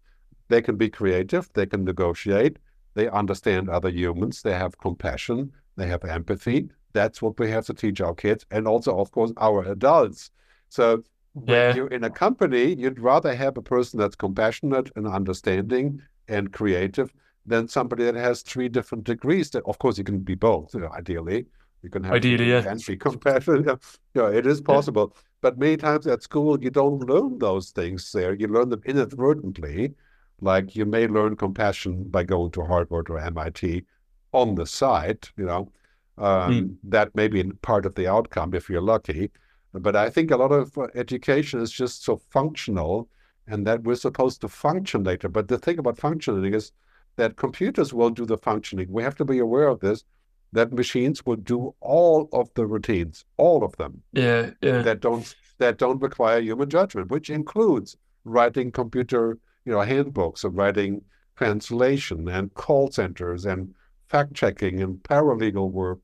they 0.49 0.61
can 0.61 0.77
be 0.77 0.91
creative, 0.91 1.49
they 1.55 1.65
can 1.65 1.85
negotiate, 1.85 2.59
they 3.01 3.09
understand 3.09 3.71
other 3.71 3.89
humans, 3.89 4.43
they 4.43 4.53
have 4.53 4.77
compassion, 4.79 5.51
they 5.77 5.87
have 5.87 6.05
empathy. 6.05 6.69
That's 6.93 7.23
what 7.23 7.39
we 7.39 7.51
have 7.51 7.65
to 7.67 7.75
teach 7.75 8.03
our 8.03 8.15
kids 8.15 8.45
and 8.51 8.69
also, 8.69 8.99
of 8.99 9.11
course, 9.11 9.33
our 9.39 9.65
adults. 9.65 10.31
So 10.69 11.03
yeah. 11.47 11.69
when 11.69 11.77
you're 11.77 11.87
in 11.89 12.05
a 12.05 12.11
company, 12.11 12.75
you'd 12.75 13.01
rather 13.01 13.35
have 13.35 13.57
a 13.57 13.63
person 13.63 13.99
that's 13.99 14.17
compassionate 14.17 14.91
and 14.97 15.07
understanding 15.07 16.03
and 16.29 16.53
creative 16.53 17.11
than 17.47 17.69
somebody 17.69 18.05
that 18.05 18.17
has 18.17 18.43
three 18.43 18.69
different 18.69 19.05
degrees. 19.05 19.49
That, 19.51 19.65
of 19.65 19.79
course, 19.79 19.97
you 19.97 20.05
can 20.05 20.19
be 20.19 20.35
both, 20.35 20.75
you 20.75 20.81
know, 20.81 20.91
ideally. 20.91 21.47
You 21.83 21.89
can 21.89 22.05
have 22.05 22.13
ideally, 22.13 22.51
yeah. 22.51 22.65
and 22.69 22.85
be 22.85 22.99
compassionate. 22.99 23.81
yeah, 24.15 24.29
it 24.29 24.47
is 24.47 24.61
possible. 24.61 25.13
Yeah. 25.15 25.23
But 25.41 25.59
many 25.59 25.79
times 25.79 26.07
at 26.07 26.23
school, 26.23 26.63
you 26.63 26.69
don't 26.69 27.01
learn 27.09 27.39
those 27.39 27.71
things 27.71 28.13
there. 28.13 28.35
You 28.35 28.49
learn 28.49 28.69
them 28.69 28.83
inadvertently. 28.85 29.95
Like 30.41 30.75
you 30.77 30.85
may 30.85 31.07
learn 31.07 31.37
compassion 31.37 32.05
by 32.05 32.25
going 32.25 32.51
to 32.53 32.65
Harvard 32.65 33.11
or 33.11 33.19
MIT 33.19 33.85
on 34.33 34.55
the 34.55 34.67
side, 34.67 35.29
you 35.37 35.45
know. 35.45 35.71
Um, 36.19 36.53
mm. 36.53 36.77
That 36.85 37.15
may 37.15 37.29
be 37.29 37.43
part 37.63 37.87
of 37.87 37.95
the 37.95 38.07
outcome 38.07 38.55
if 38.55 38.69
you're 38.69 38.83
lucky. 38.83 39.31
But 39.73 39.97
I 39.97 40.11
think 40.11 40.31
a 40.31 40.37
lot 40.37 40.53
of 40.53 40.77
uh, 40.77 40.89
education 40.95 41.61
is 41.61 41.71
just 41.71 42.05
so 42.05 42.17
functional 42.17 43.09
and 43.47 43.67
that 43.67 43.83
we're 43.83 43.95
supposed 43.95 44.41
to 44.43 44.49
function 44.49 45.05
later. 45.05 45.29
But 45.29 45.49
the 45.49 45.59
thing 45.59 45.79
about 45.79 45.99
functioning 45.99 46.55
is 46.55 46.73
that 47.17 47.37
computers 47.37 47.93
will 47.93 48.11
do 48.11 48.25
the 48.27 48.39
functioning. 48.39 48.89
We 48.91 49.03
have 49.03 49.17
to 49.17 49.25
be 49.25 49.39
aware 49.39 49.69
of 49.69 49.81
this 49.81 50.05
that 50.53 50.73
machines 50.73 51.25
will 51.25 51.37
do 51.37 51.75
all 51.81 52.29
of 52.33 52.51
the 52.55 52.67
routines, 52.67 53.25
all 53.37 53.63
of 53.65 53.77
them. 53.77 54.03
Yeah, 54.13 54.51
yeah. 54.63 54.83
That 54.83 55.01
don't 55.01 55.35
that 55.59 55.79
don't 55.79 56.03
require 56.03 56.41
human 56.41 56.69
judgment, 56.69 57.11
which 57.11 57.31
includes 57.31 57.97
writing 58.25 58.73
computer, 58.73 59.39
you 59.71 59.77
know, 59.77 59.83
handbooks 59.83 60.43
and 60.43 60.57
writing 60.57 61.01
translation 61.37 62.29
and 62.29 62.53
call 62.55 62.91
centers 62.91 63.47
and 63.47 63.73
fact 64.09 64.35
checking 64.35 64.83
and 64.83 65.01
paralegal 65.05 65.71
work. 65.71 66.01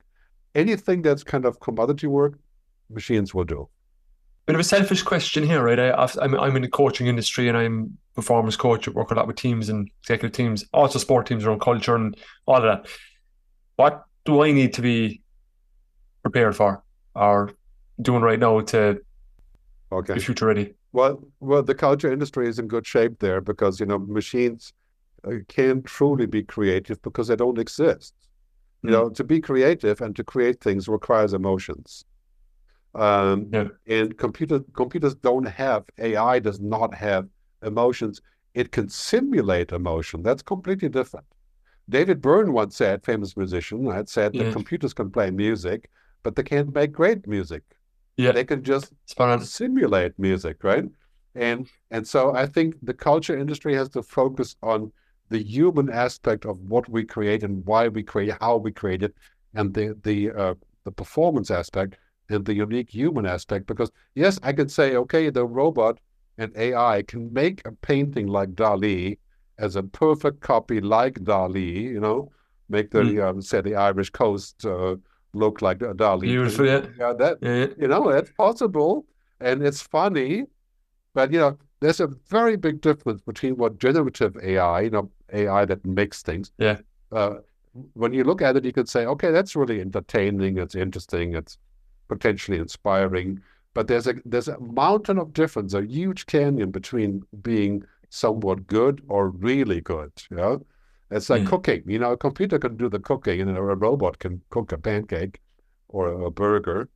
Anything 0.55 1.03
that's 1.03 1.25
kind 1.25 1.45
of 1.45 1.59
commodity 1.59 2.07
work, 2.07 2.39
machines 2.89 3.35
will 3.35 3.45
do. 3.45 3.69
Bit 4.47 4.55
of 4.55 4.61
a 4.61 4.65
selfish 4.65 5.03
question 5.03 5.43
here, 5.43 5.65
right? 5.65 5.81
I, 5.81 6.09
I'm 6.23 6.39
I'm 6.39 6.55
in 6.55 6.63
the 6.63 6.69
coaching 6.69 7.09
industry 7.09 7.49
and 7.49 7.59
I'm 7.59 7.99
performance 8.15 8.55
coach. 8.55 8.87
I 8.87 8.93
work 8.93 9.11
a 9.11 9.15
lot 9.15 9.27
with 9.27 9.35
teams 9.35 9.69
and 9.69 9.91
executive 10.03 10.31
teams, 10.31 10.65
also 10.73 11.01
sport 11.01 11.27
teams 11.27 11.45
around 11.45 11.61
culture 11.61 11.97
and 11.97 12.17
all 12.47 12.59
of 12.59 12.63
that. 12.63 12.87
What 13.75 14.05
do 14.25 14.45
I 14.45 14.53
need 14.53 14.75
to 14.75 14.83
be 14.83 15.23
prepared 16.23 16.55
for 16.55 16.85
or 17.17 17.51
doing 18.01 18.23
right 18.23 18.39
now 18.39 18.61
to 18.61 19.01
okay. 19.91 20.15
be 20.15 20.21
future 20.21 20.47
ready? 20.47 20.76
Well, 20.97 21.23
well, 21.41 21.63
the 21.63 21.75
culture 21.75 22.11
industry 22.11 22.49
is 22.49 22.59
in 22.59 22.69
good 22.69 22.87
shape 22.87 23.19
there 23.19 23.43
because 23.43 23.81
you 23.81 23.85
know 23.85 23.99
machines 23.99 24.73
uh, 25.29 25.41
can't 25.47 25.85
truly 25.85 26.25
be 26.25 26.43
creative 26.43 27.03
because 27.03 27.29
they 27.29 27.37
don't 27.37 27.59
exist. 27.59 28.15
You 28.83 28.89
mm. 28.89 28.93
know, 28.93 29.09
to 29.11 29.23
be 29.23 29.39
creative 29.43 30.01
and 30.01 30.17
to 30.17 30.25
create 30.25 30.63
things 30.63 30.89
requires 30.89 31.35
emotions. 31.35 32.07
Um, 32.95 33.51
yeah. 33.53 33.69
And 33.87 34.17
computer 34.17 34.61
computers 34.73 35.15
don't 35.15 35.45
have 35.45 35.85
AI 35.99 36.39
does 36.39 36.61
not 36.61 36.95
have 36.95 37.29
emotions. 37.63 38.23
It 38.55 38.73
can 38.73 38.89
simulate 38.89 39.73
emotion. 39.73 40.23
That's 40.23 40.41
completely 40.41 40.89
different. 40.89 41.27
David 41.91 42.23
Byrne 42.23 42.55
once 42.55 42.75
said, 42.75 43.05
famous 43.05 43.37
musician, 43.37 43.85
had 43.91 44.09
said 44.09 44.35
yeah. 44.35 44.45
that 44.45 44.55
computers 44.55 44.95
can 44.95 45.11
play 45.11 45.31
music, 45.31 45.91
but 46.23 46.37
they 46.37 46.43
can't 46.43 46.75
make 46.75 46.93
great 46.93 47.27
music. 47.27 47.65
Yeah. 48.17 48.33
They 48.33 48.45
can 48.45 48.63
just 48.63 48.93
simulate 49.45 50.19
music, 50.19 50.65
right? 50.65 50.85
And 51.35 51.69
and 51.91 52.07
so 52.07 52.35
I 52.35 52.47
think 52.47 52.77
the 52.83 52.95
culture 52.95 53.39
industry 53.39 53.75
has 53.75 53.89
to 53.91 54.03
focus 54.03 54.57
on 54.63 54.93
the 55.29 55.43
human 55.43 55.91
aspect 55.91 56.47
of 56.47 56.59
what 56.61 56.89
we 56.89 57.05
create 57.05 57.43
and 57.43 57.65
why 57.67 57.89
we 57.89 58.03
create, 58.03 58.35
how 58.41 58.57
we 58.57 58.73
create 58.73 59.03
it, 59.03 59.15
and 59.55 59.75
the 59.75 59.97
the 60.03 60.31
uh, 60.31 60.55
the 60.85 60.93
performance 60.93 61.51
aspect 61.51 61.97
and 62.31 62.45
the 62.45 62.55
unique 62.55 62.91
human 62.91 63.27
aspect. 63.27 63.67
Because 63.67 63.91
yes, 64.15 64.39
I 64.43 64.53
could 64.53 64.71
say, 64.71 64.97
okay, 64.97 65.31
the 65.31 65.45
robot 65.45 65.99
and 66.39 66.53
AI 66.57 67.03
can 67.03 67.33
make 67.33 67.67
a 67.67 67.73
painting 67.73 68.27
like 68.27 68.51
Dali 68.51 69.19
as 69.59 69.77
a 69.77 69.83
perfect 69.83 70.41
copy 70.41 70.81
like 70.81 71.15
Dali, 71.21 71.83
you 71.83 72.01
know, 72.01 72.31
make 72.69 72.91
the 72.91 73.03
mm. 73.03 73.29
um, 73.29 73.43
say 73.43 73.61
the 73.61 73.75
Irish 73.75 74.11
coast 74.11 74.65
uh, 74.65 74.97
look 75.35 75.63
like 75.63 75.83
a 75.83 75.95
Dali. 75.95 76.23
Beautiful, 76.23 76.67
yeah. 76.67 76.87
yeah 76.99 77.13
that 77.13 77.39
yeah. 77.43 77.67
you 77.79 77.89
know 77.89 78.11
that's 78.11 78.31
possible 78.33 79.07
and 79.41 79.63
it's 79.63 79.83
funny, 79.83 80.45
but 81.15 81.33
you 81.33 81.39
know 81.39 81.59
there's 81.81 82.01
a 82.01 82.09
very 82.29 82.57
big 82.57 82.81
difference 82.81 83.21
between 83.23 83.57
what 83.57 83.79
generative 83.79 84.37
AI, 84.43 84.83
you 84.83 84.91
know, 84.91 85.11
AI 85.33 85.65
that 85.67 85.85
makes 85.85 86.23
things. 86.23 86.51
Yeah. 86.59 86.79
Uh, 87.13 87.37
when 87.93 88.13
you 88.13 88.25
look 88.25 88.41
at 88.41 88.57
it, 88.57 88.65
you 88.65 88.73
can 88.73 88.87
say, 88.87 89.05
okay, 89.05 89.31
that's 89.31 89.55
really 89.55 89.81
entertaining. 89.81 90.57
It's 90.59 90.75
interesting. 90.75 91.35
It's 91.35 91.59
potentially 92.09 92.59
inspiring. 92.59 93.41
But 93.75 93.89
there's 93.89 94.07
a 94.07 94.15
there's 94.25 94.49
a 94.49 94.59
mountain 94.59 95.19
of 95.19 95.35
difference, 95.35 95.75
a 95.75 95.85
huge 95.85 96.25
canyon 96.27 96.71
between 96.71 97.23
being 97.43 97.85
somewhat 98.09 98.67
good 98.67 99.03
or 99.09 99.29
really 99.29 99.83
good. 99.83 100.13
You 100.31 100.37
know, 100.39 100.67
it's 101.11 101.31
like 101.31 101.43
mm. 101.43 101.47
cooking. 101.47 101.83
You 101.87 101.99
know, 101.99 102.13
a 102.13 102.17
computer 102.17 102.59
can 102.59 102.77
do 102.77 102.89
the 102.89 102.99
cooking, 102.99 103.41
and 103.41 103.57
a 103.57 103.63
robot 103.63 104.19
can 104.19 104.43
cook 104.51 104.73
a 104.73 104.79
pancake 104.79 105.41
or 105.89 106.09
a 106.09 106.31
burger. 106.31 106.89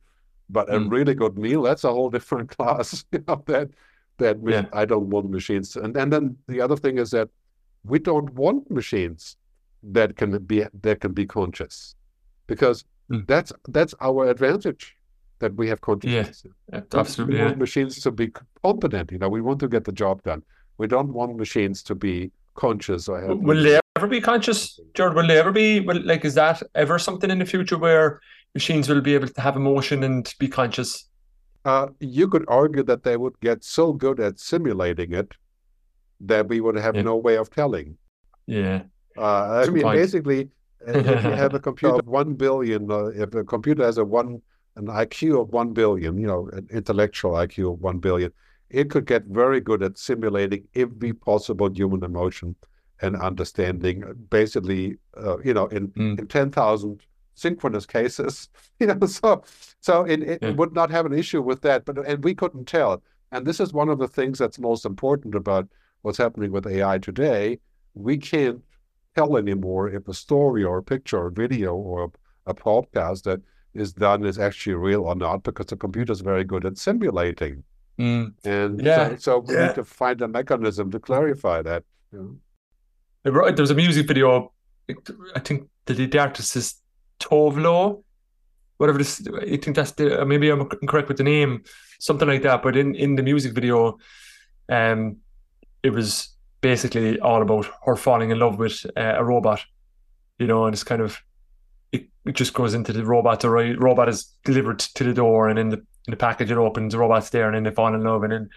But 0.49 0.67
mm. 0.67 0.85
a 0.85 0.89
really 0.89 1.13
good 1.13 1.37
meal, 1.37 1.61
that's 1.61 1.83
a 1.83 1.91
whole 1.91 2.09
different 2.09 2.49
class. 2.57 3.05
You 3.11 3.23
know 3.27 3.43
that 3.47 3.69
that 4.17 4.37
yeah. 4.45 4.65
I 4.73 4.85
don't 4.85 5.09
want 5.09 5.29
machines. 5.29 5.75
And 5.75 5.95
and 5.95 6.11
then 6.11 6.37
the 6.47 6.61
other 6.61 6.75
thing 6.75 6.97
is 6.97 7.11
that 7.11 7.29
we 7.83 7.99
don't 7.99 8.33
want 8.33 8.69
machines 8.69 9.37
that 9.83 10.15
can 10.15 10.37
be 10.43 10.65
that 10.81 10.99
can 10.99 11.13
be 11.13 11.25
conscious, 11.25 11.95
because 12.47 12.83
mm. 13.09 13.25
that's 13.27 13.53
that's 13.69 13.95
our 14.01 14.29
advantage 14.29 14.95
that 15.39 15.55
we 15.55 15.67
have 15.69 15.81
consciousness. 15.81 16.45
Yeah, 16.71 16.81
absolutely. 16.93 17.37
We 17.37 17.45
want 17.45 17.57
machines 17.57 17.99
to 18.01 18.11
be 18.11 18.31
competent. 18.61 19.11
You 19.11 19.17
know, 19.17 19.29
we 19.29 19.41
want 19.41 19.59
to 19.61 19.67
get 19.67 19.85
the 19.85 19.91
job 19.91 20.21
done. 20.23 20.43
We 20.77 20.87
don't 20.87 21.13
want 21.13 21.35
machines 21.37 21.81
to 21.83 21.95
be 21.95 22.31
conscious 22.55 23.07
or 23.07 23.19
have. 23.19 23.41
They 23.41 23.80
ever 23.95 24.07
be 24.07 24.21
conscious, 24.21 24.79
Gerd? 24.95 25.15
Will 25.15 25.27
they 25.27 25.37
ever 25.37 25.51
be? 25.51 25.79
Will, 25.79 26.01
like, 26.03 26.25
is 26.25 26.33
that 26.35 26.63
ever 26.75 26.97
something 26.97 27.29
in 27.29 27.39
the 27.39 27.45
future 27.45 27.77
where 27.77 28.21
machines 28.53 28.89
will 28.89 29.01
be 29.01 29.13
able 29.13 29.27
to 29.27 29.41
have 29.41 29.55
emotion 29.55 30.03
and 30.03 30.33
be 30.39 30.47
conscious? 30.47 31.07
Uh, 31.65 31.87
you 31.99 32.27
could 32.27 32.45
argue 32.47 32.83
that 32.83 33.03
they 33.03 33.17
would 33.17 33.39
get 33.41 33.63
so 33.63 33.93
good 33.93 34.19
at 34.19 34.39
simulating 34.39 35.13
it 35.13 35.33
that 36.19 36.47
we 36.47 36.61
would 36.61 36.75
have 36.75 36.95
yeah. 36.95 37.03
no 37.03 37.15
way 37.15 37.37
of 37.37 37.49
telling. 37.51 37.97
Yeah. 38.47 38.83
Uh, 39.17 39.63
I 39.65 39.69
mean, 39.69 39.83
point. 39.83 39.99
basically, 39.99 40.49
if 40.87 41.05
you 41.05 41.31
have 41.31 41.53
a 41.53 41.59
computer 41.69 41.99
of 41.99 42.07
one 42.07 42.33
billion, 42.33 42.89
uh, 42.89 43.05
if 43.07 43.35
a 43.35 43.43
computer 43.43 43.83
has 43.83 43.97
a 43.97 44.05
one 44.05 44.41
an 44.77 44.87
IQ 44.87 45.41
of 45.41 45.49
one 45.49 45.73
billion, 45.73 46.17
you 46.17 46.25
know, 46.25 46.49
an 46.53 46.67
intellectual 46.71 47.33
IQ 47.33 47.73
of 47.73 47.81
one 47.81 47.99
billion, 47.99 48.31
it 48.69 48.89
could 48.89 49.05
get 49.05 49.25
very 49.25 49.59
good 49.59 49.83
at 49.83 49.97
simulating 49.97 50.65
every 50.75 51.11
possible 51.11 51.69
human 51.69 52.03
emotion 52.05 52.55
and 53.01 53.15
understanding 53.17 54.03
basically 54.29 54.97
uh, 55.17 55.37
you 55.39 55.53
know 55.53 55.67
in, 55.67 55.87
mm. 55.89 56.19
in 56.19 56.27
10,000 56.27 57.01
synchronous 57.35 57.85
cases 57.85 58.49
you 58.79 58.87
know 58.87 58.99
so 59.05 59.43
so 59.79 60.03
it, 60.03 60.21
it 60.21 60.39
yeah. 60.41 60.51
would 60.51 60.73
not 60.73 60.91
have 60.91 61.05
an 61.05 61.13
issue 61.13 61.41
with 61.41 61.61
that 61.61 61.85
but 61.85 61.97
and 62.07 62.23
we 62.23 62.33
couldn't 62.33 62.65
tell 62.65 63.01
and 63.31 63.45
this 63.45 63.59
is 63.59 63.73
one 63.73 63.89
of 63.89 63.99
the 63.99 64.07
things 64.07 64.37
that's 64.37 64.59
most 64.59 64.85
important 64.85 65.35
about 65.35 65.67
what's 66.01 66.17
happening 66.17 66.51
with 66.51 66.67
AI 66.67 66.97
today 66.97 67.57
we 67.93 68.17
can't 68.17 68.61
tell 69.15 69.37
anymore 69.37 69.89
if 69.89 70.07
a 70.07 70.13
story 70.13 70.63
or 70.63 70.77
a 70.77 70.83
picture 70.83 71.17
or 71.17 71.29
video 71.29 71.73
or 71.75 72.05
a, 72.45 72.51
a 72.51 72.53
podcast 72.53 73.23
that 73.23 73.41
is 73.73 73.93
done 73.93 74.25
is 74.25 74.37
actually 74.37 74.75
real 74.75 75.03
or 75.03 75.15
not 75.15 75.43
because 75.43 75.67
the 75.67 75.75
computer 75.75 76.11
is 76.11 76.21
very 76.21 76.43
good 76.43 76.65
at 76.65 76.77
simulating 76.77 77.63
Mm. 78.01 78.33
And 78.43 78.81
yeah. 78.81 79.09
so, 79.09 79.15
so 79.17 79.39
we 79.39 79.53
yeah. 79.53 79.67
need 79.67 79.75
to 79.75 79.83
find 79.83 80.21
a 80.21 80.27
mechanism 80.27 80.91
to 80.91 80.99
clarify 80.99 81.61
that. 81.61 81.83
You 82.11 82.19
know? 82.19 82.35
There's 83.23 83.71
a 83.71 83.75
music 83.75 84.07
video. 84.07 84.51
I 85.35 85.39
think 85.39 85.69
the, 85.85 85.93
the 85.93 86.19
artist 86.19 86.55
is 86.55 86.75
Tove 87.19 87.61
Lo, 87.61 88.03
whatever 88.77 88.97
this. 88.97 89.25
I 89.41 89.57
think 89.57 89.75
that's 89.75 89.91
the. 89.91 90.25
Maybe 90.25 90.49
I'm 90.49 90.61
incorrect 90.81 91.07
with 91.07 91.17
the 91.17 91.23
name, 91.23 91.63
something 91.99 92.27
like 92.27 92.41
that. 92.43 92.63
But 92.63 92.75
in 92.75 92.95
in 92.95 93.15
the 93.15 93.23
music 93.23 93.53
video, 93.53 93.99
um, 94.69 95.17
it 95.83 95.91
was 95.91 96.29
basically 96.61 97.19
all 97.19 97.41
about 97.41 97.67
her 97.85 97.95
falling 97.95 98.31
in 98.31 98.39
love 98.39 98.57
with 98.57 98.85
uh, 98.97 99.15
a 99.17 99.23
robot, 99.23 99.61
you 100.39 100.47
know, 100.47 100.65
and 100.65 100.73
it's 100.73 100.83
kind 100.83 101.01
of 101.01 101.19
it 101.91 102.07
it 102.25 102.33
just 102.33 102.53
goes 102.53 102.73
into 102.73 102.91
the 102.91 103.05
robot. 103.05 103.41
The 103.41 103.49
robot 103.49 104.09
is 104.09 104.33
delivered 104.43 104.79
to 104.79 105.03
the 105.03 105.13
door, 105.13 105.47
and 105.47 105.59
in 105.59 105.69
the 105.69 105.77
in 106.07 106.11
the 106.11 106.17
package 106.17 106.49
it 106.49 106.57
opens, 106.57 106.93
the 106.93 106.99
robot's 106.99 107.29
there, 107.29 107.45
and 107.45 107.55
then 107.55 107.63
they 107.63 107.71
fall 107.71 107.93
in 107.93 108.03
love, 108.03 108.23
and 108.23 108.33
then 108.33 108.49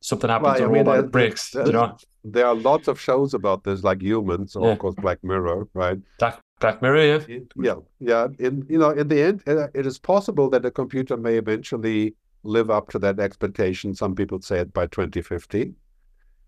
something 0.00 0.30
happens, 0.30 0.60
well, 0.60 0.68
the 0.68 0.74
mean, 0.74 0.86
robot 0.86 1.10
breaks. 1.10 1.54
you 1.54 1.72
know, 1.72 1.96
there 2.24 2.46
are 2.46 2.54
lots 2.54 2.88
of 2.88 3.00
shows 3.00 3.34
about 3.34 3.64
this, 3.64 3.82
like 3.82 4.02
Humans, 4.02 4.56
or 4.56 4.66
yeah. 4.66 4.72
of 4.72 4.78
course 4.78 4.94
Black 4.96 5.22
Mirror, 5.22 5.68
right? 5.74 5.98
Black, 6.18 6.40
Black 6.60 6.80
Mirror, 6.82 7.24
yeah, 7.28 7.38
yeah, 7.56 7.74
yeah. 7.98 8.28
In 8.38 8.64
you 8.68 8.78
know, 8.78 8.90
in 8.90 9.08
the 9.08 9.20
end, 9.20 9.42
uh, 9.46 9.68
it 9.74 9.86
is 9.86 9.98
possible 9.98 10.48
that 10.50 10.64
a 10.64 10.70
computer 10.70 11.16
may 11.16 11.36
eventually 11.36 12.14
live 12.44 12.70
up 12.70 12.88
to 12.90 12.98
that 13.00 13.18
expectation. 13.18 13.94
Some 13.94 14.14
people 14.14 14.40
say 14.40 14.58
it 14.60 14.72
by 14.72 14.86
2050. 14.86 15.74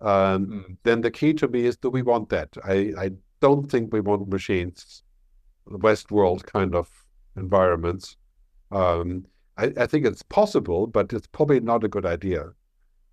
Um, 0.01 0.47
mm. 0.47 0.77
Then 0.83 1.01
the 1.01 1.11
key 1.11 1.33
to 1.35 1.49
me 1.49 1.65
is: 1.67 1.77
Do 1.77 1.91
we 1.91 2.03
want 2.03 2.29
that? 2.29 2.57
I, 2.65 2.93
I 2.99 3.11
don't 3.41 3.71
think 3.71 3.93
we 3.93 4.01
want 4.01 4.29
machines, 4.29 5.03
the 5.67 5.79
Westworld 5.79 6.45
kind 6.47 6.75
of 6.75 6.89
environments. 7.37 8.17
Um, 8.71 9.27
I, 9.57 9.73
I, 9.77 9.87
think 9.87 10.05
it's 10.05 10.23
possible, 10.23 10.87
but 10.87 11.13
it's 11.13 11.27
probably 11.29 11.61
not 11.61 11.85
a 11.85 11.89
good 11.89 12.07
idea. 12.07 12.47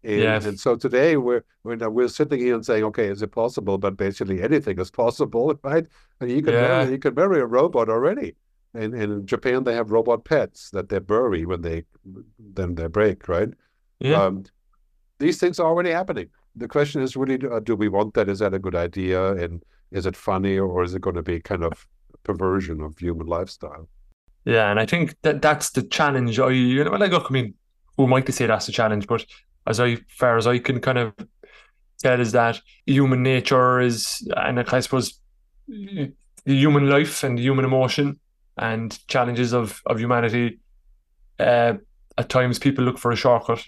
And, 0.04 0.20
yes. 0.20 0.46
and 0.46 0.60
so 0.60 0.76
today 0.76 1.18
we're 1.18 1.44
we're, 1.64 1.90
we're 1.90 2.08
sitting 2.08 2.40
here 2.40 2.56
and 2.56 2.66
saying, 2.66 2.84
okay, 2.86 3.08
is 3.08 3.22
it 3.22 3.32
possible? 3.32 3.78
But 3.78 3.98
basically 3.98 4.42
anything 4.42 4.80
is 4.80 4.90
possible, 4.90 5.54
right? 5.64 5.86
And 6.20 6.32
you 6.32 6.42
can 6.42 6.54
yeah. 6.54 6.62
marry, 6.62 6.92
you 6.92 6.98
can 6.98 7.14
marry 7.14 7.40
a 7.40 7.46
robot 7.46 7.90
already. 7.90 8.36
And, 8.74 8.94
and 8.94 9.12
in 9.12 9.26
Japan 9.26 9.64
they 9.64 9.76
have 9.76 9.92
robot 9.92 10.26
pets 10.26 10.70
that 10.72 10.90
they 10.90 11.00
bury 11.00 11.46
when 11.46 11.62
they 11.62 11.84
then 12.40 12.76
they 12.76 12.88
break, 12.88 13.28
right? 13.28 13.50
Yeah. 14.00 14.24
Um, 14.24 14.46
these 15.20 15.40
things 15.40 15.60
are 15.60 15.68
already 15.68 15.92
happening. 15.92 16.30
The 16.56 16.68
question 16.68 17.02
is 17.02 17.16
really, 17.16 17.40
uh, 17.48 17.60
do 17.60 17.76
we 17.76 17.88
want 17.88 18.16
that? 18.16 18.28
Is 18.28 18.40
that 18.40 18.54
a 18.54 18.60
good 18.60 18.76
idea? 18.76 19.34
And 19.34 19.64
is 19.92 20.06
it 20.06 20.16
funny 20.16 20.58
or 20.58 20.84
is 20.84 20.96
it 20.96 21.02
going 21.02 21.16
to 21.16 21.22
be 21.22 21.40
kind 21.40 21.64
of 21.64 21.88
perversion 22.24 22.82
of 22.82 22.98
human 22.98 23.28
lifestyle? 23.28 23.88
Yeah, 24.46 24.72
and 24.72 24.80
I 24.80 24.86
think 24.86 25.16
that 25.22 25.42
that's 25.42 25.70
the 25.72 25.84
challenge. 25.84 26.40
I 26.40 26.50
you 26.50 26.84
know, 26.84 26.92
like, 26.92 27.12
look, 27.12 27.28
I 27.30 27.34
mean, 27.34 27.54
who 27.98 28.08
might 28.08 28.32
say 28.34 28.48
that's 28.48 28.66
the 28.66 28.72
challenge? 28.72 29.06
But 29.06 29.26
as 29.68 29.80
I 29.80 29.98
far 30.10 30.38
as 30.38 30.48
I 30.48 30.60
can 30.60 30.80
kind 30.80 30.98
of 30.98 31.14
tell 32.00 32.20
is 32.20 32.32
that 32.32 32.60
human 32.86 33.24
nature 33.24 33.80
is 33.80 34.28
and 34.36 34.60
I 34.60 34.80
suppose 34.80 35.20
the 35.68 36.14
human 36.46 36.90
life 36.90 37.24
and 37.24 37.40
human 37.40 37.66
emotion 37.66 38.20
and 38.58 38.98
challenges 39.08 39.54
of, 39.54 39.82
of 39.86 40.00
humanity 40.00 40.60
uh, 41.40 41.74
at 42.18 42.30
times 42.30 42.60
people 42.60 42.84
look 42.84 42.98
for 42.98 43.12
a 43.12 43.16
shortcut 43.16 43.64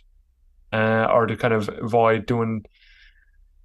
uh, 0.71 1.07
or 1.11 1.25
to 1.25 1.37
kind 1.37 1.53
of 1.53 1.69
avoid 1.81 2.25
doing 2.25 2.65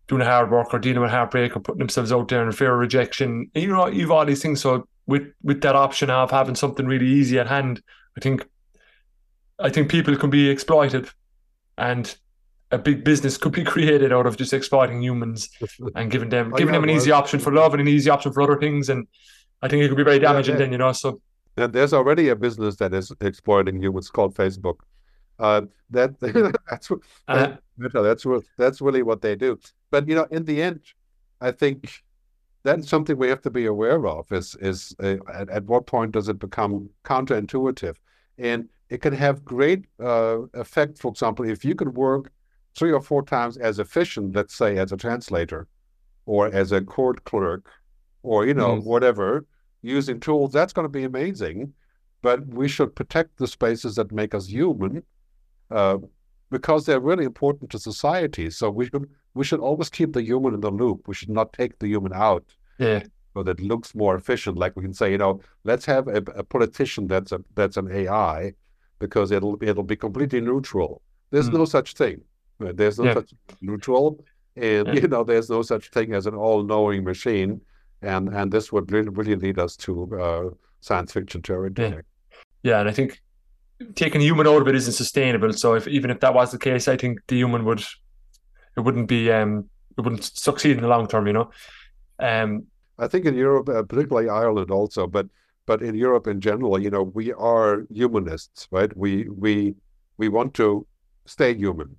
doing 0.07 0.23
hard 0.23 0.51
work 0.51 0.73
or 0.73 0.79
dealing 0.79 1.03
with 1.03 1.11
heartbreak 1.11 1.55
or 1.55 1.61
putting 1.61 1.81
themselves 1.81 2.13
out 2.13 2.29
there 2.29 2.43
in 2.43 2.51
fear 2.53 2.73
of 2.73 2.81
rejection. 2.81 3.51
You 3.55 3.69
know, 3.69 3.89
you've 3.89 4.11
all 4.11 4.25
these 4.25 4.43
things. 4.43 4.61
So 4.61 4.89
with 5.07 5.31
with 5.43 5.61
that 5.63 5.77
option 5.77 6.11
of 6.11 6.31
having 6.31 6.55
something 6.55 6.87
really 6.87 7.07
easy 7.07 7.39
at 7.39 7.47
hand, 7.47 7.83
I 8.17 8.21
think 8.21 8.47
I 9.59 9.71
think 9.71 9.91
people 9.91 10.17
can 10.17 10.31
be 10.31 10.49
exploited 10.49 11.11
and 11.79 12.17
a 12.71 12.79
big 12.79 13.05
business 13.05 13.39
could 13.39 13.53
be 13.53 13.65
created 13.73 14.13
out 14.13 14.27
of 14.27 14.37
just 14.37 14.53
exploiting 14.53 15.03
humans 15.03 15.49
and 15.95 16.11
giving 16.11 16.29
them 16.29 16.53
oh, 16.55 16.57
giving 16.57 16.75
yeah, 16.75 16.81
them 16.81 16.89
an 16.89 16.95
easy 16.95 17.11
option 17.11 17.41
for 17.41 17.53
love 17.53 17.73
and 17.73 17.81
an 17.81 17.89
easy 17.89 18.11
option 18.11 18.33
for 18.33 18.43
other 18.43 18.59
things. 18.59 18.89
And 18.91 19.07
I 19.63 19.69
think 19.69 19.83
it 19.83 19.89
could 19.89 19.97
be 19.97 20.05
very 20.05 20.19
damaging 20.19 20.55
yeah, 20.55 20.59
yeah. 20.59 20.65
then 20.65 20.73
you 20.73 20.79
know 20.79 20.93
so. 20.93 21.21
And 21.57 21.73
there's 21.73 21.93
already 21.93 22.29
a 22.29 22.37
business 22.37 22.77
that 22.77 22.95
is 22.95 23.13
exploiting 23.21 23.83
humans 23.83 24.11
called 24.11 24.35
Facebook. 24.35 24.77
Uh, 25.39 25.63
that 25.91 26.19
that's 26.69 26.91
what 26.91 27.01
uh, 27.29 27.57
that's 27.79 28.27
what 28.27 28.43
that's 28.57 28.81
really 28.81 29.03
what 29.03 29.23
they 29.23 29.37
do. 29.37 29.59
But 29.91 30.09
you 30.09 30.15
know 30.15 30.27
in 30.31 30.45
the 30.45 30.61
end 30.61 30.81
I 31.41 31.53
think 31.53 31.91
that's 32.65 32.89
something 32.89 33.17
we 33.17 33.29
have 33.29 33.43
to 33.43 33.51
be 33.51 33.67
aware 33.67 34.07
of 34.07 34.31
is 34.33 34.57
is 34.61 34.95
uh, 35.03 35.17
at, 35.33 35.49
at 35.49 35.65
what 35.65 35.87
point 35.87 36.13
does 36.13 36.29
it 36.29 36.39
become 36.39 36.91
counterintuitive? 37.05 37.97
And 38.37 38.69
it 38.91 39.03
can 39.03 39.13
have 39.13 39.45
great 39.45 39.85
uh, 40.01 40.41
effect. 40.55 40.99
For 40.99 41.11
example, 41.11 41.49
if 41.49 41.65
you 41.65 41.75
can 41.75 41.93
work 41.95 42.31
three 42.75 42.93
or 42.93 43.01
four 43.01 43.23
times 43.23 43.57
as 43.57 43.79
efficient, 43.79 44.35
let's 44.35 44.55
say, 44.55 44.79
as 44.79 44.93
a 44.93 44.97
translator 44.97 45.67
or 46.27 46.47
as 46.47 46.73
a 46.73 46.81
court 46.81 47.25
clerk 47.25 47.71
or, 48.23 48.47
you 48.47 48.55
know, 48.55 48.77
mm. 48.77 48.85
whatever, 48.85 49.47
using 49.83 50.21
tools, 50.21 50.53
that's 50.53 50.73
going 50.73 50.85
to 50.85 50.89
be 50.89 51.05
amazing. 51.05 51.73
But 52.23 52.47
we 52.47 52.69
should 52.69 52.97
protect 52.97 53.39
the 53.39 53.47
spaces 53.47 53.95
that 53.97 54.11
make 54.11 54.35
us 54.35 54.47
human 54.49 55.03
uh, 55.71 55.99
because 56.51 56.87
they're 56.87 57.01
really 57.01 57.25
important 57.25 57.71
to 57.71 57.79
society. 57.79 58.51
So 58.51 58.71
we 58.71 58.87
should 58.87 59.09
we 59.35 59.45
should 59.45 59.61
always 59.61 59.89
keep 59.89 60.13
the 60.15 60.23
human 60.23 60.55
in 60.55 60.61
the 60.61 60.71
loop. 60.71 61.07
We 61.07 61.15
should 61.15 61.31
not 61.31 61.53
take 61.53 61.79
the 61.79 61.87
human 61.87 62.13
out. 62.13 62.45
Yeah. 62.79 63.05
So 63.35 63.45
that 63.45 63.61
looks 63.61 63.95
more 63.95 64.17
efficient. 64.17 64.59
Like 64.59 64.75
we 64.75 64.83
can 64.83 64.95
say, 64.95 65.13
you 65.13 65.19
know, 65.19 65.41
let's 65.63 65.87
have 65.87 66.09
a, 66.09 66.23
a 66.35 66.43
politician 66.43 67.07
that's 67.07 67.31
a 67.31 67.41
that's 67.55 67.77
an 67.77 67.89
AI 67.93 68.55
because 68.99 69.31
it'll 69.31 69.59
it'll 69.63 69.83
be 69.83 69.97
completely 69.97 70.41
neutral. 70.41 71.03
There's 71.31 71.51
mm. 71.51 71.55
no 71.55 71.65
such 71.65 71.95
thing. 71.95 72.21
There's 72.59 72.99
no 72.99 73.05
yeah. 73.07 73.15
such 73.15 73.33
neutral, 73.61 74.25
and 74.57 74.89
yeah. 74.89 74.95
you 74.95 75.09
know, 75.09 75.25
there's 75.25 75.49
no 75.49 75.63
such 75.63 75.91
thing 75.91 76.13
as 76.15 76.27
an 76.27 76.35
all-knowing 76.35 77.05
machine, 77.05 77.61
and 78.03 78.29
and 78.29 78.51
this 78.51 78.73
would 78.73 78.91
really, 78.91 79.11
really 79.11 79.37
lead 79.37 79.59
us 79.59 79.77
to 79.77 80.21
uh, 80.21 80.51
science 80.81 81.13
fiction 81.13 81.43
territory. 81.43 82.03
Yeah. 82.63 82.71
yeah, 82.71 82.81
and 82.81 82.89
I 82.89 82.93
think 82.93 83.21
taking 83.95 84.21
a 84.21 84.25
human 84.25 84.47
out 84.47 84.63
of 84.63 84.69
it 84.69 84.75
isn't 84.75 84.93
sustainable. 84.95 85.53
So 85.53 85.75
if 85.75 85.87
even 85.87 86.11
if 86.11 86.21
that 86.21 86.35
was 86.35 86.51
the 86.51 86.59
case, 86.59 86.89
I 86.89 86.97
think 86.97 87.21
the 87.29 87.37
human 87.37 87.65
would 87.65 87.85
it 88.77 88.81
wouldn't 88.81 89.09
be 89.09 89.31
um 89.31 89.69
it 89.97 90.01
wouldn't 90.01 90.25
succeed 90.25 90.77
in 90.77 90.83
the 90.83 90.89
long 90.89 91.07
term. 91.07 91.27
You 91.27 91.33
know, 91.35 91.51
um, 92.19 92.67
I 92.99 93.07
think 93.07 93.27
in 93.27 93.35
Europe, 93.35 93.69
uh, 93.69 93.83
particularly 93.83 94.29
Ireland, 94.29 94.71
also, 94.71 95.07
but 95.07 95.27
but 95.69 95.83
in 95.83 95.95
Europe 95.95 96.27
in 96.27 96.41
general, 96.41 96.81
you 96.85 96.91
know, 96.91 97.05
we 97.19 97.27
are 97.35 97.85
humanists, 97.91 98.67
right? 98.73 98.93
We 98.97 99.29
we 99.45 99.75
we 100.17 100.29
want 100.29 100.55
to 100.55 100.87
stay 101.27 101.55
human. 101.55 101.91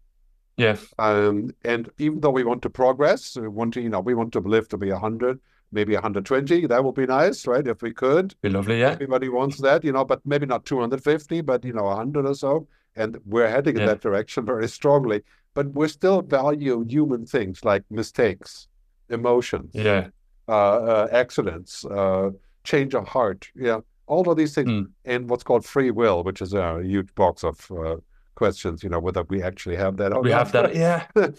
Yeah. 0.57 0.76
Um, 0.97 1.51
and 1.63 1.89
even 1.99 2.20
though 2.20 2.32
we 2.39 2.43
want 2.43 2.61
to 2.63 2.70
progress, 2.70 3.38
we 3.38 3.47
want 3.47 3.76
to, 3.76 3.82
you 3.82 3.89
know, 3.89 4.01
we 4.01 4.13
want 4.13 4.34
to 4.34 4.39
live 4.39 4.67
to 4.70 4.78
be 4.78 4.91
100, 4.91 5.39
maybe 5.72 5.93
120. 5.93 6.67
That 6.67 6.84
would 6.84 6.95
be 6.95 7.05
nice, 7.05 7.47
right? 7.47 7.65
If 7.65 7.82
we 7.82 7.93
could. 7.93 8.36
Be 8.41 8.49
lovely, 8.49 8.82
yeah. 8.82 8.91
Everybody 8.91 9.30
wants 9.30 9.57
that, 9.59 9.86
you 9.86 9.93
know, 9.93 10.03
but 10.03 10.20
maybe 10.26 10.45
not 10.45 10.65
250, 10.65 11.41
but, 11.41 11.63
you 11.63 11.72
know, 11.72 11.84
100 11.84 12.26
or 12.26 12.34
so. 12.36 12.67
And 12.97 13.17
we're 13.26 13.47
heading 13.47 13.78
yeah. 13.78 13.84
in 13.84 13.88
that 13.88 14.01
direction 14.01 14.45
very 14.53 14.67
strongly. 14.67 15.22
But 15.53 15.74
we 15.74 15.88
still 15.88 16.22
value 16.22 16.84
human 16.86 17.26
things 17.26 17.63
like 17.63 17.84
mistakes, 17.89 18.67
emotions, 19.09 19.72
yeah, 19.74 20.07
uh, 20.49 20.51
uh, 20.51 21.07
accidents, 21.11 21.86
uh, 21.86 22.32
change 22.64 22.93
of 22.95 23.07
heart, 23.07 23.49
yeah, 23.55 23.80
all 24.07 24.30
of 24.30 24.38
these 24.38 24.55
things, 24.55 24.70
mm. 24.70 24.88
and 25.05 25.30
what's 25.30 25.43
called 25.43 25.66
free 25.66 25.91
will, 25.91 26.24
which 26.24 26.41
is 26.41 26.53
a 26.53 26.82
huge 26.84 27.14
box 27.16 27.43
of 27.43 27.72
uh, 27.72 27.97
questions, 28.36 28.84
you 28.84 28.89
know, 28.89 28.99
whether 28.99 29.24
we 29.24 29.43
actually 29.43 29.76
have 29.76 29.97
that. 29.97 30.22
we 30.22 30.32
have 30.32 30.51
that, 30.51 30.76
yeah. 30.76 31.05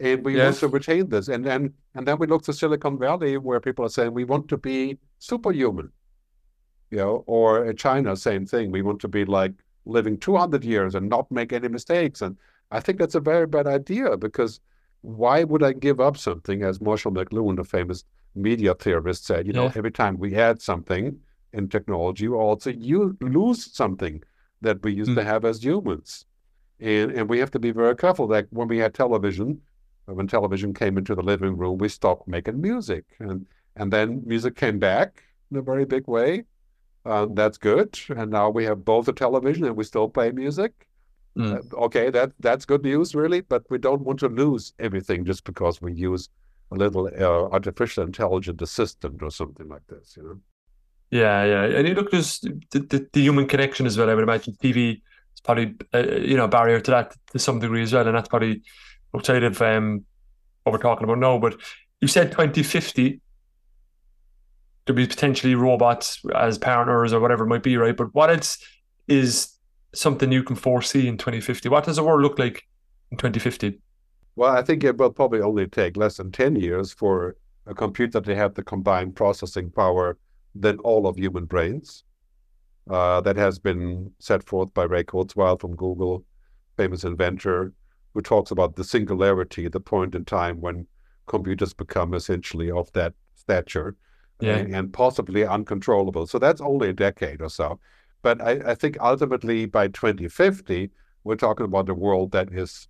And 0.00 0.24
we 0.24 0.36
yes. 0.36 0.44
want 0.44 0.56
to 0.58 0.68
retain 0.68 1.08
this. 1.08 1.28
And 1.28 1.44
then 1.44 1.72
and 1.94 2.06
then 2.06 2.18
we 2.18 2.26
look 2.26 2.42
to 2.44 2.52
Silicon 2.52 2.98
Valley 2.98 3.38
where 3.38 3.60
people 3.60 3.84
are 3.84 3.88
saying 3.88 4.12
we 4.12 4.24
want 4.24 4.48
to 4.48 4.56
be 4.56 4.98
superhuman. 5.20 5.92
You 6.90 6.98
know, 6.98 7.24
or 7.26 7.72
China, 7.72 8.16
same 8.16 8.44
thing. 8.46 8.72
We 8.72 8.82
want 8.82 9.00
to 9.02 9.08
be 9.08 9.24
like 9.24 9.52
living 9.84 10.18
200 10.18 10.64
years 10.64 10.94
and 10.94 11.08
not 11.08 11.30
make 11.30 11.52
any 11.52 11.68
mistakes. 11.68 12.22
And 12.22 12.36
I 12.70 12.80
think 12.80 12.98
that's 12.98 13.14
a 13.14 13.20
very 13.20 13.46
bad 13.46 13.66
idea 13.66 14.16
because 14.16 14.60
why 15.02 15.44
would 15.44 15.62
I 15.62 15.72
give 15.72 16.00
up 16.00 16.16
something, 16.16 16.62
as 16.62 16.80
Marshall 16.80 17.12
McLuhan, 17.12 17.56
the 17.56 17.64
famous 17.64 18.04
media 18.36 18.74
theorist, 18.74 19.26
said, 19.26 19.46
you 19.46 19.52
know, 19.52 19.72
every 19.74 19.90
time 19.90 20.18
we 20.18 20.34
add 20.34 20.60
something 20.60 21.18
in 21.52 21.68
technology, 21.68 22.28
we 22.28 22.36
also 22.36 22.70
you 22.70 23.16
lose 23.20 23.74
something 23.74 24.22
that 24.60 24.82
we 24.82 24.92
used 24.92 25.10
mm. 25.10 25.16
to 25.16 25.22
hmm. 25.22 25.28
have 25.28 25.44
as 25.44 25.62
humans. 25.62 26.26
And, 26.80 27.12
and 27.12 27.28
we 27.28 27.38
have 27.38 27.50
to 27.52 27.58
be 27.58 27.70
very 27.70 27.96
careful 27.96 28.26
that 28.28 28.46
when 28.50 28.68
we 28.68 28.78
had 28.78 28.94
television, 28.94 29.60
when 30.06 30.26
television 30.26 30.74
came 30.74 30.98
into 30.98 31.14
the 31.14 31.22
living 31.22 31.56
room, 31.56 31.78
we 31.78 31.88
stopped 31.88 32.28
making 32.28 32.60
music. 32.60 33.04
And, 33.18 33.46
and 33.76 33.92
then 33.92 34.22
music 34.24 34.56
came 34.56 34.78
back 34.78 35.22
in 35.50 35.56
a 35.56 35.62
very 35.62 35.84
big 35.84 36.06
way. 36.06 36.44
Uh, 37.04 37.26
that's 37.30 37.58
good. 37.58 37.98
And 38.08 38.30
now 38.30 38.50
we 38.50 38.64
have 38.64 38.84
both 38.84 39.08
a 39.08 39.12
television 39.12 39.64
and 39.64 39.76
we 39.76 39.84
still 39.84 40.08
play 40.08 40.32
music. 40.32 40.86
Mm. 41.36 41.72
Uh, 41.72 41.84
okay, 41.84 42.10
that 42.10 42.32
that's 42.40 42.64
good 42.64 42.82
news, 42.82 43.14
really. 43.14 43.42
But 43.42 43.64
we 43.68 43.78
don't 43.78 44.02
want 44.02 44.18
to 44.20 44.28
lose 44.28 44.72
everything 44.78 45.24
just 45.24 45.44
because 45.44 45.82
we 45.82 45.92
use 45.92 46.30
a 46.70 46.74
little 46.74 47.06
uh, 47.06 47.52
artificial 47.52 48.04
intelligent 48.04 48.60
assistant 48.62 49.22
or 49.22 49.30
something 49.30 49.68
like 49.68 49.86
this. 49.88 50.16
You 50.16 50.22
know. 50.22 50.40
Yeah, 51.10 51.44
yeah, 51.44 51.78
and 51.78 51.86
you 51.86 51.94
look, 51.94 52.10
there's 52.10 52.40
the, 52.40 52.60
the, 52.72 53.08
the, 53.12 53.20
human 53.20 53.46
connection 53.46 53.86
as 53.86 53.96
well. 53.96 54.10
I 54.10 54.14
would 54.14 54.24
imagine 54.24 54.54
TV 54.54 54.94
is 55.34 55.40
probably 55.44 55.74
uh, 55.94 56.16
you 56.18 56.36
know 56.36 56.44
a 56.44 56.48
barrier 56.48 56.80
to 56.80 56.90
that 56.90 57.14
to 57.30 57.38
some 57.38 57.60
degree 57.60 57.82
as 57.82 57.92
well, 57.92 58.06
and 58.06 58.16
that's 58.16 58.28
probably 58.28 58.62
outside 59.14 59.44
of 59.44 59.62
um, 59.62 60.04
what 60.64 60.72
we're 60.72 60.78
talking 60.78 61.04
about 61.04 61.18
now. 61.18 61.38
But 61.38 61.56
you 62.00 62.08
said 62.08 62.32
2050 62.32 63.20
there'll 64.86 64.96
be 64.96 65.06
potentially 65.06 65.54
robots 65.54 66.22
as 66.34 66.58
partners 66.58 67.12
or 67.12 67.20
whatever 67.20 67.44
it 67.44 67.48
might 67.48 67.62
be, 67.62 67.76
right? 67.76 67.96
But 67.96 68.14
what 68.14 68.30
else 68.30 68.58
is 69.08 69.52
something 69.94 70.30
you 70.30 70.44
can 70.44 70.56
foresee 70.56 71.08
in 71.08 71.18
2050? 71.18 71.68
What 71.68 71.84
does 71.84 71.96
the 71.96 72.04
world 72.04 72.22
look 72.22 72.38
like 72.38 72.62
in 73.10 73.18
2050? 73.18 73.80
Well, 74.36 74.54
I 74.54 74.62
think 74.62 74.84
it 74.84 74.98
will 74.98 75.10
probably 75.10 75.40
only 75.40 75.66
take 75.66 75.96
less 75.96 76.18
than 76.18 76.30
10 76.30 76.56
years 76.56 76.92
for 76.92 77.36
a 77.66 77.74
computer 77.74 78.20
to 78.20 78.34
have 78.36 78.54
the 78.54 78.62
combined 78.62 79.16
processing 79.16 79.70
power 79.70 80.18
than 80.54 80.78
all 80.80 81.06
of 81.06 81.16
human 81.16 81.46
brains. 81.46 82.04
Uh, 82.88 83.20
that 83.22 83.36
has 83.36 83.58
been 83.58 84.12
set 84.20 84.44
forth 84.44 84.72
by 84.72 84.84
Ray 84.84 85.02
Kurzweil 85.02 85.60
from 85.60 85.74
Google, 85.74 86.24
famous 86.76 87.02
inventor, 87.02 87.72
who 88.14 88.22
talks 88.22 88.52
about 88.52 88.76
the 88.76 88.84
singularity, 88.84 89.66
the 89.68 89.80
point 89.80 90.14
in 90.14 90.24
time 90.24 90.60
when 90.60 90.86
computers 91.26 91.74
become 91.74 92.14
essentially 92.14 92.70
of 92.70 92.92
that 92.92 93.12
stature 93.34 93.96
Yeah. 94.40 94.58
and, 94.58 94.74
and 94.74 94.92
possibly 94.92 95.44
uncontrollable. 95.44 96.26
So 96.28 96.38
that's 96.38 96.60
only 96.60 96.90
a 96.90 96.92
decade 96.92 97.42
or 97.42 97.50
so. 97.50 97.80
But 98.22 98.40
I, 98.40 98.60
I 98.72 98.74
think 98.76 98.98
ultimately 99.00 99.66
by 99.66 99.88
2050, 99.88 100.90
we're 101.24 101.36
talking 101.36 101.64
about 101.66 101.88
a 101.88 101.94
world 101.94 102.30
that 102.32 102.52
is, 102.52 102.86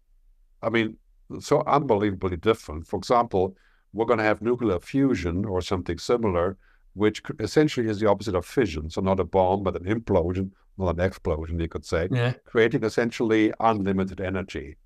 I 0.63 0.69
mean, 0.71 0.97
so 1.41 1.63
unbelievably 1.67 2.37
different. 2.39 2.87
For 2.87 2.97
example, 2.97 3.57
we're 3.93 4.07
going 4.07 4.19
to 4.19 4.25
have 4.25 4.43
nuclear 4.43 4.79
fusion 4.81 5.45
or 5.45 5.61
something 5.61 5.99
similar, 5.99 6.57
which 6.95 7.23
essentially 7.41 7.89
is 7.89 8.01
the 8.01 8.09
opposite 8.09 8.35
of 8.35 8.45
fission. 8.47 8.91
So 8.91 9.01
not 9.01 9.21
a 9.21 9.25
bomb, 9.25 9.63
but 9.63 9.77
an 9.81 9.85
implosion, 9.85 10.51
not 10.79 10.97
an 10.99 11.01
explosion, 11.01 11.59
you 11.59 11.69
could 11.69 11.85
say 11.85 12.09
Yeah. 12.11 12.35
creating 12.45 12.85
essentially 12.85 13.53
unlimited 13.61 14.21
energy. 14.21 14.77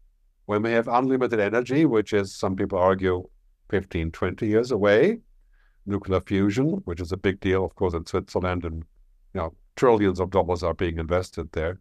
When 0.47 0.63
we 0.63 0.71
have 0.73 0.89
unlimited 0.89 1.41
energy, 1.41 1.85
which 1.87 2.13
is 2.13 2.35
some 2.35 2.57
people 2.57 2.79
argue 2.79 3.29
15, 3.69 4.11
20 4.11 4.47
years 4.47 4.71
away, 4.71 5.21
nuclear 5.87 6.21
fusion, 6.21 6.83
which 6.85 7.01
is 7.01 7.13
a 7.13 7.17
big 7.17 7.41
deal, 7.41 7.65
of 7.65 7.75
course, 7.75 7.95
in 7.95 8.05
Switzerland, 8.07 8.65
and 8.65 8.85
you 9.35 9.41
know 9.41 9.55
trillions 9.77 10.21
of 10.21 10.31
dollars 10.31 10.63
are 10.63 10.75
being 10.75 10.99
invested 10.99 11.51
there. 11.53 11.81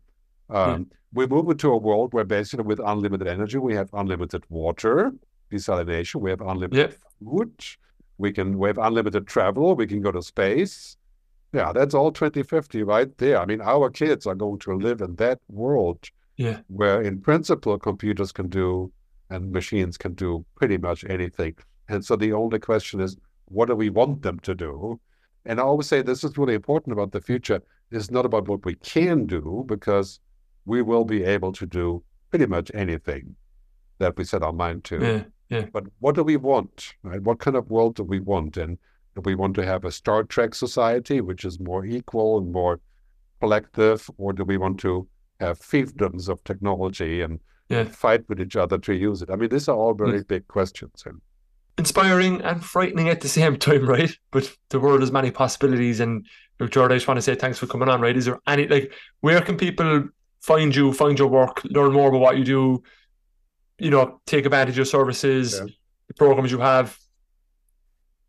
Um, 0.49 0.89
We 1.11 1.25
move 1.25 1.49
into 1.49 1.71
a 1.71 1.77
world 1.77 2.13
where 2.13 2.23
basically 2.23 2.65
with 2.65 2.79
unlimited 2.79 3.27
energy, 3.27 3.57
we 3.57 3.73
have 3.73 3.89
unlimited 3.93 4.43
water, 4.49 5.11
desalination, 5.51 6.21
we 6.21 6.29
have 6.29 6.41
unlimited 6.41 6.95
food, 7.19 7.51
we 8.19 8.31
can 8.31 8.59
we 8.59 8.69
have 8.69 8.77
unlimited 8.77 9.25
travel, 9.25 9.75
we 9.75 9.87
can 9.87 10.01
go 10.01 10.11
to 10.11 10.21
space. 10.21 10.97
Yeah, 11.51 11.73
that's 11.73 11.95
all 11.95 12.11
2050 12.11 12.83
right 12.83 13.17
there. 13.17 13.39
I 13.39 13.45
mean, 13.47 13.59
our 13.61 13.89
kids 13.89 14.27
are 14.27 14.35
going 14.35 14.59
to 14.59 14.73
live 14.75 15.01
in 15.01 15.15
that 15.15 15.39
world 15.49 15.97
Yeah. 16.37 16.59
where 16.67 17.01
in 17.01 17.21
principle 17.21 17.79
computers 17.79 18.31
can 18.31 18.47
do 18.49 18.91
and 19.31 19.51
machines 19.51 19.97
can 19.97 20.13
do 20.13 20.45
pretty 20.55 20.77
much 20.77 21.03
anything. 21.05 21.55
And 21.87 22.05
so 22.05 22.15
the 22.15 22.33
only 22.33 22.59
question 22.59 22.99
is, 23.01 23.17
what 23.45 23.67
do 23.67 23.75
we 23.75 23.89
want 23.89 24.21
them 24.21 24.37
to 24.41 24.53
do? 24.53 24.99
And 25.45 25.59
I 25.59 25.63
always 25.63 25.87
say 25.87 26.03
this 26.03 26.23
is 26.23 26.37
really 26.37 26.53
important 26.53 26.93
about 26.93 27.11
the 27.13 27.21
future. 27.21 27.61
It's 27.89 28.11
not 28.11 28.25
about 28.25 28.47
what 28.47 28.63
we 28.63 28.75
can 28.75 29.25
do 29.25 29.63
because 29.67 30.19
we 30.70 30.82
will 30.82 31.03
be 31.03 31.24
able 31.24 31.51
to 31.53 31.65
do 31.65 32.03
pretty 32.30 32.45
much 32.45 32.72
anything 32.74 33.36
that 33.97 34.15
we 34.17 34.24
set 34.24 34.43
our 34.43 34.53
mind 34.53 34.84
to. 34.86 35.26
Yeah. 35.49 35.65
But 35.74 35.86
what 35.99 36.15
do 36.15 36.24
we 36.24 36.38
want? 36.38 36.93
Right? 37.03 37.22
What 37.22 37.39
kind 37.39 37.57
of 37.57 37.70
world 37.70 37.95
do 37.95 38.03
we 38.03 38.20
want? 38.20 38.55
And 38.55 38.78
do 39.15 39.22
we 39.22 39.36
want 39.36 39.55
to 39.55 39.65
have 39.65 39.84
a 39.84 39.91
Star 39.91 40.24
Trek 40.24 40.53
society, 40.53 41.22
which 41.22 41.43
is 41.43 41.59
more 41.59 41.86
equal 41.86 42.38
and 42.38 42.51
more 42.51 42.80
collective, 43.41 44.09
or 44.17 44.32
do 44.32 44.43
we 44.43 44.57
want 44.57 44.80
to 44.82 45.07
have 45.39 45.59
fiefdoms 45.59 46.30
of 46.30 46.43
technology 46.43 47.22
and 47.22 47.39
Yeah. 47.70 47.86
fight 47.86 48.28
with 48.30 48.39
each 48.39 48.55
other 48.55 48.78
to 48.78 48.93
use 48.93 49.22
it? 49.24 49.30
I 49.32 49.36
mean, 49.36 49.49
these 49.49 49.67
are 49.67 49.76
all 49.76 49.93
very 49.93 50.22
mm. 50.22 50.28
big 50.28 50.47
questions. 50.47 51.03
And 51.05 51.22
Inspiring 51.78 52.41
and 52.41 52.63
frightening 52.63 53.07
at 53.07 53.22
the 53.22 53.30
same 53.30 53.57
time, 53.57 53.88
right? 53.88 54.11
But 54.32 54.55
the 54.70 54.80
world 54.80 54.99
has 54.99 55.11
many 55.11 55.32
possibilities. 55.32 55.99
And 55.99 56.28
Gerd, 56.59 56.91
I 56.91 56.95
just 56.95 57.07
want 57.07 57.17
to 57.17 57.22
say 57.22 57.36
thanks 57.36 57.57
for 57.57 57.67
coming 57.67 57.89
on, 57.89 58.01
right? 58.01 58.17
Is 58.17 58.26
there 58.26 58.39
any 58.45 58.67
like 58.67 58.93
where 59.22 59.41
can 59.41 59.57
people 59.57 60.09
find 60.41 60.75
you, 60.75 60.93
find 60.93 61.17
your 61.19 61.27
work, 61.27 61.61
learn 61.65 61.91
more 61.93 62.09
about 62.09 62.21
what 62.21 62.37
you 62.37 62.43
do, 62.45 62.83
you 63.77 63.89
know, 63.89 64.19
take 64.25 64.45
advantage 64.45 64.73
of 64.73 64.77
your 64.77 64.85
services, 64.85 65.53
Yeah. 65.59 65.65
the 66.07 66.13
programs 66.13 66.51
you 66.51 66.59
have? 66.59 66.97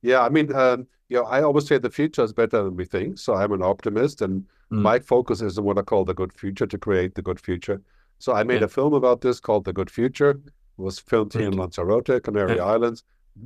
yeah, 0.03 0.21
I 0.23 0.29
mean, 0.29 0.53
um, 0.55 0.87
you 1.09 1.17
know, 1.19 1.25
I 1.25 1.43
always 1.43 1.67
say 1.67 1.79
the 1.79 1.91
future 1.91 2.23
is 2.23 2.33
better 2.33 2.63
than 2.65 2.77
we 2.77 2.85
think. 2.85 3.19
So 3.19 3.35
I'm 3.35 3.53
an 3.53 3.63
optimist, 3.63 4.23
and 4.23 4.45
Mm. 4.73 4.83
my 4.83 4.99
focus 5.01 5.43
is 5.43 5.59
on 5.59 5.65
what 5.65 5.79
I 5.79 5.83
call 5.83 6.05
the 6.05 6.15
good 6.15 6.33
future 6.33 6.67
to 6.67 6.79
create 6.79 7.15
the 7.17 7.23
good 7.23 7.41
future. 7.41 7.83
So 8.19 8.33
I 8.33 8.45
made 8.45 8.61
Yeah. 8.61 8.67
a 8.67 8.69
film 8.69 8.95
about 8.95 9.21
this 9.21 9.41
called 9.41 9.65
The 9.65 9.73
Good 9.73 9.91
Future. 9.91 10.31
It 10.31 10.43
was 10.77 10.99
filmed 11.01 11.33
here 11.33 11.49
in 11.49 11.57
Lanzarote, 11.57 12.23
Canary 12.23 12.57
Yeah. 12.57 12.65
Islands, 12.75 13.03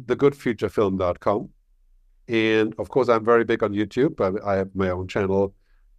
thegoodfuturefilm.com. 0.06 1.48
And 2.28 2.74
of 2.78 2.88
course, 2.88 3.08
I'm 3.08 3.24
very 3.24 3.44
big 3.44 3.62
on 3.62 3.72
YouTube. 3.72 4.20
I, 4.20 4.52
I 4.52 4.56
have 4.56 4.74
my 4.74 4.90
own 4.90 5.08
channel. 5.08 5.54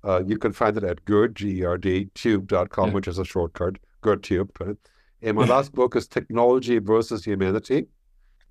Uh, 0.06 0.24
you 0.26 0.38
can 0.38 0.51
find 0.51 0.78
it 0.78 0.84
at 0.84 1.03
Gerd, 1.06 1.36
G-E-R-D, 1.36 2.10
tube.com, 2.14 2.88
Yeah. 2.89 2.93
which 2.93 3.08
is 3.08 3.18
a 3.18 3.26
shortcut, 3.26 3.78
GerdTube. 4.03 4.49
right? 4.60 4.78
And 5.24 5.36
my 5.38 5.45
last 5.45 5.74
book 5.74 5.95
is 5.95 6.08
Technology 6.08 6.78
versus 6.78 7.26
Humanity. 7.26 7.88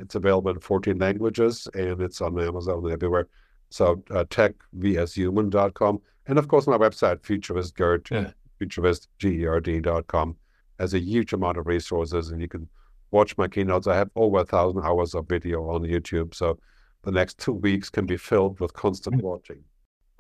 It's 0.00 0.16
available 0.16 0.50
in 0.50 0.58
14 0.58 0.98
languages 0.98 1.68
and 1.74 2.00
it's 2.02 2.20
on 2.20 2.38
Amazon 2.40 2.78
and 2.84 2.92
everywhere. 2.92 3.28
So 3.70 4.02
uh, 4.10 4.24
techvshuman.com. 4.24 6.00
And 6.26 6.38
of 6.38 6.48
course, 6.48 6.66
my 6.66 6.76
website, 6.78 7.18
futuristgerd, 7.20 8.10
Yeah. 8.10 8.32
futuristgerd.com, 8.60 10.36
has 10.78 10.94
a 10.94 10.98
huge 11.00 11.32
amount 11.32 11.58
of 11.58 11.66
resources 11.66 12.30
and 12.30 12.40
you 12.40 12.48
can 12.48 12.68
watch 13.12 13.36
my 13.38 13.46
keynotes. 13.46 13.86
I 13.86 13.94
have 13.96 14.10
over 14.16 14.38
a 14.38 14.44
thousand 14.44 14.82
hours 14.82 15.14
of 15.14 15.28
video 15.28 15.68
on 15.70 15.82
YouTube. 15.82 16.34
So 16.34 16.58
the 17.02 17.12
next 17.12 17.38
two 17.38 17.52
weeks 17.52 17.88
can 17.90 18.06
be 18.06 18.16
filled 18.16 18.58
with 18.60 18.72
constant 18.72 19.22
watching. 19.22 19.62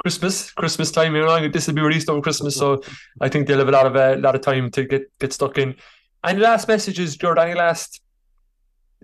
Christmas, 0.02 0.50
Christmas 0.50 0.90
time, 0.90 1.14
you 1.14 1.22
know, 1.22 1.48
this 1.48 1.66
will 1.66 1.74
be 1.74 1.82
released 1.82 2.08
over 2.08 2.20
Christmas, 2.20 2.56
so 2.56 2.82
I 3.20 3.28
think 3.28 3.46
they'll 3.46 3.58
have 3.58 3.68
a 3.68 3.72
lot 3.72 3.86
of 3.86 3.96
a 3.96 4.16
lot 4.16 4.34
of 4.34 4.40
time 4.40 4.70
to 4.72 4.84
get 4.84 5.02
get 5.18 5.32
stuck 5.32 5.56
in. 5.58 5.76
Any 6.24 6.40
last 6.40 6.68
messages, 6.68 7.16
Gerd? 7.16 7.38
Any 7.38 7.54
last 7.54 8.00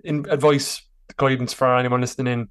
in 0.04 0.26
advice, 0.28 0.82
guidance 1.16 1.52
for 1.52 1.76
anyone 1.76 2.00
listening 2.00 2.32
in? 2.32 2.48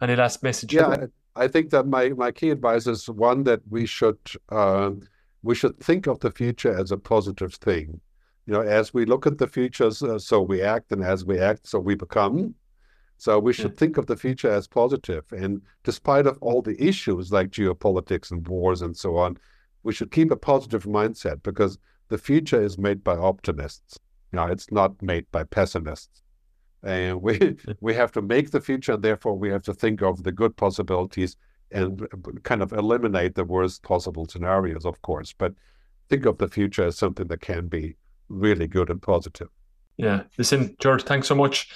Any 0.00 0.16
last 0.16 0.42
message? 0.42 0.74
Yeah, 0.74 1.06
I, 1.36 1.48
think 1.48 1.70
that 1.70 1.86
my, 1.86 2.10
my 2.10 2.32
key 2.32 2.50
advice 2.50 2.86
is 2.86 3.08
one 3.08 3.44
that 3.44 3.60
we 3.70 3.86
should 3.86 4.18
um, 4.48 5.02
we 5.42 5.54
should 5.54 5.78
think 5.78 6.06
of 6.06 6.20
the 6.20 6.30
future 6.30 6.76
as 6.76 6.90
a 6.90 6.96
positive 6.96 7.54
thing. 7.54 8.00
You 8.46 8.54
know, 8.54 8.62
as 8.62 8.92
we 8.92 9.04
look 9.04 9.26
at 9.26 9.38
the 9.38 9.46
future, 9.46 9.90
so 9.90 10.42
we 10.42 10.62
act, 10.62 10.90
and 10.90 11.04
as 11.04 11.24
we 11.24 11.38
act, 11.38 11.68
so 11.68 11.78
we 11.78 11.94
become. 11.94 12.54
So 13.22 13.38
we 13.38 13.52
hmm. 13.52 13.62
should 13.62 13.76
think 13.76 13.98
of 13.98 14.06
the 14.06 14.16
future 14.16 14.50
as 14.50 14.66
positive, 14.66 15.22
and 15.30 15.62
despite 15.84 16.26
of 16.26 16.38
all 16.40 16.60
the 16.60 16.76
issues 16.82 17.30
like 17.30 17.50
geopolitics 17.50 18.32
and 18.32 18.44
wars 18.48 18.82
and 18.82 18.96
so 18.96 19.16
on, 19.16 19.38
we 19.84 19.92
should 19.92 20.10
keep 20.10 20.32
a 20.32 20.36
positive 20.36 20.86
mindset 20.86 21.40
because 21.44 21.78
the 22.08 22.18
future 22.18 22.60
is 22.60 22.78
made 22.78 23.04
by 23.04 23.16
optimists. 23.16 23.96
Know, 24.32 24.46
it's 24.46 24.72
not 24.72 25.00
made 25.00 25.30
by 25.30 25.44
pessimists. 25.44 26.20
And 26.82 27.22
we 27.22 27.58
we 27.80 27.94
have 27.94 28.10
to 28.10 28.22
make 28.22 28.50
the 28.50 28.60
future, 28.60 28.94
and 28.94 29.02
therefore 29.04 29.38
we 29.38 29.50
have 29.50 29.62
to 29.62 29.74
think 29.74 30.02
of 30.02 30.24
the 30.24 30.32
good 30.32 30.56
possibilities 30.56 31.36
and 31.70 32.04
kind 32.42 32.60
of 32.60 32.72
eliminate 32.72 33.36
the 33.36 33.44
worst 33.44 33.84
possible 33.84 34.26
scenarios, 34.26 34.84
of 34.84 35.00
course. 35.02 35.32
But 35.32 35.54
think 36.08 36.26
of 36.26 36.38
the 36.38 36.48
future 36.48 36.86
as 36.86 36.98
something 36.98 37.28
that 37.28 37.40
can 37.40 37.68
be 37.68 37.94
really 38.28 38.66
good 38.66 38.90
and 38.90 39.00
positive. 39.00 39.48
Yeah. 39.96 40.24
Listen, 40.38 40.74
Gerd, 40.80 41.02
thanks 41.02 41.28
so 41.28 41.36
much. 41.36 41.68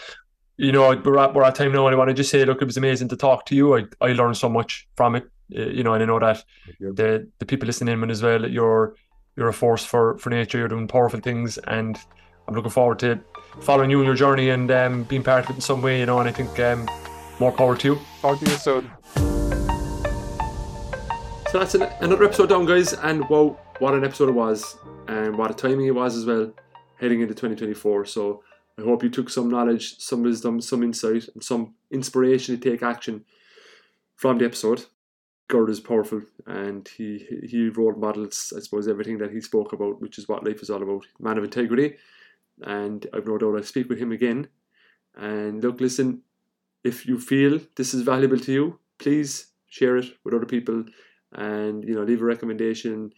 You 0.59 0.73
know, 0.73 0.97
we're 0.97 1.19
at, 1.19 1.35
we're 1.35 1.45
at 1.45 1.55
time 1.55 1.73
now, 1.73 1.87
and 1.87 1.95
I 1.95 1.99
want 1.99 2.09
to 2.09 2.15
just 2.15 2.31
say, 2.31 2.43
look, 2.45 2.63
it 2.63 2.65
was 2.65 2.79
amazing 2.79 3.09
to 3.09 3.17
talk 3.17 3.45
to 3.47 3.55
you. 3.55 3.77
I, 3.77 3.85
I 4.01 4.13
learned 4.13 4.39
so 4.39 4.49
much 4.49 4.89
from 4.97 5.15
it. 5.15 5.25
Uh, 5.55 5.67
you 5.67 5.85
know, 5.85 5.93
and 5.93 6.03
I 6.03 6.07
know 6.07 6.19
that 6.19 6.45
the 6.81 7.29
the 7.39 7.47
people 7.47 7.67
listening 7.67 8.03
in 8.03 8.11
as 8.11 8.23
well, 8.23 8.41
that 8.41 8.51
you're 8.51 8.97
you're 9.37 9.49
a 9.49 9.53
force 9.53 9.85
for 9.85 10.17
for 10.19 10.31
nature. 10.31 10.59
You're 10.59 10.69
doing 10.69 10.89
powerful 10.89 11.21
things, 11.21 11.59
and 11.59 11.99
I'm 12.49 12.55
looking 12.55 12.71
forward 12.71 12.99
to 13.01 13.21
following 13.61 13.91
you 13.91 14.01
in 14.01 14.07
your 14.07 14.15
journey 14.15 14.49
and 14.49 14.71
um, 14.71 15.03
being 15.05 15.23
part 15.23 15.45
of 15.45 15.51
it 15.51 15.57
in 15.57 15.61
some 15.61 15.83
way. 15.83 16.01
You 16.01 16.07
know, 16.07 16.21
and 16.21 16.29
I 16.29 16.33
think 16.33 16.59
um, 16.59 16.89
more 17.39 17.53
power 17.53 17.77
to 17.77 17.89
you. 17.89 18.01
Talk 18.23 18.39
to 18.39 18.47
you 18.47 18.57
soon. 18.57 18.91
So 21.51 21.59
that's 21.61 21.75
an, 21.75 21.83
another 22.01 22.25
episode 22.25 22.49
done, 22.49 22.65
guys. 22.65 22.95
And 22.95 23.29
wow, 23.29 23.59
what 23.79 23.93
an 23.93 24.05
episode 24.05 24.31
it 24.31 24.33
was, 24.33 24.79
and 25.07 25.37
what 25.37 25.51
a 25.51 25.55
timing 25.55 25.87
it 25.87 25.95
was 25.95 26.17
as 26.17 26.25
well, 26.25 26.51
heading 26.99 27.21
into 27.21 27.35
2024. 27.35 28.07
So 28.07 28.43
I 28.79 28.83
hope 28.83 29.03
you 29.03 29.09
took 29.09 29.31
some 29.31 29.49
knowledge, 29.49 29.99
some 29.99 30.23
wisdom, 30.23 30.61
some 30.61 30.83
insight, 30.83 31.29
and 31.35 31.43
some 31.43 31.75
inspiration 31.91 32.59
to 32.59 32.71
take 32.71 32.83
action 32.83 33.25
from 34.17 34.39
the 34.39 34.45
episode. 34.45 34.87
Gerd 35.49 35.71
is 35.71 35.81
powerful, 35.81 36.23
and 36.47 36.87
he 36.89 37.27
he 37.49 37.69
role 37.69 37.95
models, 37.95 38.53
I 38.57 38.61
suppose, 38.61 38.89
everything 38.89 39.19
that 39.19 39.31
he 39.31 39.41
spoke 39.41 39.73
about, 39.73 40.01
which 40.01 40.19
is 40.19 40.29
what 40.29 40.45
life 40.45 40.61
is 40.61 40.71
all 40.71 40.83
about. 40.83 41.07
Man 41.21 41.39
of 41.39 41.45
integrity, 41.45 41.97
and 42.63 43.07
I've 43.13 43.27
no 43.27 43.39
doubt 43.39 43.57
I'll 43.57 43.63
speak 43.63 43.89
with 43.89 43.99
him 43.99 44.13
again. 44.13 44.49
And 45.15 45.63
look, 45.63 45.81
listen, 45.81 46.23
if 46.83 47.07
you 47.07 47.19
feel 47.19 47.61
this 47.77 47.95
is 47.95 48.03
valuable 48.03 48.39
to 48.41 48.53
you, 48.53 48.79
please 48.99 49.53
share 49.69 49.97
it 49.97 50.07
with 50.25 50.35
other 50.35 50.47
people 50.47 50.85
and 51.33 51.85
you 51.85 51.95
know 51.95 52.03
leave 52.03 52.23
a 52.23 52.25
recommendation 52.25 53.13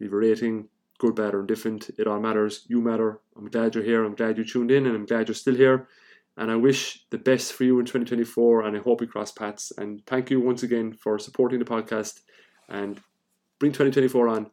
leave 0.00 0.12
a 0.12 0.16
rating 0.16 0.68
good 0.98 1.14
bad 1.14 1.34
or 1.34 1.40
indifferent. 1.40 1.90
It 1.98 2.06
all 2.06 2.20
matters. 2.20 2.64
You 2.68 2.80
matter. 2.80 3.20
I'm 3.36 3.48
glad 3.48 3.74
you're 3.74 3.84
here. 3.84 4.04
I'm 4.04 4.14
glad 4.14 4.38
you 4.38 4.44
tuned 4.44 4.70
in 4.70 4.86
and 4.86 4.94
i'm 4.94 5.06
glad 5.06 5.28
you're 5.28 5.34
still 5.34 5.54
here. 5.54 5.88
And 6.36 6.50
i 6.50 6.56
wish 6.56 7.06
the 7.10 7.18
best 7.18 7.52
for 7.54 7.64
you 7.64 7.78
in 7.78 7.86
2024 7.86 8.62
and 8.62 8.76
i 8.76 8.80
hope 8.80 9.00
we 9.00 9.06
cross 9.06 9.32
paths. 9.32 9.72
And 9.78 10.04
thank 10.06 10.30
you 10.30 10.40
once 10.40 10.62
again 10.62 10.92
for 10.92 11.18
supporting 11.18 11.58
the 11.58 11.64
podcast 11.64 12.20
and 12.68 13.00
bring 13.58 13.72
2024 13.72 14.28
on 14.28 14.44